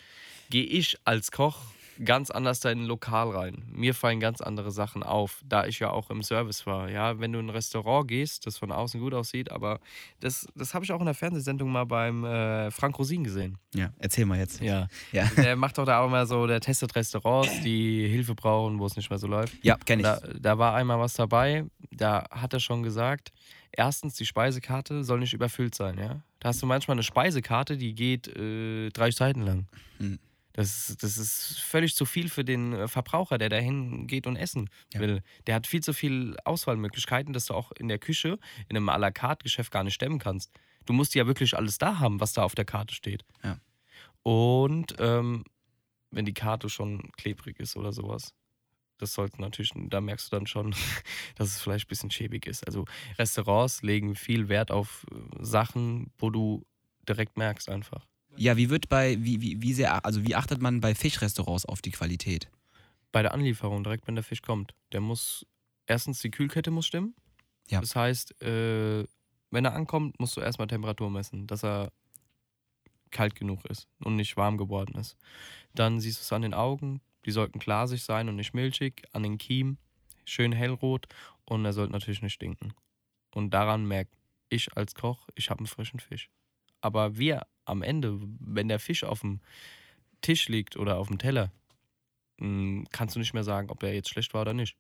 gehe 0.50 0.64
ich 0.66 0.98
als 1.06 1.32
Koch 1.32 1.58
ganz 2.06 2.32
anders 2.32 2.62
da 2.62 2.72
in 2.72 2.84
ein 2.84 2.86
Lokal 2.86 3.30
rein. 3.32 3.64
Mir 3.70 3.94
fallen 3.94 4.22
ganz 4.22 4.40
andere 4.40 4.72
Sachen 4.72 5.04
auf, 5.04 5.42
da 5.46 5.66
ich 5.66 5.80
ja 5.80 5.90
auch 5.90 6.10
im 6.10 6.24
Service 6.24 6.66
war. 6.66 6.90
Ja, 6.90 7.20
wenn 7.20 7.34
du 7.34 7.40
in 7.40 7.48
ein 7.48 7.50
Restaurant 7.50 8.08
gehst, 8.08 8.46
das 8.46 8.58
von 8.58 8.72
außen 8.72 9.02
gut 9.02 9.14
aussieht, 9.14 9.52
aber 9.52 9.82
das, 10.22 10.48
das 10.56 10.74
habe 10.74 10.86
ich 10.86 10.94
auch 10.94 11.00
in 11.02 11.06
der 11.08 11.14
Fernsehsendung 11.14 11.70
mal 11.70 11.84
beim 11.86 12.24
äh, 12.24 12.72
Frank 12.72 12.98
Rosin 12.98 13.26
gesehen. 13.26 13.58
Ja, 13.76 13.92
erzähl 13.98 14.26
mal 14.26 14.40
jetzt. 14.40 14.62
Ja. 14.62 14.88
Ja, 15.12 15.26
Der 15.36 15.58
macht 15.58 15.78
doch 15.78 15.84
da 15.86 16.00
auch 16.00 16.08
immer 16.08 16.26
so, 16.26 16.48
der 16.48 16.62
testet 16.62 16.96
Restaurants, 16.96 17.62
die 17.64 18.08
Hilfe 18.08 18.34
brauchen, 18.34 18.80
wo 18.80 18.86
es 18.86 18.96
nicht 18.96 19.10
mehr 19.10 19.20
so 19.20 19.28
läuft. 19.28 19.54
ja 19.62 19.76
kenne 19.86 20.02
ich. 20.04 20.08
Da, 20.08 20.22
da 20.40 20.58
war 20.58 20.76
einmal 20.76 21.00
was 21.00 21.16
dabei, 21.16 21.66
da 21.92 22.24
hat 22.32 22.54
er 22.54 22.62
schon 22.62 22.82
gesagt, 22.82 23.34
erstens, 23.74 24.16
die 24.16 24.26
Speisekarte 24.26 25.04
soll 25.04 25.20
nicht 25.20 25.34
überfüllt 25.34 25.76
sein, 25.76 25.98
ja. 25.98 26.22
Da 26.40 26.48
hast 26.48 26.62
du 26.62 26.66
manchmal 26.66 26.96
eine 26.96 27.04
Speisekarte, 27.04 27.76
die 27.76 27.94
geht 27.94 28.30
äh, 28.30 28.88
drei 28.92 29.12
Seiten 29.12 29.42
lang. 29.42 29.68
Hm. 29.98 30.18
Das, 30.60 30.94
das 31.00 31.16
ist 31.18 31.62
völlig 31.62 31.96
zu 31.96 32.04
viel 32.06 32.28
für 32.28 32.44
den 32.44 32.74
äh, 32.74 32.88
Verbraucher, 32.90 33.38
der 33.38 33.48
dahin 33.48 34.08
geht 34.08 34.28
und 34.28 34.36
essen 34.36 34.70
Ja. 34.94 35.00
will. 35.00 35.24
Der 35.48 35.56
hat 35.56 35.68
viel 35.68 35.82
zu 35.82 35.94
viel 35.94 36.36
Auswahlmöglichkeiten, 36.44 37.32
dass 37.32 37.46
du 37.46 37.54
auch 37.54 37.72
in 37.72 37.88
der 37.88 37.98
Küche, 37.98 38.38
in 38.68 38.76
einem 38.76 38.90
à 38.90 38.98
la 38.98 39.10
carte 39.10 39.44
Geschäft 39.44 39.72
gar 39.72 39.86
nicht 39.86 39.94
stemmen 39.94 40.20
kannst. 40.20 40.52
Du 40.86 40.92
musst 40.92 41.16
ja 41.16 41.26
wirklich 41.28 41.56
alles 41.56 41.78
da 41.78 42.00
haben, 42.00 42.20
was 42.20 42.34
da 42.34 42.44
auf 42.44 42.56
der 42.56 42.66
Karte 42.66 42.94
steht. 42.94 43.24
Ja. 43.42 43.58
Und 44.24 44.96
ähm, 45.00 45.46
wenn 46.12 46.26
die 46.26 46.34
Karte 46.34 46.68
schon 46.68 47.10
klebrig 47.14 47.58
ist 47.62 47.78
oder 47.78 47.94
sowas, 47.94 48.34
das 48.98 49.14
sollte 49.14 49.40
natürlich, 49.40 49.72
da 49.74 50.02
merkst 50.02 50.30
du 50.30 50.36
dann 50.36 50.46
schon, 50.46 50.76
dass 51.36 51.48
es 51.56 51.62
vielleicht 51.62 51.86
ein 51.86 51.88
bisschen 51.88 52.12
schäbig 52.12 52.46
ist. 52.48 52.68
Also 52.68 52.84
Restaurants 53.18 53.82
legen 53.82 54.14
viel 54.14 54.50
Wert 54.50 54.72
auf 54.72 55.06
äh, 55.10 55.16
Sachen, 55.42 56.12
wo 56.18 56.30
du 56.30 56.66
direkt 57.08 57.38
merkst 57.38 57.70
einfach. 57.70 58.09
Ja, 58.38 58.58
wie 58.58 58.70
wird 58.70 58.90
bei, 58.90 59.18
wie, 59.20 59.42
wie, 59.42 59.62
wie 59.62 59.74
sehr, 59.74 60.06
also 60.06 60.26
wie 60.26 60.36
achtet 60.36 60.62
man 60.62 60.82
bei 60.82 60.96
Fischrestaurants 60.96 61.66
auf 61.66 61.82
die 61.82 61.92
Qualität? 61.92 62.50
Bei 63.12 63.22
der 63.22 63.34
Anlieferung, 63.34 63.84
direkt 63.84 64.08
wenn 64.08 64.16
der 64.16 64.24
Fisch 64.24 64.42
kommt, 64.42 64.74
der 64.92 65.02
muss, 65.02 65.46
erstens 65.88 66.20
die 66.20 66.32
Kühlkette 66.32 66.72
muss 66.72 66.86
stimmen. 66.86 67.16
Ja. 67.68 67.82
Das 67.82 67.96
heißt, 67.96 68.42
äh, 68.42 69.06
wenn 69.52 69.66
er 69.66 69.74
ankommt, 69.74 70.20
musst 70.20 70.38
du 70.38 70.42
erstmal 70.42 70.68
Temperatur 70.68 71.10
messen, 71.10 71.48
dass 71.48 71.64
er 71.64 71.92
kalt 73.12 73.36
genug 73.36 73.66
ist 73.66 73.88
und 74.04 74.16
nicht 74.16 74.38
warm 74.38 74.58
geworden 74.58 74.96
ist. 74.96 75.18
Dann 75.74 76.00
siehst 76.00 76.20
du 76.20 76.22
es 76.22 76.34
an 76.34 76.44
den 76.44 76.54
Augen, 76.54 77.02
die 77.26 77.32
sollten 77.32 77.60
glasig 77.60 78.04
sein 78.04 78.30
und 78.30 78.36
nicht 78.36 78.54
milchig, 78.54 79.04
an 79.14 79.24
den 79.24 79.38
Kiemen, 79.38 79.78
schön 80.26 80.52
hellrot 80.52 81.08
und 81.46 81.66
er 81.66 81.74
sollte 81.74 81.94
natürlich 81.94 82.22
nicht 82.22 82.34
stinken. 82.34 82.74
Und 83.32 83.54
daran 83.54 83.86
merke 83.86 84.12
ich 84.50 84.76
als 84.76 84.96
Koch, 84.96 85.28
ich 85.36 85.50
habe 85.50 85.60
einen 85.60 85.68
frischen 85.68 86.00
Fisch. 86.00 86.30
Aber 86.82 87.18
wir 87.18 87.46
am 87.66 87.82
Ende, 87.82 88.20
wenn 88.40 88.68
der 88.68 88.80
Fisch 88.80 89.04
auf 89.04 89.22
dem 89.22 89.42
Tisch 90.22 90.50
liegt 90.50 90.76
oder 90.78 90.98
auf 90.98 91.08
dem 91.08 91.18
Teller, 91.18 91.52
mh, 92.40 92.86
kannst 92.92 93.16
du 93.16 93.20
nicht 93.20 93.34
mehr 93.34 93.44
sagen, 93.44 93.70
ob 93.70 93.84
er 93.84 93.94
jetzt 93.94 94.10
schlecht 94.10 94.34
war 94.34 94.42
oder 94.42 94.54
nicht. 94.54 94.76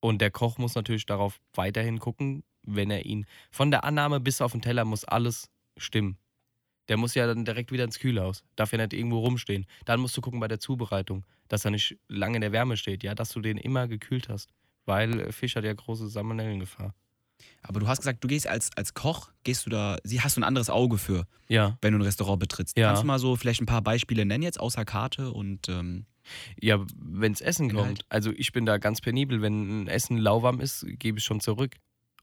Und 0.00 0.20
der 0.20 0.30
Koch 0.30 0.58
muss 0.58 0.74
natürlich 0.74 1.06
darauf 1.06 1.40
weiterhin 1.54 1.98
gucken, 1.98 2.42
wenn 2.64 2.90
er 2.90 3.04
ihn 3.06 3.26
von 3.50 3.70
der 3.70 3.84
Annahme 3.84 4.20
bis 4.20 4.40
auf 4.40 4.52
den 4.52 4.62
Teller 4.62 4.84
muss 4.84 5.04
alles 5.04 5.50
stimmen. 5.76 6.18
Der 6.88 6.96
muss 6.96 7.14
ja 7.14 7.26
dann 7.26 7.44
direkt 7.44 7.70
wieder 7.70 7.84
ins 7.84 8.00
Kühlhaus. 8.00 8.44
Darf 8.56 8.72
ja 8.72 8.78
nicht 8.78 8.92
irgendwo 8.92 9.20
rumstehen. 9.20 9.66
Dann 9.84 10.00
musst 10.00 10.16
du 10.16 10.20
gucken 10.20 10.40
bei 10.40 10.48
der 10.48 10.58
Zubereitung, 10.58 11.24
dass 11.48 11.64
er 11.64 11.70
nicht 11.70 11.98
lange 12.08 12.36
in 12.36 12.40
der 12.40 12.52
Wärme 12.52 12.76
steht, 12.76 13.04
ja, 13.04 13.14
dass 13.14 13.30
du 13.30 13.40
den 13.40 13.56
immer 13.56 13.86
gekühlt 13.86 14.28
hast. 14.28 14.50
Weil 14.84 15.30
Fisch 15.32 15.54
hat 15.54 15.64
ja 15.64 15.72
große 15.72 16.08
Salmonellengefahr. 16.08 16.94
Aber 17.62 17.80
du 17.80 17.86
hast 17.88 17.98
gesagt, 17.98 18.22
du 18.24 18.28
gehst 18.28 18.46
als, 18.46 18.70
als 18.76 18.94
Koch, 18.94 19.30
gehst 19.44 19.66
du 19.66 19.70
da, 19.70 19.96
sie 20.04 20.20
hast 20.20 20.36
du 20.36 20.40
ein 20.40 20.44
anderes 20.44 20.70
Auge 20.70 20.98
für, 20.98 21.26
Ja. 21.48 21.76
wenn 21.80 21.92
du 21.92 21.98
ein 21.98 22.02
Restaurant 22.02 22.40
betrittst. 22.40 22.76
Ja. 22.76 22.88
Kannst 22.88 23.02
du 23.02 23.06
mal 23.06 23.18
so 23.18 23.36
vielleicht 23.36 23.60
ein 23.60 23.66
paar 23.66 23.82
Beispiele 23.82 24.24
nennen 24.24 24.42
jetzt 24.42 24.58
außer 24.60 24.84
Karte 24.84 25.30
und 25.32 25.68
ähm, 25.68 26.06
Ja, 26.60 26.78
wenn's 26.96 27.40
Essen 27.40 27.70
Inhalt. 27.70 27.86
kommt. 27.86 28.06
Also 28.08 28.30
ich 28.36 28.52
bin 28.52 28.64
da 28.66 28.78
ganz 28.78 29.00
penibel. 29.00 29.42
Wenn 29.42 29.82
ein 29.84 29.88
Essen 29.88 30.18
lauwarm 30.18 30.60
ist, 30.60 30.86
gebe 30.98 31.18
ich 31.18 31.24
schon 31.24 31.40
zurück. 31.40 31.74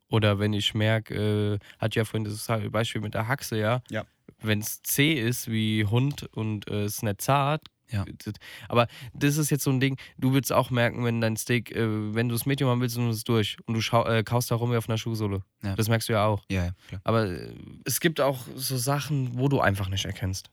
Oder 0.10 0.40
wenn 0.40 0.54
ich 0.54 0.74
merke, 0.74 1.14
äh, 1.16 1.60
hat 1.78 1.96
ja 1.96 2.04
vorhin 2.06 2.24
das 2.24 2.48
Beispiel 2.72 3.02
mit 3.02 3.14
der 3.14 3.28
Haxe, 3.28 3.58
ja. 3.60 3.82
Ja. 3.92 4.06
Wenn 4.42 4.60
es 4.60 4.82
zäh 4.84 5.14
ist 5.14 5.52
wie 5.52 5.86
Hund 5.86 6.24
und 6.34 6.68
äh, 6.70 6.84
es 6.86 6.96
ist 6.96 7.04
nicht 7.04 7.22
zart. 7.22 7.68
Ja. 7.92 8.06
das- 8.06 8.34
Aber 8.68 8.88
das 9.14 9.38
ist 9.38 9.50
jetzt 9.50 9.64
so 9.64 9.72
ein 9.72 9.80
Ding, 9.80 9.98
du 10.18 10.34
willst 10.34 10.52
auch 10.54 10.70
merken, 10.70 11.04
wenn 11.06 11.22
dein 11.22 11.38
Steak, 11.38 11.72
äh, 11.76 12.14
wenn 12.14 12.30
du 12.30 12.36
es 12.36 12.46
Medium 12.46 12.70
haben 12.70 12.82
willst 12.82 12.98
und 12.98 13.10
es 13.10 13.18
ist 13.18 13.30
durch 13.30 13.58
und 13.66 13.74
du 13.74 13.82
schau, 13.82 14.06
äh, 14.06 14.24
kaust 14.24 14.52
da 14.52 14.56
rum 14.56 14.72
wie 14.72 14.78
auf 14.78 14.88
einer 14.88 14.98
Schuhsohle. 14.98 15.42
Ja. 15.64 15.76
Das 15.76 15.90
merkst 15.90 16.08
du 16.10 16.14
ja 16.14 16.26
auch. 16.26 16.44
Ja, 16.52 16.66
ja, 16.66 16.72
klar. 16.88 17.02
Aber 17.04 17.26
äh, 17.28 17.54
es 17.86 18.00
gibt 18.00 18.22
auch 18.22 18.46
so 18.56 18.78
Sachen, 18.78 19.38
wo 19.40 19.48
du 19.48 19.60
einfach 19.60 19.90
nicht 19.90 20.06
erkennst. 20.06 20.50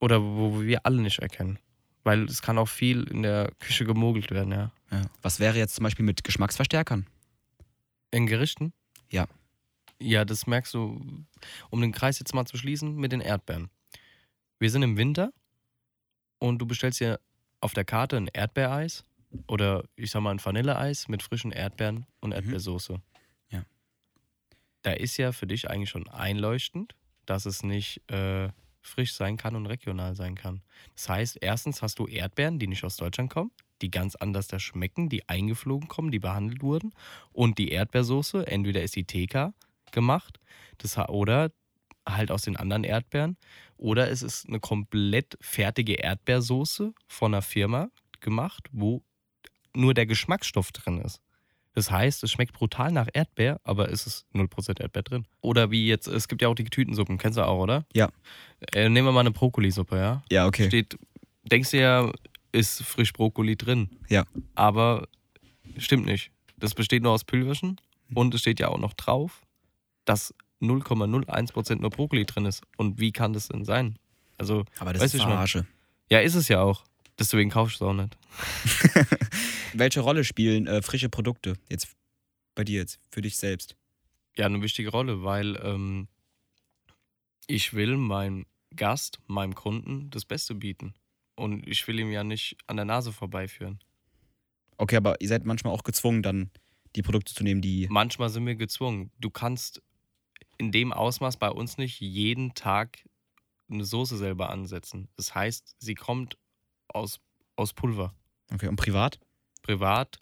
Oder 0.00 0.22
wo 0.22 0.62
wir 0.62 0.84
alle 0.86 1.00
nicht 1.00 1.18
erkennen. 1.20 1.58
Weil 2.04 2.24
es 2.24 2.42
kann 2.42 2.58
auch 2.58 2.68
viel 2.68 3.04
in 3.04 3.22
der 3.22 3.52
Küche 3.60 3.84
gemogelt 3.84 4.30
werden, 4.32 4.50
ja. 4.52 4.72
Ja. 4.90 5.02
Was 5.22 5.38
wäre 5.40 5.56
jetzt 5.58 5.74
zum 5.76 5.84
Beispiel 5.84 6.04
mit 6.04 6.24
Geschmacksverstärkern? 6.24 7.06
In 8.10 8.26
Gerichten? 8.26 8.72
Ja. 9.10 9.26
Ja, 10.00 10.24
das 10.24 10.46
merkst 10.48 10.74
du, 10.74 11.00
um 11.70 11.80
den 11.80 11.92
Kreis 11.92 12.18
jetzt 12.18 12.34
mal 12.34 12.44
zu 12.44 12.56
schließen, 12.56 12.96
mit 12.96 13.12
den 13.12 13.20
Erdbeeren. 13.20 13.70
Wir 14.58 14.70
sind 14.70 14.82
im 14.82 14.96
Winter 14.96 15.32
und 16.42 16.58
du 16.58 16.66
bestellst 16.66 16.98
dir 16.98 17.20
auf 17.60 17.72
der 17.72 17.84
Karte 17.84 18.16
ein 18.16 18.26
Erdbeereis 18.26 19.04
oder 19.46 19.84
ich 19.94 20.10
sag 20.10 20.22
mal 20.22 20.32
ein 20.32 20.44
Vanilleeis 20.44 21.06
mit 21.06 21.22
frischen 21.22 21.52
Erdbeeren 21.52 22.04
und 22.20 22.32
Erdbeersoße. 22.32 23.00
Ja. 23.50 23.64
Da 24.82 24.90
ist 24.90 25.16
ja 25.18 25.30
für 25.30 25.46
dich 25.46 25.70
eigentlich 25.70 25.90
schon 25.90 26.08
einleuchtend, 26.08 26.96
dass 27.26 27.46
es 27.46 27.62
nicht 27.62 28.02
äh, 28.10 28.48
frisch 28.80 29.14
sein 29.14 29.36
kann 29.36 29.54
und 29.54 29.66
regional 29.66 30.16
sein 30.16 30.34
kann. 30.34 30.62
Das 30.96 31.08
heißt, 31.08 31.38
erstens 31.40 31.80
hast 31.80 32.00
du 32.00 32.08
Erdbeeren, 32.08 32.58
die 32.58 32.66
nicht 32.66 32.82
aus 32.82 32.96
Deutschland 32.96 33.30
kommen, 33.30 33.52
die 33.80 33.92
ganz 33.92 34.16
anders 34.16 34.48
da 34.48 34.58
schmecken, 34.58 35.08
die 35.08 35.28
eingeflogen 35.28 35.86
kommen, 35.86 36.10
die 36.10 36.18
behandelt 36.18 36.60
wurden. 36.60 36.92
Und 37.30 37.58
die 37.58 37.68
Erdbeersoße, 37.68 38.48
entweder 38.48 38.82
ist 38.82 38.96
die 38.96 39.04
TK 39.04 39.54
gemacht, 39.92 40.40
das, 40.78 40.98
oder 40.98 41.52
halt 42.08 42.30
aus 42.30 42.42
den 42.42 42.56
anderen 42.56 42.84
Erdbeeren, 42.84 43.36
oder 43.76 44.10
es 44.10 44.22
ist 44.22 44.48
eine 44.48 44.60
komplett 44.60 45.36
fertige 45.40 45.94
Erdbeersoße 45.94 46.92
von 47.08 47.34
einer 47.34 47.42
Firma 47.42 47.90
gemacht, 48.20 48.68
wo 48.72 49.02
nur 49.74 49.94
der 49.94 50.06
Geschmacksstoff 50.06 50.72
drin 50.72 50.98
ist. 50.98 51.20
Das 51.74 51.90
heißt, 51.90 52.22
es 52.22 52.30
schmeckt 52.30 52.52
brutal 52.52 52.92
nach 52.92 53.08
Erdbeer, 53.12 53.58
aber 53.64 53.90
es 53.90 54.06
ist 54.06 54.26
0% 54.34 54.80
Erdbeer 54.80 55.02
drin. 55.02 55.26
Oder 55.40 55.70
wie 55.70 55.86
jetzt, 55.86 56.06
es 56.06 56.28
gibt 56.28 56.42
ja 56.42 56.48
auch 56.48 56.54
die 56.54 56.64
Tütensuppen, 56.64 57.16
kennst 57.16 57.38
du 57.38 57.46
auch, 57.46 57.58
oder? 57.58 57.86
Ja. 57.94 58.10
Äh, 58.74 58.88
nehmen 58.88 59.08
wir 59.08 59.12
mal 59.12 59.20
eine 59.20 59.30
Brokkolisuppe, 59.30 59.96
ja? 59.96 60.22
Ja, 60.30 60.46
okay. 60.46 60.68
Steht, 60.68 60.98
denkst 61.44 61.70
du 61.70 61.80
ja, 61.80 62.12
ist 62.52 62.82
frisch 62.82 63.12
Brokkoli 63.14 63.56
drin. 63.56 63.88
Ja. 64.08 64.24
Aber 64.54 65.08
stimmt 65.78 66.04
nicht. 66.04 66.30
Das 66.58 66.74
besteht 66.74 67.02
nur 67.02 67.12
aus 67.12 67.24
Pülverchen 67.24 67.80
und 68.14 68.34
es 68.34 68.42
steht 68.42 68.60
ja 68.60 68.68
auch 68.68 68.78
noch 68.78 68.92
drauf, 68.92 69.42
dass 70.04 70.34
0,01% 70.62 71.80
nur 71.80 71.90
Brokkoli 71.90 72.24
drin 72.24 72.46
ist. 72.46 72.62
Und 72.76 72.98
wie 73.00 73.12
kann 73.12 73.32
das 73.32 73.48
denn 73.48 73.64
sein? 73.64 73.98
Also, 74.38 74.64
Aber 74.78 74.92
das 74.92 75.02
Weißt 75.02 75.14
ist. 75.16 75.22
Verarsche. 75.22 75.66
ja, 76.10 76.20
ist 76.20 76.34
es 76.34 76.48
ja 76.48 76.62
auch. 76.62 76.84
Deswegen 77.18 77.50
kaufst 77.50 77.80
du 77.80 77.84
es 77.84 77.90
auch 77.90 77.94
nicht. 77.94 78.16
Welche 79.74 80.00
Rolle 80.00 80.24
spielen 80.24 80.66
äh, 80.66 80.82
frische 80.82 81.08
Produkte 81.08 81.54
jetzt 81.68 81.88
bei 82.54 82.64
dir 82.64 82.80
jetzt, 82.80 83.00
für 83.10 83.20
dich 83.20 83.36
selbst? 83.36 83.76
Ja, 84.36 84.46
eine 84.46 84.62
wichtige 84.62 84.90
Rolle, 84.90 85.22
weil 85.22 85.56
ähm, 85.62 86.08
ich 87.46 87.74
will 87.74 87.96
meinem 87.96 88.46
Gast, 88.74 89.18
meinem 89.26 89.54
Kunden 89.54 90.10
das 90.10 90.24
Beste 90.24 90.54
bieten. 90.54 90.94
Und 91.34 91.66
ich 91.66 91.86
will 91.86 91.98
ihm 91.98 92.10
ja 92.10 92.24
nicht 92.24 92.56
an 92.66 92.76
der 92.76 92.84
Nase 92.84 93.12
vorbeiführen. 93.12 93.80
Okay, 94.76 94.96
aber 94.96 95.20
ihr 95.20 95.28
seid 95.28 95.44
manchmal 95.44 95.72
auch 95.72 95.82
gezwungen, 95.82 96.22
dann 96.22 96.50
die 96.96 97.02
Produkte 97.02 97.34
zu 97.34 97.42
nehmen, 97.44 97.60
die. 97.60 97.86
Manchmal 97.90 98.28
sind 98.28 98.46
wir 98.46 98.54
gezwungen. 98.54 99.10
Du 99.18 99.30
kannst 99.30 99.82
in 100.62 100.70
dem 100.70 100.92
Ausmaß 100.92 101.38
bei 101.38 101.50
uns 101.50 101.76
nicht 101.76 101.98
jeden 101.98 102.54
Tag 102.54 103.04
eine 103.68 103.84
Soße 103.84 104.16
selber 104.16 104.50
ansetzen. 104.50 105.08
Das 105.16 105.34
heißt, 105.34 105.74
sie 105.80 105.96
kommt 105.96 106.38
aus, 106.86 107.18
aus 107.56 107.72
Pulver. 107.72 108.14
Okay, 108.54 108.68
und 108.68 108.76
privat? 108.76 109.18
Privat 109.62 110.20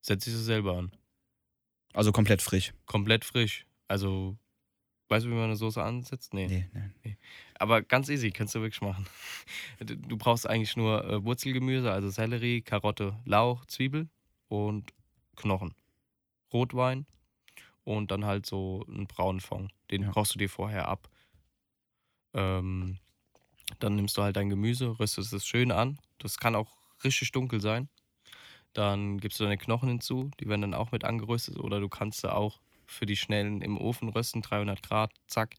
setze 0.00 0.30
ich 0.30 0.36
sie 0.36 0.44
selber 0.44 0.78
an. 0.78 0.92
Also 1.94 2.12
komplett 2.12 2.42
frisch. 2.42 2.74
Komplett 2.86 3.24
frisch. 3.24 3.66
Also, 3.88 4.38
weißt 5.08 5.26
du, 5.26 5.30
wie 5.30 5.34
man 5.34 5.46
eine 5.46 5.56
Soße 5.56 5.82
ansetzt? 5.82 6.32
Nee. 6.32 6.46
Nee, 6.46 6.90
nee. 7.02 7.16
Aber 7.58 7.82
ganz 7.82 8.08
easy, 8.08 8.30
kannst 8.30 8.54
du 8.54 8.60
wirklich 8.60 8.82
machen. 8.82 9.04
Du 9.80 9.96
du 9.96 10.16
brauchst 10.16 10.48
eigentlich 10.48 10.76
nur 10.76 11.04
äh, 11.04 11.24
Wurzelgemüse, 11.24 11.90
also 11.90 12.08
Sellerie, 12.08 12.62
Karotte, 12.62 13.18
Lauch, 13.24 13.64
Zwiebel 13.66 14.08
und 14.46 14.92
Knochen. 15.34 15.74
Rotwein 16.52 17.04
und 17.86 18.10
dann 18.10 18.24
halt 18.24 18.46
so 18.46 18.84
einen 18.88 19.06
braunen 19.06 19.40
Fond. 19.40 19.72
Den 19.90 20.02
Ja. 20.02 20.10
kochst 20.10 20.34
du 20.34 20.38
dir 20.38 20.50
vorher 20.50 20.88
ab. 20.88 21.08
Ähm, 22.34 22.98
dann 23.78 23.94
nimmst 23.96 24.16
du 24.16 24.22
halt 24.22 24.36
dein 24.36 24.50
Gemüse, 24.50 24.98
röstest 24.98 25.32
es 25.32 25.46
schön 25.46 25.70
an. 25.70 25.98
Das 26.18 26.38
kann 26.38 26.56
auch 26.56 26.76
richtig 27.04 27.30
dunkel 27.32 27.60
sein. 27.60 27.88
Dann 28.72 29.18
gibst 29.18 29.38
du 29.38 29.44
deine 29.44 29.56
Knochen 29.56 29.88
hinzu, 29.88 30.30
die 30.40 30.48
werden 30.48 30.62
dann 30.62 30.74
auch 30.74 30.92
mit 30.92 31.04
angeröstet. 31.04 31.58
Oder 31.58 31.80
du 31.80 31.88
kannst 31.88 32.20
sie 32.20 32.32
auch 32.32 32.60
für 32.86 33.06
die 33.06 33.16
schnellen 33.16 33.62
im 33.62 33.78
Ofen 33.78 34.08
rösten, 34.08 34.42
300 34.42 34.82
Grad, 34.82 35.12
zack. 35.28 35.54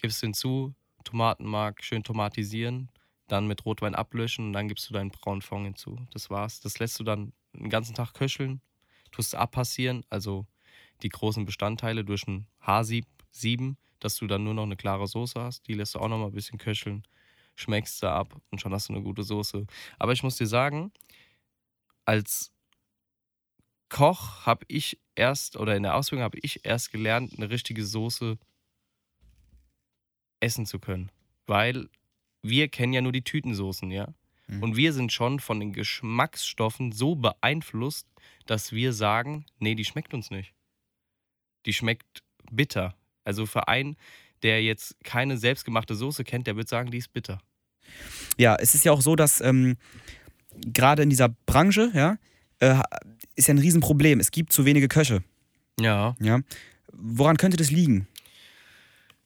Gibst 0.00 0.20
hinzu, 0.20 0.74
Tomatenmark 1.04 1.82
schön 1.82 2.04
tomatisieren, 2.04 2.90
dann 3.26 3.48
mit 3.48 3.64
Rotwein 3.64 3.94
ablöschen 3.96 4.46
und 4.46 4.52
dann 4.52 4.68
gibst 4.68 4.88
du 4.88 4.94
deinen 4.94 5.10
braunen 5.10 5.42
Fond 5.42 5.64
hinzu. 5.64 5.98
Das 6.12 6.30
war's. 6.30 6.60
Das 6.60 6.78
lässt 6.78 6.98
du 7.00 7.04
dann 7.04 7.32
den 7.52 7.70
ganzen 7.70 7.94
Tag 7.94 8.14
köcheln, 8.14 8.60
tust 9.10 9.34
abpassieren, 9.34 10.04
also 10.10 10.46
die 11.02 11.08
großen 11.08 11.44
Bestandteile 11.44 12.04
durch 12.04 12.26
ein 12.26 12.46
Haarsieb 12.60 13.06
sieben, 13.30 13.76
dass 14.00 14.16
du 14.16 14.26
dann 14.26 14.44
nur 14.44 14.54
noch 14.54 14.64
eine 14.64 14.76
klare 14.76 15.06
Soße 15.06 15.40
hast. 15.40 15.66
Die 15.68 15.74
lässt 15.74 15.94
du 15.94 15.98
auch 15.98 16.08
noch 16.08 16.18
mal 16.18 16.26
ein 16.26 16.32
bisschen 16.32 16.58
köcheln, 16.58 17.02
schmeckst 17.54 17.98
sie 17.98 18.10
ab 18.10 18.34
und 18.50 18.60
schon 18.60 18.72
hast 18.72 18.88
du 18.88 18.94
eine 18.94 19.02
gute 19.02 19.22
Soße. 19.22 19.66
Aber 19.98 20.12
ich 20.12 20.22
muss 20.22 20.36
dir 20.36 20.46
sagen, 20.46 20.92
als 22.04 22.52
Koch 23.88 24.46
habe 24.46 24.64
ich 24.68 24.98
erst, 25.14 25.56
oder 25.56 25.76
in 25.76 25.82
der 25.82 25.94
Ausbildung 25.94 26.24
habe 26.24 26.38
ich 26.40 26.64
erst 26.64 26.92
gelernt, 26.92 27.34
eine 27.36 27.50
richtige 27.50 27.84
Soße 27.84 28.38
essen 30.40 30.66
zu 30.66 30.78
können. 30.78 31.10
Weil 31.46 31.88
wir 32.42 32.68
kennen 32.68 32.92
ja 32.92 33.00
nur 33.00 33.12
die 33.12 33.22
Tütensoßen, 33.22 33.90
ja. 33.90 34.12
Mhm. 34.46 34.62
Und 34.62 34.76
wir 34.76 34.92
sind 34.92 35.12
schon 35.12 35.40
von 35.40 35.60
den 35.60 35.72
Geschmacksstoffen 35.72 36.92
so 36.92 37.14
beeinflusst, 37.14 38.06
dass 38.46 38.72
wir 38.72 38.92
sagen, 38.92 39.46
nee, 39.58 39.74
die 39.74 39.84
schmeckt 39.84 40.14
uns 40.14 40.30
nicht. 40.30 40.55
Die 41.66 41.72
schmeckt 41.72 42.22
bitter. 42.50 42.94
Also 43.24 43.46
für 43.46 43.68
einen, 43.68 43.96
der 44.42 44.62
jetzt 44.62 44.96
keine 45.04 45.36
selbstgemachte 45.36 45.94
Soße 45.94 46.24
kennt, 46.24 46.46
der 46.46 46.56
wird 46.56 46.68
sagen, 46.68 46.90
die 46.90 46.98
ist 46.98 47.12
bitter. 47.12 47.40
Ja, 48.38 48.56
es 48.56 48.74
ist 48.74 48.84
ja 48.84 48.92
auch 48.92 49.00
so, 49.00 49.16
dass 49.16 49.40
ähm, 49.40 49.76
gerade 50.72 51.02
in 51.02 51.10
dieser 51.10 51.28
Branche, 51.28 51.90
ja, 51.94 52.18
äh, 52.60 52.80
ist 53.34 53.48
ja 53.48 53.54
ein 53.54 53.58
Riesenproblem. 53.58 54.20
Es 54.20 54.30
gibt 54.30 54.52
zu 54.52 54.64
wenige 54.64 54.88
Köche. 54.88 55.22
Ja. 55.80 56.16
Ja. 56.20 56.40
Woran 56.92 57.36
könnte 57.36 57.56
das 57.56 57.70
liegen? 57.70 58.06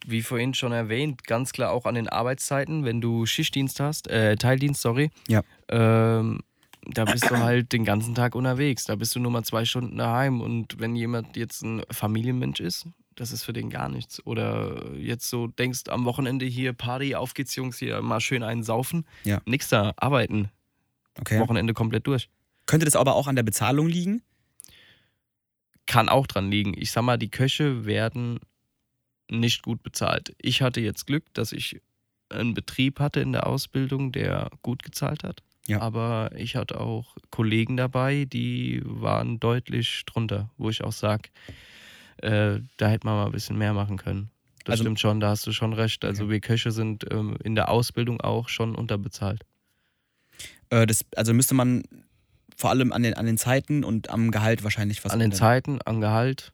Wie 0.07 0.23
vorhin 0.23 0.55
schon 0.55 0.73
erwähnt, 0.73 1.25
ganz 1.25 1.53
klar 1.53 1.71
auch 1.73 1.85
an 1.85 1.95
den 1.95 2.09
Arbeitszeiten, 2.09 2.85
wenn 2.85 3.01
du 3.01 3.27
Schichtdienst 3.27 3.81
hast, 3.81 4.09
äh, 4.09 4.37
Teildienst, 4.37 4.81
sorry. 4.81 5.11
Ja. 5.29 5.43
Ähm, 5.69 6.41
da 6.87 7.05
bist 7.05 7.31
du 7.31 7.39
halt 7.39 7.73
den 7.73 7.85
ganzen 7.85 8.15
Tag 8.15 8.35
unterwegs. 8.35 8.85
Da 8.85 8.97
bist 8.97 9.15
du 9.15 9.21
nur 9.21 9.31
mal 9.31 9.45
zwei 9.45 9.65
Stunden 9.65 9.97
daheim. 9.97 10.41
Und 10.41 10.81
wenn 10.81 10.97
jemand 10.97 11.37
jetzt 11.37 11.63
ein 11.63 11.83
Familienmensch 11.91 12.61
ist, 12.61 12.87
das 13.17 13.33
ist 13.33 13.43
für 13.43 13.53
den 13.53 13.71
gar 13.71 13.89
nichts. 13.89 14.25
Oder 14.27 14.95
jetzt 14.97 15.29
so 15.29 15.47
denkst, 15.47 15.89
am 15.89 16.05
Wochenende 16.05 16.47
hier 16.47 16.73
Party, 16.73 17.15
auf 17.15 17.35
geht's 17.35 17.55
Jungs, 17.55 17.79
hier 17.79 18.01
mal 18.01 18.21
schön 18.21 18.43
einen 18.43 18.63
saufen. 18.63 19.05
Ja. 19.25 19.41
Nix 19.45 19.69
da, 19.69 19.93
arbeiten. 19.97 20.51
Okay. 21.19 21.39
Wochenende 21.41 21.75
komplett 21.75 22.07
durch. 22.07 22.31
Könnte 22.67 22.87
das 22.87 22.97
aber 22.97 23.15
auch 23.15 23.27
an 23.27 23.37
der 23.37 23.43
Bezahlung 23.43 23.89
liegen? 23.89 24.23
Kann 25.87 26.09
auch 26.09 26.27
dran 26.27 26.51
liegen. 26.51 26.73
Ich 26.77 26.93
sag 26.93 27.03
mal, 27.03 27.19
die 27.19 27.31
Köche 27.31 27.85
werden 27.85 28.39
nicht 29.31 29.63
gut 29.63 29.83
bezahlt. 29.83 30.35
Ich 30.41 30.63
hatte 30.63 30.81
jetzt 30.81 31.07
Glück, 31.07 31.25
dass 31.35 31.53
ich 31.53 31.81
einen 32.29 32.55
Betrieb 32.55 33.01
hatte 33.01 33.21
in 33.21 33.33
der 33.33 33.47
Ausbildung, 33.47 34.13
der 34.13 34.51
gut 34.63 34.83
gezahlt 34.83 35.25
hat. 35.25 35.43
Ja. 35.71 35.81
Aber 35.81 36.31
ich 36.37 36.57
hatte 36.57 36.81
auch 36.81 37.17
Kollegen 37.31 37.77
dabei, 37.77 38.25
die 38.25 38.83
waren 38.85 39.41
deutlich 39.41 40.03
drunter, 40.07 40.51
wo 40.59 40.71
ich 40.71 40.83
auch 40.85 40.93
sage, 40.93 41.31
äh, 42.19 42.61
da 42.77 42.89
hätte 42.89 43.07
man 43.07 43.17
mal 43.17 43.27
ein 43.27 43.33
bisschen 43.33 43.57
mehr 43.59 43.73
machen 43.73 43.97
können. 43.97 44.31
Das 44.65 44.75
Also- 44.75 44.85
stimmt 44.85 45.01
schon, 45.01 45.21
da 45.21 45.31
hast 45.31 45.47
du 45.47 45.53
schon 45.53 45.73
recht. 45.73 46.05
Also 46.05 46.29
wir 46.29 46.41
Köche 46.41 46.71
sind 46.71 47.05
ähm, 47.11 47.37
in 47.43 47.55
der 47.55 47.71
Ausbildung 47.71 48.21
auch 48.21 48.49
schon 48.49 48.75
unterbezahlt. 48.75 49.43
Äh, 50.71 50.87
das, 50.87 51.05
also 51.17 51.33
müsste 51.35 51.55
man 51.55 51.83
vor 52.57 52.71
allem 52.71 52.93
an 52.93 53.03
den, 53.03 53.15
an 53.15 53.25
den 53.27 53.39
Zeiten 53.39 53.85
und 53.85 54.11
am 54.11 54.31
Gehalt 54.31 54.63
wahrscheinlich 54.63 55.03
was 55.05 55.13
an 55.13 55.19
den 55.19 55.27
ändern. 55.27 55.39
Zeiten, 55.39 55.79
am 55.87 56.01
Gehalt. 56.01 56.53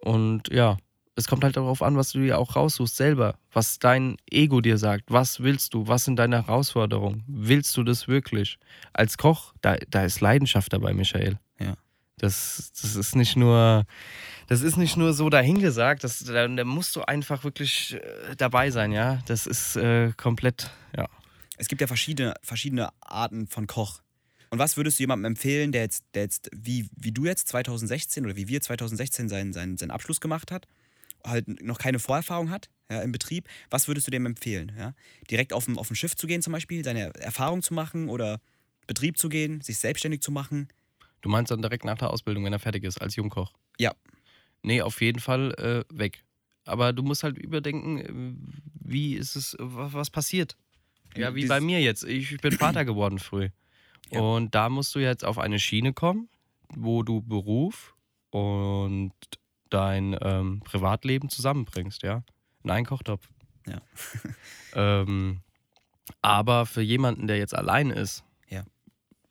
Und 0.00 0.52
ja, 0.52 0.76
es 1.22 1.28
kommt 1.28 1.44
halt 1.44 1.56
darauf 1.56 1.82
an, 1.82 1.96
was 1.96 2.10
du 2.10 2.18
dir 2.18 2.36
auch 2.36 2.56
raussuchst 2.56 2.96
selber, 2.96 3.36
was 3.52 3.78
dein 3.78 4.16
Ego 4.28 4.60
dir 4.60 4.76
sagt. 4.76 5.04
Was 5.06 5.38
willst 5.40 5.72
du? 5.72 5.86
Was 5.86 6.04
sind 6.04 6.16
deine 6.16 6.46
Herausforderungen? 6.46 7.22
Willst 7.28 7.76
du 7.76 7.84
das 7.84 8.08
wirklich? 8.08 8.58
Als 8.92 9.18
Koch, 9.18 9.54
da, 9.60 9.76
da 9.88 10.04
ist 10.04 10.20
Leidenschaft 10.20 10.72
dabei, 10.72 10.92
Michael. 10.94 11.38
Ja. 11.60 11.74
Das, 12.18 12.72
das 12.80 12.96
ist 12.96 13.14
nicht 13.14 13.36
nur, 13.36 13.84
das 14.48 14.62
ist 14.62 14.76
nicht 14.76 14.96
nur 14.96 15.12
so 15.12 15.30
dahingesagt, 15.30 16.02
das, 16.02 16.18
da, 16.24 16.48
da 16.48 16.64
musst 16.64 16.96
du 16.96 17.02
einfach 17.02 17.44
wirklich 17.44 17.94
äh, 17.94 18.34
dabei 18.36 18.72
sein, 18.72 18.90
ja. 18.90 19.20
Das 19.26 19.46
ist 19.46 19.76
äh, 19.76 20.10
komplett, 20.16 20.70
ja. 20.96 21.08
Es 21.56 21.68
gibt 21.68 21.80
ja 21.80 21.86
verschiedene, 21.86 22.34
verschiedene 22.42 22.88
Arten 23.00 23.46
von 23.46 23.68
Koch. 23.68 24.00
Und 24.50 24.58
was 24.58 24.76
würdest 24.76 24.98
du 24.98 25.04
jemandem 25.04 25.32
empfehlen, 25.32 25.70
der 25.70 25.82
jetzt, 25.82 26.04
der 26.14 26.22
jetzt 26.24 26.50
wie, 26.52 26.88
wie 26.96 27.12
du 27.12 27.24
jetzt 27.24 27.46
2016 27.46 28.24
oder 28.24 28.34
wie 28.34 28.48
wir 28.48 28.60
2016 28.60 29.28
seinen, 29.28 29.52
seinen, 29.52 29.78
seinen 29.78 29.92
Abschluss 29.92 30.20
gemacht 30.20 30.50
hat, 30.50 30.66
halt 31.26 31.62
noch 31.62 31.78
keine 31.78 31.98
Vorerfahrung 31.98 32.50
hat 32.50 32.68
ja, 32.90 33.02
im 33.02 33.12
Betrieb, 33.12 33.48
was 33.70 33.88
würdest 33.88 34.06
du 34.06 34.10
dem 34.10 34.26
empfehlen? 34.26 34.72
Ja? 34.76 34.94
Direkt 35.30 35.52
auf 35.52 35.68
ein, 35.68 35.78
auf 35.78 35.90
ein 35.90 35.96
Schiff 35.96 36.14
zu 36.14 36.26
gehen 36.26 36.42
zum 36.42 36.52
Beispiel, 36.52 36.84
seine 36.84 37.14
Erfahrung 37.14 37.62
zu 37.62 37.74
machen 37.74 38.08
oder 38.08 38.40
Betrieb 38.86 39.18
zu 39.18 39.28
gehen, 39.28 39.60
sich 39.60 39.78
selbstständig 39.78 40.20
zu 40.20 40.32
machen? 40.32 40.68
Du 41.20 41.28
meinst 41.28 41.50
dann 41.50 41.62
direkt 41.62 41.84
nach 41.84 41.98
der 41.98 42.10
Ausbildung, 42.10 42.44
wenn 42.44 42.52
er 42.52 42.58
fertig 42.58 42.84
ist, 42.84 43.00
als 43.00 43.16
Jungkoch? 43.16 43.52
Ja. 43.78 43.94
Nee, 44.62 44.82
auf 44.82 45.00
jeden 45.00 45.20
Fall 45.20 45.54
äh, 45.54 45.96
weg. 45.96 46.24
Aber 46.64 46.92
du 46.92 47.02
musst 47.02 47.22
halt 47.22 47.38
überdenken, 47.38 47.98
äh, 47.98 48.34
wie 48.84 49.14
ist 49.14 49.36
es, 49.36 49.56
was 49.58 50.10
passiert. 50.10 50.56
Ja, 51.16 51.34
wie 51.34 51.46
bei 51.46 51.60
mir 51.60 51.80
jetzt. 51.80 52.04
Ich 52.04 52.38
bin 52.38 52.52
Vater 52.52 52.84
geworden 52.84 53.18
früh. 53.18 53.50
Ja. 54.10 54.20
Und 54.20 54.54
da 54.54 54.68
musst 54.68 54.94
du 54.94 54.98
jetzt 54.98 55.24
auf 55.24 55.38
eine 55.38 55.58
Schiene 55.58 55.92
kommen, 55.92 56.28
wo 56.74 57.02
du 57.02 57.20
Beruf 57.20 57.94
und 58.30 59.12
dein 59.72 60.16
ähm, 60.20 60.60
Privatleben 60.64 61.28
zusammenbringst, 61.28 62.02
ja. 62.02 62.22
In 62.62 62.70
einen 62.70 62.86
Kochtopf. 62.86 63.28
Ja. 63.66 63.80
ähm, 64.74 65.40
aber 66.20 66.66
für 66.66 66.82
jemanden, 66.82 67.26
der 67.26 67.38
jetzt 67.38 67.54
allein 67.54 67.90
ist, 67.90 68.24
ja. 68.48 68.64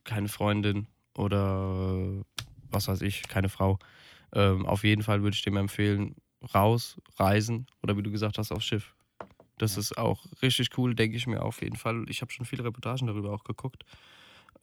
keine 0.03 0.29
Freundin 0.29 0.87
oder 1.15 2.23
was 2.69 2.87
weiß 2.87 3.01
ich, 3.01 3.27
keine 3.27 3.49
Frau, 3.49 3.77
ähm, 4.33 4.65
auf 4.65 4.83
jeden 4.83 5.03
Fall 5.03 5.21
würde 5.23 5.35
ich 5.35 5.43
dem 5.43 5.57
empfehlen, 5.57 6.15
raus, 6.55 6.97
reisen 7.17 7.67
oder 7.83 7.97
wie 7.97 8.03
du 8.03 8.11
gesagt 8.11 8.37
hast, 8.37 8.51
aufs 8.51 8.65
Schiff. 8.65 8.95
Das 9.57 9.75
ja. 9.75 9.81
ist 9.81 9.97
auch 9.97 10.25
richtig 10.41 10.77
cool, 10.77 10.95
denke 10.95 11.17
ich 11.17 11.27
mir 11.27 11.43
auf 11.43 11.61
jeden 11.61 11.75
Fall. 11.75 12.05
Ich 12.09 12.21
habe 12.21 12.31
schon 12.31 12.45
viele 12.45 12.63
Reportagen 12.63 13.07
darüber 13.07 13.31
auch 13.31 13.43
geguckt. 13.43 13.83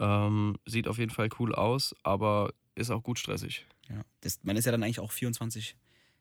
Ähm, 0.01 0.57
sieht 0.67 0.89
auf 0.89 0.99
jeden 0.99 1.11
Fall 1.11 1.29
cool 1.39 1.55
aus, 1.55 1.95
aber 2.03 2.51
ist 2.79 2.91
auch 2.91 3.03
gut 3.03 3.19
stressig. 3.19 3.67
Ja. 3.89 4.03
Das, 4.21 4.41
man 4.43 4.57
ist 4.57 4.65
ja 4.65 4.73
dann 4.73 4.83
eigentlich 4.83 5.01
auch 5.01 5.13
24. 5.13 5.77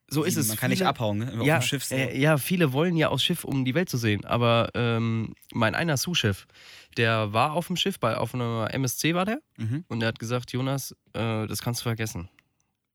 So 0.10 0.24
ist 0.24 0.38
es. 0.38 0.48
Man 0.48 0.58
kann 0.58 0.70
viele, 0.70 0.80
nicht 0.80 0.88
abhauen, 0.88 1.18
ne? 1.18 1.46
ja, 1.46 1.62
Schiff 1.62 1.84
so. 1.84 1.96
äh, 1.96 2.18
ja, 2.18 2.38
viele 2.38 2.72
wollen 2.72 2.96
ja 2.96 3.10
aus 3.10 3.24
Schiff, 3.24 3.44
um 3.44 3.66
die 3.66 3.76
Welt 3.76 3.90
zu 3.90 3.98
sehen. 3.98 4.24
Aber 4.24 4.70
ähm, 4.74 5.36
mein 5.54 5.76
einer 5.76 5.98
Sous-Chef, 5.98 6.48
der 6.96 7.34
war 7.34 7.54
auf 7.54 7.68
dem 7.68 7.76
Schiff, 7.76 8.00
bei, 8.00 8.16
auf 8.16 8.34
einer 8.34 8.74
MSC 8.74 9.16
war 9.16 9.26
der. 9.26 9.42
Mhm. 9.58 9.84
Und 9.90 10.00
der 10.00 10.08
hat 10.08 10.20
gesagt: 10.20 10.54
Jonas, 10.54 10.94
äh, 11.14 11.46
das 11.48 11.62
kannst 11.62 11.82
du 11.82 11.84
vergessen. 11.84 12.30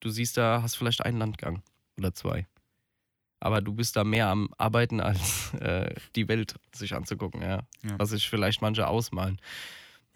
Du 0.00 0.08
siehst 0.08 0.38
da, 0.38 0.62
hast 0.62 0.76
vielleicht 0.76 1.04
einen 1.04 1.18
Landgang 1.18 1.62
oder 1.98 2.14
zwei. 2.14 2.46
Aber 3.40 3.60
du 3.60 3.74
bist 3.74 3.96
da 3.96 4.04
mehr 4.04 4.28
am 4.28 4.48
Arbeiten, 4.56 5.00
als 5.00 5.52
äh, 5.54 5.94
die 6.16 6.28
Welt 6.28 6.54
sich 6.72 6.94
anzugucken, 6.94 7.42
ja. 7.42 7.66
ja. 7.82 7.98
Was 7.98 8.10
sich 8.10 8.28
vielleicht 8.28 8.62
manche 8.62 8.86
ausmalen. 8.86 9.38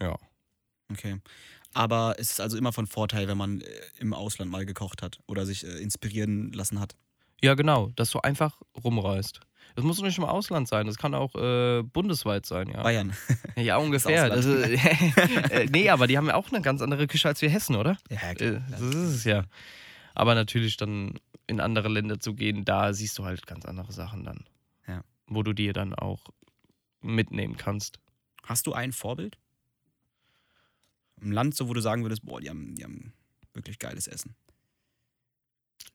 Ja. 0.01 0.17
Okay. 0.89 1.19
Aber 1.73 2.15
es 2.17 2.31
ist 2.31 2.41
also 2.41 2.57
immer 2.57 2.73
von 2.73 2.87
Vorteil, 2.87 3.27
wenn 3.27 3.37
man 3.37 3.61
äh, 3.61 3.65
im 3.99 4.13
Ausland 4.13 4.51
mal 4.51 4.65
gekocht 4.65 5.01
hat 5.01 5.19
oder 5.27 5.45
sich 5.45 5.65
äh, 5.65 5.77
inspirieren 5.77 6.51
lassen 6.51 6.79
hat. 6.79 6.95
Ja, 7.41 7.53
genau, 7.53 7.91
dass 7.95 8.09
du 8.11 8.19
einfach 8.19 8.61
rumreist. 8.83 9.41
Das 9.75 9.85
muss 9.85 10.01
nicht 10.01 10.17
im 10.17 10.23
Ausland 10.23 10.67
sein, 10.67 10.87
das 10.87 10.97
kann 10.97 11.13
auch 11.13 11.35
äh, 11.35 11.83
bundesweit 11.83 12.45
sein, 12.45 12.69
ja. 12.69 12.81
Bayern. 12.81 13.13
Ja, 13.55 13.77
ungefähr. 13.77 14.29
Das 14.29 14.45
ist, 14.45 14.85
äh, 14.85 15.67
nee, 15.71 15.89
aber 15.89 16.07
die 16.07 16.17
haben 16.17 16.27
ja 16.27 16.35
auch 16.35 16.51
eine 16.51 16.61
ganz 16.61 16.81
andere 16.81 17.07
Küche 17.07 17.27
als 17.27 17.41
wir 17.41 17.49
Hessen, 17.49 17.75
oder? 17.75 17.97
Ja, 18.09 18.33
klar. 18.33 18.53
Äh, 18.53 18.61
das 18.71 18.81
ist 18.81 18.95
es 18.95 19.23
ja. 19.23 19.43
Aber 20.15 20.33
natürlich 20.35 20.77
dann 20.77 21.19
in 21.45 21.59
andere 21.59 21.89
Länder 21.89 22.19
zu 22.19 22.33
gehen, 22.33 22.65
da 22.65 22.93
siehst 22.93 23.17
du 23.19 23.25
halt 23.25 23.45
ganz 23.45 23.65
andere 23.65 23.91
Sachen 23.91 24.23
dann. 24.23 24.45
Ja. 24.87 25.01
Wo 25.27 25.43
du 25.43 25.53
dir 25.53 25.73
dann 25.73 25.93
auch 25.93 26.25
mitnehmen 27.01 27.57
kannst. 27.57 27.99
Hast 28.43 28.67
du 28.67 28.73
ein 28.73 28.91
Vorbild? 28.93 29.37
Ein 31.21 31.31
Land, 31.31 31.55
so 31.55 31.67
wo 31.67 31.73
du 31.73 31.81
sagen 31.81 32.03
würdest, 32.03 32.25
boah, 32.25 32.39
die 32.39 32.49
haben, 32.49 32.75
die 32.75 32.83
haben 32.83 33.13
wirklich 33.53 33.79
geiles 33.79 34.07
Essen. 34.07 34.35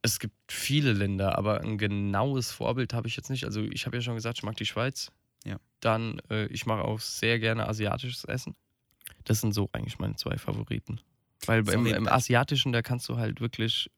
Es 0.03 0.19
gibt 0.19 0.35
viele 0.49 0.93
Länder, 0.93 1.39
aber 1.39 1.61
ein 1.61 1.79
genaues 1.79 2.51
Vorbild 2.51 2.93
habe 2.93 3.07
ich 3.07 3.17
jetzt 3.17 3.31
nicht. 3.31 3.45
Also 3.45 3.63
ich 3.63 3.87
habe 3.87 3.97
ja 3.97 4.01
schon 4.01 4.17
gesagt, 4.17 4.39
ich 4.39 4.43
mag 4.43 4.57
die 4.57 4.67
Schweiz. 4.67 5.13
Ja. 5.45 5.59
Dann, 5.81 6.21
äh, 6.31 6.47
ich 6.47 6.67
mache 6.67 6.83
auch 6.83 7.01
sehr 7.01 7.39
gerne 7.39 7.69
asiatisches 7.69 8.25
Essen. 8.25 8.57
Das 9.25 9.41
sind 9.41 9.53
so 9.53 9.69
eigentlich 9.73 9.99
meine 9.99 10.17
zwei 10.17 10.39
Favoriten. 10.39 11.01
Weil 11.47 11.69
im, 11.69 11.87
im, 11.87 12.09
Asiatischen, 12.09 12.73
da 12.73 12.83
kannst 12.83 13.09
du 13.09 13.17
halt 13.17 13.41
wirklich 13.41 13.91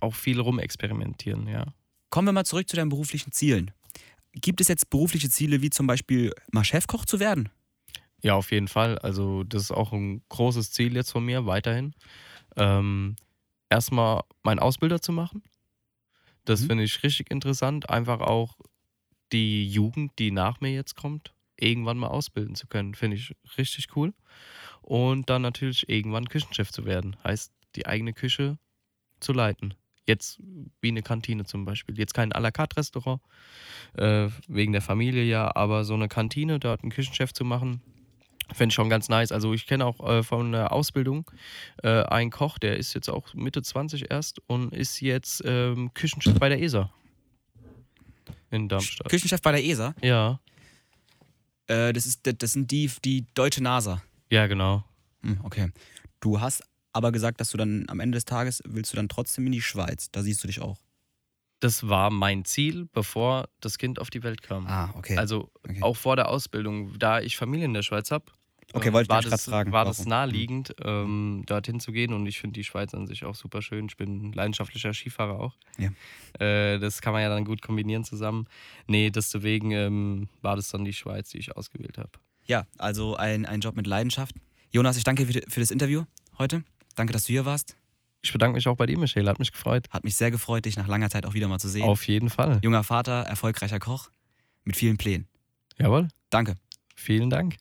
auch 0.00 0.14
viel 0.14 0.40
rumexperimentieren, 0.40 1.46
ja. 1.48 1.66
Kommen 2.10 2.28
wir 2.28 2.32
mal 2.32 2.44
zurück 2.44 2.68
zu 2.68 2.76
deinen 2.76 2.90
beruflichen 2.90 3.32
Zielen. 3.32 3.70
Gibt 4.32 4.60
es 4.60 4.68
jetzt 4.68 4.90
berufliche 4.90 5.30
Ziele, 5.30 5.62
wie 5.62 5.70
zum 5.70 5.86
Beispiel 5.86 6.32
mal 6.50 6.64
Chefkoch 6.64 7.04
zu 7.04 7.20
werden? 7.20 7.48
Ja, 8.22 8.34
auf 8.34 8.52
jeden 8.52 8.68
Fall. 8.68 8.98
Also, 8.98 9.42
das 9.42 9.64
ist 9.64 9.72
auch 9.72 9.92
ein 9.92 10.22
großes 10.28 10.70
Ziel 10.70 10.94
jetzt 10.94 11.10
von 11.10 11.24
mir, 11.24 11.46
weiterhin. 11.46 11.94
Ähm, 12.56 13.16
erstmal 13.68 14.22
meinen 14.42 14.60
Ausbilder 14.60 15.00
zu 15.00 15.12
machen. 15.12 15.42
Das 16.44 16.62
mhm. 16.62 16.66
finde 16.66 16.84
ich 16.84 17.02
richtig 17.02 17.30
interessant. 17.30 17.90
Einfach 17.90 18.20
auch 18.20 18.56
die 19.32 19.66
Jugend, 19.68 20.12
die 20.18 20.30
nach 20.30 20.60
mir 20.60 20.72
jetzt 20.72 20.94
kommt, 20.94 21.34
irgendwann 21.58 21.98
mal 21.98 22.08
ausbilden 22.08 22.54
zu 22.54 22.66
können. 22.66 22.94
Finde 22.94 23.16
ich 23.16 23.34
richtig 23.58 23.96
cool. 23.96 24.12
Und 24.82 25.30
dann 25.30 25.42
natürlich 25.42 25.88
irgendwann 25.88 26.28
Küchenchef 26.28 26.70
zu 26.70 26.84
werden. 26.84 27.16
Heißt, 27.24 27.52
die 27.76 27.86
eigene 27.86 28.12
Küche 28.12 28.58
zu 29.20 29.32
leiten. 29.32 29.74
Jetzt 30.06 30.40
wie 30.80 30.88
eine 30.88 31.02
Kantine 31.02 31.44
zum 31.44 31.64
Beispiel. 31.64 31.96
Jetzt 31.96 32.14
kein 32.14 32.32
à 32.32 32.40
la 32.40 32.50
carte 32.50 32.76
Restaurant, 32.76 33.20
äh, 33.94 34.28
wegen 34.48 34.72
der 34.72 34.82
Familie 34.82 35.22
ja, 35.22 35.54
aber 35.54 35.84
so 35.84 35.94
eine 35.94 36.08
Kantine, 36.08 36.58
dort 36.58 36.82
einen 36.82 36.90
Küchenchef 36.90 37.32
zu 37.32 37.44
machen, 37.44 37.80
Fände 38.52 38.70
ich 38.70 38.74
schon 38.74 38.90
ganz 38.90 39.08
nice. 39.08 39.32
Also 39.32 39.54
ich 39.54 39.66
kenne 39.66 39.86
auch 39.86 40.06
äh, 40.06 40.22
von 40.22 40.52
der 40.52 40.72
Ausbildung 40.72 41.30
äh, 41.82 42.02
einen 42.04 42.30
Koch, 42.30 42.58
der 42.58 42.76
ist 42.76 42.94
jetzt 42.94 43.08
auch 43.08 43.32
Mitte 43.34 43.62
20 43.62 44.10
erst 44.10 44.40
und 44.46 44.74
ist 44.74 45.00
jetzt 45.00 45.42
ähm, 45.44 45.92
Küchenchef 45.94 46.38
bei 46.38 46.48
der 46.48 46.60
ESA. 46.60 46.90
In 48.50 48.68
Darmstadt. 48.68 49.08
Küchenchef 49.08 49.40
bei 49.40 49.52
der 49.52 49.64
ESA? 49.64 49.94
Ja. 50.02 50.40
Äh, 51.66 51.92
das, 51.92 52.06
ist, 52.06 52.20
das 52.22 52.52
sind 52.52 52.70
die, 52.70 52.90
die 53.04 53.26
deutsche 53.34 53.62
NASA. 53.62 54.02
Ja, 54.30 54.46
genau. 54.46 54.84
Hm, 55.22 55.40
okay. 55.42 55.70
Du 56.20 56.40
hast 56.40 56.62
aber 56.92 57.12
gesagt, 57.12 57.40
dass 57.40 57.50
du 57.50 57.56
dann 57.56 57.86
am 57.88 58.00
Ende 58.00 58.16
des 58.16 58.24
Tages 58.24 58.62
willst 58.66 58.92
du 58.92 58.96
dann 58.96 59.08
trotzdem 59.08 59.46
in 59.46 59.52
die 59.52 59.62
Schweiz. 59.62 60.10
Da 60.10 60.22
siehst 60.22 60.42
du 60.42 60.46
dich 60.46 60.60
auch 60.60 60.78
das 61.62 61.88
war 61.88 62.10
mein 62.10 62.44
Ziel, 62.44 62.88
bevor 62.92 63.48
das 63.60 63.78
Kind 63.78 64.00
auf 64.00 64.10
die 64.10 64.24
Welt 64.24 64.42
kam. 64.42 64.66
Ah, 64.66 64.92
okay. 64.96 65.16
Also 65.16 65.50
okay. 65.62 65.80
auch 65.80 65.96
vor 65.96 66.16
der 66.16 66.28
Ausbildung, 66.28 66.98
da 66.98 67.20
ich 67.20 67.36
Familie 67.36 67.66
in 67.66 67.74
der 67.74 67.82
Schweiz 67.82 68.10
habe. 68.10 68.24
Okay, 68.72 68.88
äh, 68.88 68.92
wollte 68.92 69.08
war 69.10 69.20
ich 69.20 69.28
das, 69.28 69.44
fragen. 69.44 69.70
War 69.70 69.84
das 69.84 70.04
naheliegend, 70.04 70.74
ähm, 70.82 71.44
dorthin 71.46 71.78
zu 71.78 71.92
gehen 71.92 72.12
und 72.14 72.26
ich 72.26 72.40
finde 72.40 72.54
die 72.54 72.64
Schweiz 72.64 72.94
an 72.94 73.06
sich 73.06 73.24
auch 73.24 73.36
super 73.36 73.62
schön. 73.62 73.86
Ich 73.86 73.96
bin 73.96 74.32
leidenschaftlicher 74.32 74.92
Skifahrer 74.92 75.38
auch. 75.38 75.54
Ja. 75.78 75.90
Äh, 76.44 76.80
das 76.80 77.00
kann 77.00 77.12
man 77.12 77.22
ja 77.22 77.28
dann 77.28 77.44
gut 77.44 77.62
kombinieren 77.62 78.02
zusammen. 78.02 78.48
Nee, 78.88 79.10
deswegen 79.10 79.70
ähm, 79.70 80.28
war 80.40 80.56
das 80.56 80.68
dann 80.68 80.84
die 80.84 80.92
Schweiz, 80.92 81.30
die 81.30 81.38
ich 81.38 81.56
ausgewählt 81.56 81.96
habe. 81.96 82.10
Ja, 82.44 82.66
also 82.76 83.14
ein, 83.14 83.46
ein 83.46 83.60
Job 83.60 83.76
mit 83.76 83.86
Leidenschaft. 83.86 84.34
Jonas, 84.72 84.96
ich 84.96 85.04
danke 85.04 85.26
für, 85.26 85.42
für 85.46 85.60
das 85.60 85.70
Interview 85.70 86.04
heute. 86.38 86.64
Danke, 86.96 87.12
dass 87.12 87.26
du 87.26 87.32
hier 87.32 87.44
warst. 87.44 87.76
Ich 88.22 88.32
bedanke 88.32 88.54
mich 88.54 88.68
auch 88.68 88.76
bei 88.76 88.86
dir, 88.86 88.98
Michelle. 88.98 89.28
Hat 89.28 89.40
mich 89.40 89.50
gefreut. 89.52 89.86
Hat 89.90 90.04
mich 90.04 90.14
sehr 90.14 90.30
gefreut, 90.30 90.64
dich 90.64 90.76
nach 90.76 90.86
langer 90.86 91.10
Zeit 91.10 91.26
auch 91.26 91.34
wieder 91.34 91.48
mal 91.48 91.58
zu 91.58 91.68
sehen. 91.68 91.82
Auf 91.82 92.06
jeden 92.06 92.30
Fall. 92.30 92.60
Junger 92.62 92.84
Vater, 92.84 93.22
erfolgreicher 93.22 93.80
Koch 93.80 94.10
mit 94.64 94.76
vielen 94.76 94.96
Plänen. 94.96 95.26
Jawohl. 95.76 96.08
Danke. 96.30 96.54
Vielen 96.94 97.30
Dank. 97.30 97.56